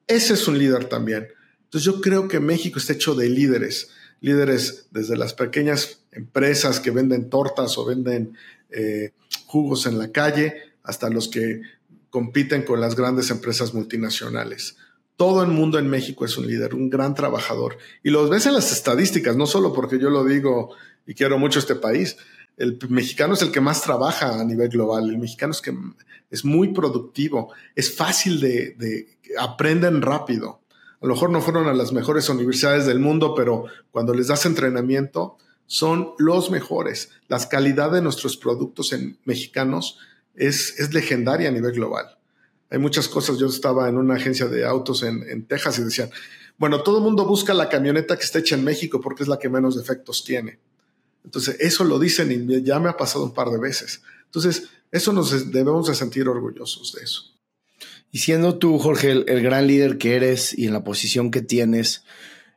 Ese 0.07 0.35
es 0.35 0.47
un 0.49 0.59
líder 0.59 0.87
también. 0.87 1.29
Entonces 1.65 1.85
yo 1.93 2.01
creo 2.01 2.29
que 2.29 2.41
México 2.41 2.79
está 2.79 2.93
hecho 2.93 3.15
de 3.15 3.29
líderes, 3.29 3.91
líderes 4.21 4.87
desde 4.91 5.17
las 5.17 5.35
pequeñas 5.35 6.01
empresas 6.13 6.81
que 6.81 6.91
venden 6.91 7.29
tortas 7.29 7.77
o 7.79 7.85
venden 7.85 8.37
eh, 8.71 9.13
jugos 9.47 9.87
en 9.87 9.99
la 9.99 10.13
calle 10.13 10.55
hasta 10.83 11.11
los 11.11 11.29
que 11.29 11.63
compiten 12.11 12.63
con 12.63 12.81
las 12.81 12.95
grandes 12.95 13.31
empresas 13.31 13.75
multinacionales. 13.75 14.77
Todo 15.17 15.43
el 15.43 15.51
mundo 15.51 15.79
en 15.79 15.89
México 15.89 16.25
es 16.25 16.37
un 16.37 16.47
líder, 16.47 16.75
un 16.75 16.91
gran 16.91 17.15
trabajador. 17.15 17.79
Y 18.03 18.11
lo 18.11 18.29
ves 18.29 18.47
en 18.47 18.55
las 18.55 18.73
estadísticas, 18.73 19.37
no 19.37 19.47
solo 19.47 19.73
porque 19.73 19.99
yo 19.99 20.11
lo 20.11 20.25
digo 20.25 20.75
y 21.07 21.15
quiero 21.15 21.39
mucho 21.39 21.59
este 21.59 21.75
país. 21.75 22.17
El 22.57 22.79
mexicano 22.89 23.35
es 23.35 23.43
el 23.43 23.51
que 23.51 23.61
más 23.61 23.83
trabaja 23.83 24.41
a 24.41 24.45
nivel 24.45 24.69
global. 24.69 25.09
El 25.09 25.19
mexicano 25.19 25.53
es 25.53 25.61
que 25.61 25.77
es 26.31 26.45
muy 26.45 26.73
productivo, 26.73 27.53
es 27.75 27.95
fácil 27.95 28.41
de, 28.41 28.75
de 28.79 29.19
aprenden 29.39 30.03
rápido. 30.03 30.61
A 31.01 31.07
lo 31.07 31.15
mejor 31.15 31.31
no 31.31 31.41
fueron 31.41 31.67
a 31.67 31.75
las 31.75 31.93
mejores 31.93 32.29
universidades 32.29 32.87
del 32.87 32.99
mundo, 32.99 33.35
pero 33.35 33.65
cuando 33.91 34.15
les 34.15 34.29
das 34.29 34.47
entrenamiento, 34.47 35.37
son 35.67 36.13
los 36.19 36.51
mejores. 36.51 37.11
La 37.29 37.39
calidad 37.49 37.91
de 37.91 38.03
nuestros 38.03 38.37
productos 38.37 38.93
en 38.93 39.19
mexicanos 39.25 39.99
es, 40.35 40.79
es 40.79 40.95
legendaria 40.95 41.49
a 41.49 41.53
nivel 41.53 41.73
global. 41.73 42.19
Hay 42.71 42.79
muchas 42.79 43.09
cosas. 43.09 43.39
Yo 43.39 43.47
estaba 43.47 43.89
en 43.89 43.97
una 43.97 44.15
agencia 44.15 44.47
de 44.47 44.65
autos 44.65 45.03
en, 45.03 45.23
en 45.29 45.47
Texas 45.47 45.79
y 45.79 45.85
decían, 45.85 46.11
bueno, 46.57 46.83
todo 46.83 46.99
el 46.99 47.05
mundo 47.05 47.27
busca 47.27 47.55
la 47.55 47.69
camioneta 47.69 48.17
que 48.17 48.25
está 48.25 48.39
hecha 48.39 48.55
en 48.55 48.65
México 48.65 49.01
porque 49.01 49.23
es 49.23 49.29
la 49.29 49.39
que 49.39 49.49
menos 49.49 49.77
defectos 49.77 50.25
tiene. 50.25 50.59
Entonces, 51.25 51.57
eso 51.59 51.85
lo 51.85 51.99
dicen 51.99 52.31
y 52.31 52.63
ya 52.63 52.79
me 52.79 52.91
ha 52.91 52.97
pasado 52.97 53.25
un 53.25 53.35
par 53.35 53.49
de 53.49 53.59
veces. 53.59 54.03
Entonces, 54.27 54.69
eso 54.93 55.13
nos 55.13 55.51
debemos 55.51 55.89
de 55.89 55.95
sentir 55.95 56.29
orgullosos 56.29 56.93
de 56.93 57.03
eso. 57.03 57.35
Y 58.13 58.19
siendo 58.19 58.59
tú, 58.59 58.79
Jorge, 58.79 59.11
el, 59.11 59.43
gran 59.43 59.67
líder 59.67 59.99
que 59.99 60.15
eres 60.15 60.57
y 60.57 60.67
en 60.67 60.73
la 60.73 60.85
posición 60.85 61.33
que 61.33 61.43
tienes, 61.43 62.05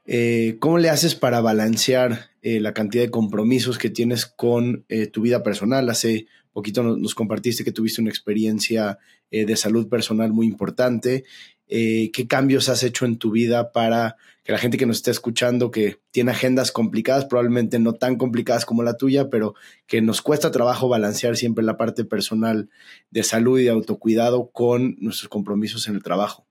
eh, 0.06 0.58
¿cómo 0.60 0.78
le 0.78 0.92
haces 0.92 1.16
para 1.16 1.42
balancear 1.42 2.30
eh, 2.44 2.60
la 2.60 2.76
cantidad 2.76 3.04
de 3.04 3.10
compromisos 3.10 3.80
que 3.80 3.90
tienes 3.90 4.28
con 4.28 4.86
eh, 4.88 5.08
tu 5.08 5.22
vida 5.22 5.42
personal? 5.42 5.90
Hace 5.90 6.28
poquito 6.54 6.84
nos, 6.84 7.16
compartiste 7.16 7.64
que 7.64 7.72
tuviste 7.72 8.02
una 8.02 8.12
experiencia 8.12 9.00
de 9.30 9.58
salud 9.58 9.90
personal 9.90 10.32
muy 10.32 10.48
importante 10.48 11.26
qué 11.68 12.28
cambios 12.30 12.70
has 12.70 12.82
hecho 12.84 13.06
en 13.06 13.18
tu 13.18 13.32
vida 13.32 13.74
para 13.74 14.16
que 14.48 14.54
la 14.54 14.60
gente 14.60 14.78
que 14.78 14.86
nos 14.86 14.96
está 14.96 15.12
escuchando, 15.12 15.72
que 15.72 16.00
tiene 16.12 16.32
agendas 16.32 16.72
complicadas, 16.72 17.26
probablemente 17.26 17.80
no 17.80 17.96
tan 17.96 18.16
complicadas 18.16 18.66
como 18.66 18.82
la 18.82 18.96
tuya, 18.96 19.30
pero 19.30 19.56
que 19.88 20.02
nos 20.02 20.22
cuesta 20.22 20.52
trabajo 20.52 20.88
balancear 20.88 21.36
siempre 21.36 21.66
la 21.66 21.76
parte 21.76 22.06
personal 22.06 22.70
de 23.12 23.24
salud 23.24 23.60
y 23.60 23.66
de 23.66 23.72
autocuidado 23.72 24.50
con 24.52 24.96
nuestros 25.02 25.28
compromisos 25.28 25.90
en 25.90 25.96
el 25.96 26.02
trabajo. 26.02 26.48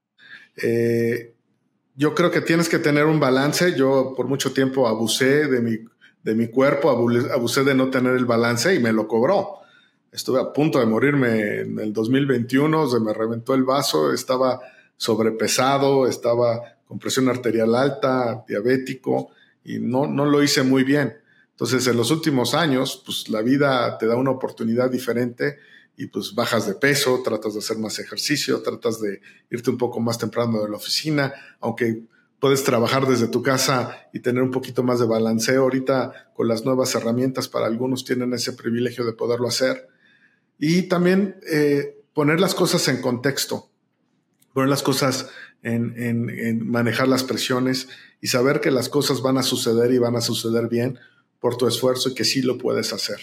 Eh, 0.63 1.33
yo 1.95 2.15
creo 2.15 2.31
que 2.31 2.43
tienes 2.43 2.69
que 2.69 2.79
tener 2.79 3.07
un 3.07 3.19
balance. 3.19 3.75
Yo 3.79 4.13
por 4.15 4.27
mucho 4.29 4.53
tiempo 4.53 4.87
abusé 4.87 5.47
de 5.47 5.63
mi, 5.63 5.79
de 6.23 6.35
mi 6.35 6.49
cuerpo, 6.49 6.91
abusé 6.91 7.65
de 7.65 7.75
no 7.75 7.89
tener 7.89 8.15
el 8.15 8.27
balance 8.27 8.75
y 8.75 8.79
me 8.79 8.93
lo 8.93 9.09
cobró. 9.09 9.61
Estuve 10.13 10.39
a 10.39 10.53
punto 10.53 10.81
de 10.81 10.85
morirme 10.85 11.61
en 11.61 11.79
el 11.79 11.95
2021, 11.95 12.91
se 12.91 13.01
me 13.01 13.15
reventó 13.15 13.55
el 13.55 13.65
vaso, 13.65 14.13
estaba 14.13 14.61
sobrepesado, 14.99 16.07
estaba 16.07 16.76
con 16.87 16.99
presión 16.99 17.29
arterial 17.29 17.75
alta, 17.75 18.45
diabético, 18.49 19.31
y 19.65 19.79
no, 19.79 20.07
no 20.07 20.25
lo 20.25 20.43
hice 20.43 20.63
muy 20.63 20.85
bien. 20.85 21.17
Entonces, 21.51 21.87
en 21.87 21.97
los 21.97 22.11
últimos 22.11 22.55
años, 22.55 23.03
pues 23.05 23.29
la 23.29 23.43
vida 23.43 23.97
te 23.99 24.07
da 24.07 24.17
una 24.17 24.31
oportunidad 24.31 24.91
diferente 24.91 25.59
y 25.97 26.07
pues 26.07 26.35
bajas 26.35 26.67
de 26.67 26.75
peso, 26.75 27.23
tratas 27.25 27.55
de 27.55 27.61
hacer 27.61 27.79
más 27.79 27.99
ejercicio, 27.99 28.63
tratas 28.63 29.01
de 29.01 29.21
irte 29.51 29.71
un 29.71 29.79
poco 29.79 29.99
más 29.99 30.19
temprano 30.19 30.63
de 30.63 30.69
la 30.69 30.77
oficina, 30.77 31.33
aunque 31.61 32.03
puedes 32.39 32.63
trabajar 32.63 33.07
desde 33.07 33.29
tu 33.29 33.43
casa 33.43 34.09
y 34.13 34.21
tener 34.21 34.43
un 34.43 34.51
poquito 34.51 34.83
más 34.83 35.01
de 35.01 35.07
balanceo. 35.07 35.63
Ahorita 35.63 36.31
con 36.35 36.47
las 36.49 36.65
nuevas 36.65 36.95
herramientas, 36.95 37.49
para 37.49 37.67
algunos 37.67 38.05
tienen 38.05 38.35
ese 38.35 38.53
privilegio 38.53 39.05
de 39.05 39.15
poderlo 39.15 39.49
hacer. 39.49 39.89
Y 40.59 40.83
también 40.83 41.41
eh, 41.51 42.05
poner 42.13 42.39
las 42.39 42.55
cosas 42.55 42.87
en 42.89 43.01
contexto 43.01 43.71
poner 44.57 44.71
las 44.71 44.83
cosas 44.83 45.29
en, 45.63 46.67
manejar 46.67 47.09
las 47.09 47.25
presiones 47.25 47.91
y 48.23 48.29
saber 48.29 48.63
que 48.63 48.71
las 48.71 48.89
cosas 48.89 49.21
van 49.21 49.37
a 49.37 49.43
suceder 49.43 49.93
y 49.93 49.99
van 49.99 50.17
a 50.17 50.23
suceder 50.23 50.67
bien 50.67 50.99
por 51.41 51.59
tu 51.59 51.69
esfuerzo 51.69 52.09
y 52.09 52.15
que 52.15 52.25
sí 52.25 52.41
lo 52.41 52.57
puedes 52.57 52.95
hacer. 52.95 53.19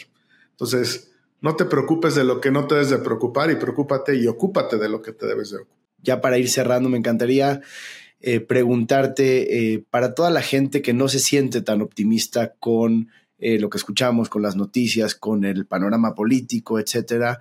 Entonces, 0.52 1.12
no 1.42 1.56
te 1.56 1.66
preocupes 1.66 2.14
de 2.14 2.24
lo 2.24 2.40
que 2.40 2.52
no 2.52 2.68
te 2.68 2.76
debes 2.76 2.92
de 2.92 3.00
preocupar 3.00 3.50
y 3.50 3.56
preocúpate 3.56 4.16
y 4.16 4.28
ocúpate 4.28 4.78
de 4.78 4.90
lo 4.90 5.02
que 5.02 5.12
te 5.12 5.26
debes 5.26 5.50
de 5.50 5.58
ocupar. 5.62 5.76
Ya 6.04 6.22
para 6.22 6.38
ir 6.38 6.48
cerrando, 6.52 6.88
me 6.88 7.00
encantaría 7.00 7.62
eh, 8.22 8.40
preguntarte 8.40 9.74
eh, 9.74 9.84
para 9.90 10.14
toda 10.14 10.30
la 10.30 10.44
gente 10.44 10.84
que 10.84 10.94
no 10.94 11.08
se 11.08 11.18
siente 11.18 11.64
tan 11.64 11.82
optimista 11.82 12.54
con 12.60 13.10
eh, 13.40 13.58
lo 13.58 13.72
que 13.72 13.80
escuchamos, 13.80 14.30
con 14.30 14.44
las 14.44 14.56
noticias, 14.56 15.16
con 15.16 15.46
el 15.46 15.66
panorama 15.66 16.14
político, 16.14 16.78
etcétera, 16.78 17.40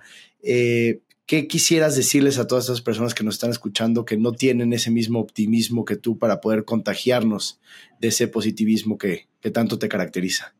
¿Qué 1.25 1.47
quisieras 1.47 1.95
decirles 1.95 2.37
a 2.37 2.47
todas 2.47 2.65
esas 2.65 2.81
personas 2.81 3.13
que 3.13 3.23
nos 3.23 3.35
están 3.35 3.51
escuchando 3.51 4.03
que 4.03 4.17
no 4.17 4.33
tienen 4.33 4.73
ese 4.73 4.91
mismo 4.91 5.19
optimismo 5.19 5.85
que 5.85 5.95
tú 5.95 6.17
para 6.19 6.41
poder 6.41 6.65
contagiarnos 6.65 7.61
de 8.01 8.09
ese 8.09 8.27
positivismo 8.27 8.97
que, 8.97 9.29
tanto 9.53 9.79
te 9.79 9.87
caracteriza? 9.87 10.53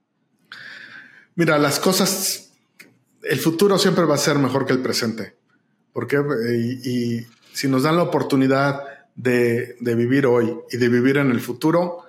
Mira, 1.35 1.57
las 1.57 1.79
cosas, 1.79 2.53
el 3.23 3.39
futuro 3.39 3.77
siempre 3.77 4.05
va 4.05 4.15
a 4.15 4.19
ser 4.19 4.37
mejor 4.37 4.65
que 4.65 4.73
el 4.73 4.81
presente. 4.81 5.35
porque 5.91 6.17
Y, 6.83 7.25
si 7.53 7.67
nos 7.67 7.83
dan 7.83 7.97
la 7.97 8.03
oportunidad 8.03 8.81
de, 9.15 9.75
de 9.79 9.95
vivir 9.95 10.25
hoy 10.25 10.55
y 10.71 10.77
de 10.77 10.89
vivir 10.89 11.17
en 11.17 11.29
el 11.29 11.39
futuro, 11.39 11.99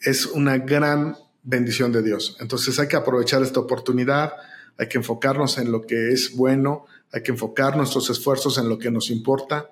es 0.00 0.24
una 0.24 0.56
gran 0.56 1.16
bendición 1.42 1.92
de 1.92 2.02
Dios. 2.02 2.36
Entonces 2.40 2.78
hay 2.78 2.88
que 2.88 2.96
aprovechar 2.96 3.42
esta 3.42 3.60
oportunidad, 3.60 4.32
hay 4.78 4.88
que 4.88 4.96
enfocarnos 4.96 5.58
en 5.58 5.70
lo 5.70 5.82
que 5.82 6.12
es 6.12 6.34
bueno, 6.34 6.86
hay 7.12 7.22
que 7.22 7.32
enfocar 7.32 7.76
nuestros 7.76 8.10
esfuerzos 8.10 8.58
en 8.58 8.68
lo 8.68 8.78
que 8.78 8.90
nos 8.90 9.10
importa. 9.10 9.70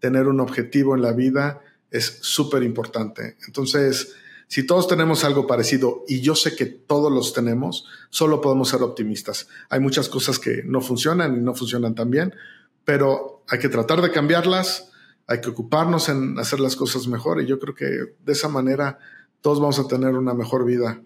Tener 0.00 0.26
un 0.26 0.40
objetivo 0.40 0.94
en 0.94 1.02
la 1.02 1.12
vida 1.12 1.60
es 1.90 2.18
súper 2.22 2.62
importante. 2.62 3.36
Entonces, 3.46 4.14
si 4.46 4.66
todos 4.66 4.88
tenemos 4.88 5.24
algo 5.24 5.46
parecido, 5.46 6.04
y 6.08 6.20
yo 6.20 6.34
sé 6.34 6.56
que 6.56 6.64
todos 6.64 7.12
los 7.12 7.34
tenemos, 7.34 7.84
solo 8.08 8.40
podemos 8.40 8.70
ser 8.70 8.82
optimistas. 8.82 9.48
Hay 9.68 9.80
muchas 9.80 10.08
cosas 10.08 10.38
que 10.38 10.62
no 10.64 10.80
funcionan 10.80 11.36
y 11.36 11.40
no 11.40 11.54
funcionan 11.54 11.94
tan 11.94 12.10
bien, 12.10 12.34
pero 12.84 13.42
hay 13.48 13.58
que 13.58 13.68
tratar 13.68 14.00
de 14.00 14.10
cambiarlas, 14.10 14.90
hay 15.26 15.42
que 15.42 15.50
ocuparnos 15.50 16.08
en 16.08 16.38
hacer 16.38 16.60
las 16.60 16.76
cosas 16.76 17.06
mejor 17.06 17.42
y 17.42 17.46
yo 17.46 17.58
creo 17.58 17.74
que 17.74 17.84
de 17.84 18.32
esa 18.32 18.48
manera 18.48 18.98
todos 19.42 19.60
vamos 19.60 19.78
a 19.78 19.86
tener 19.86 20.14
una 20.14 20.32
mejor 20.32 20.64
vida 20.64 21.02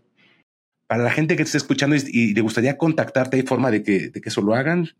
para 0.92 1.04
la 1.04 1.10
gente 1.10 1.36
que 1.36 1.44
te 1.44 1.46
esté 1.46 1.56
escuchando 1.56 1.96
y, 1.96 2.34
le 2.34 2.40
gustaría 2.42 2.76
contactarte, 2.76 3.38
¿hay 3.38 3.44
forma 3.44 3.70
de 3.70 3.82
que, 3.82 4.10
de 4.10 4.20
que 4.20 4.28
eso 4.28 4.42
lo 4.42 4.54
hagan? 4.54 4.90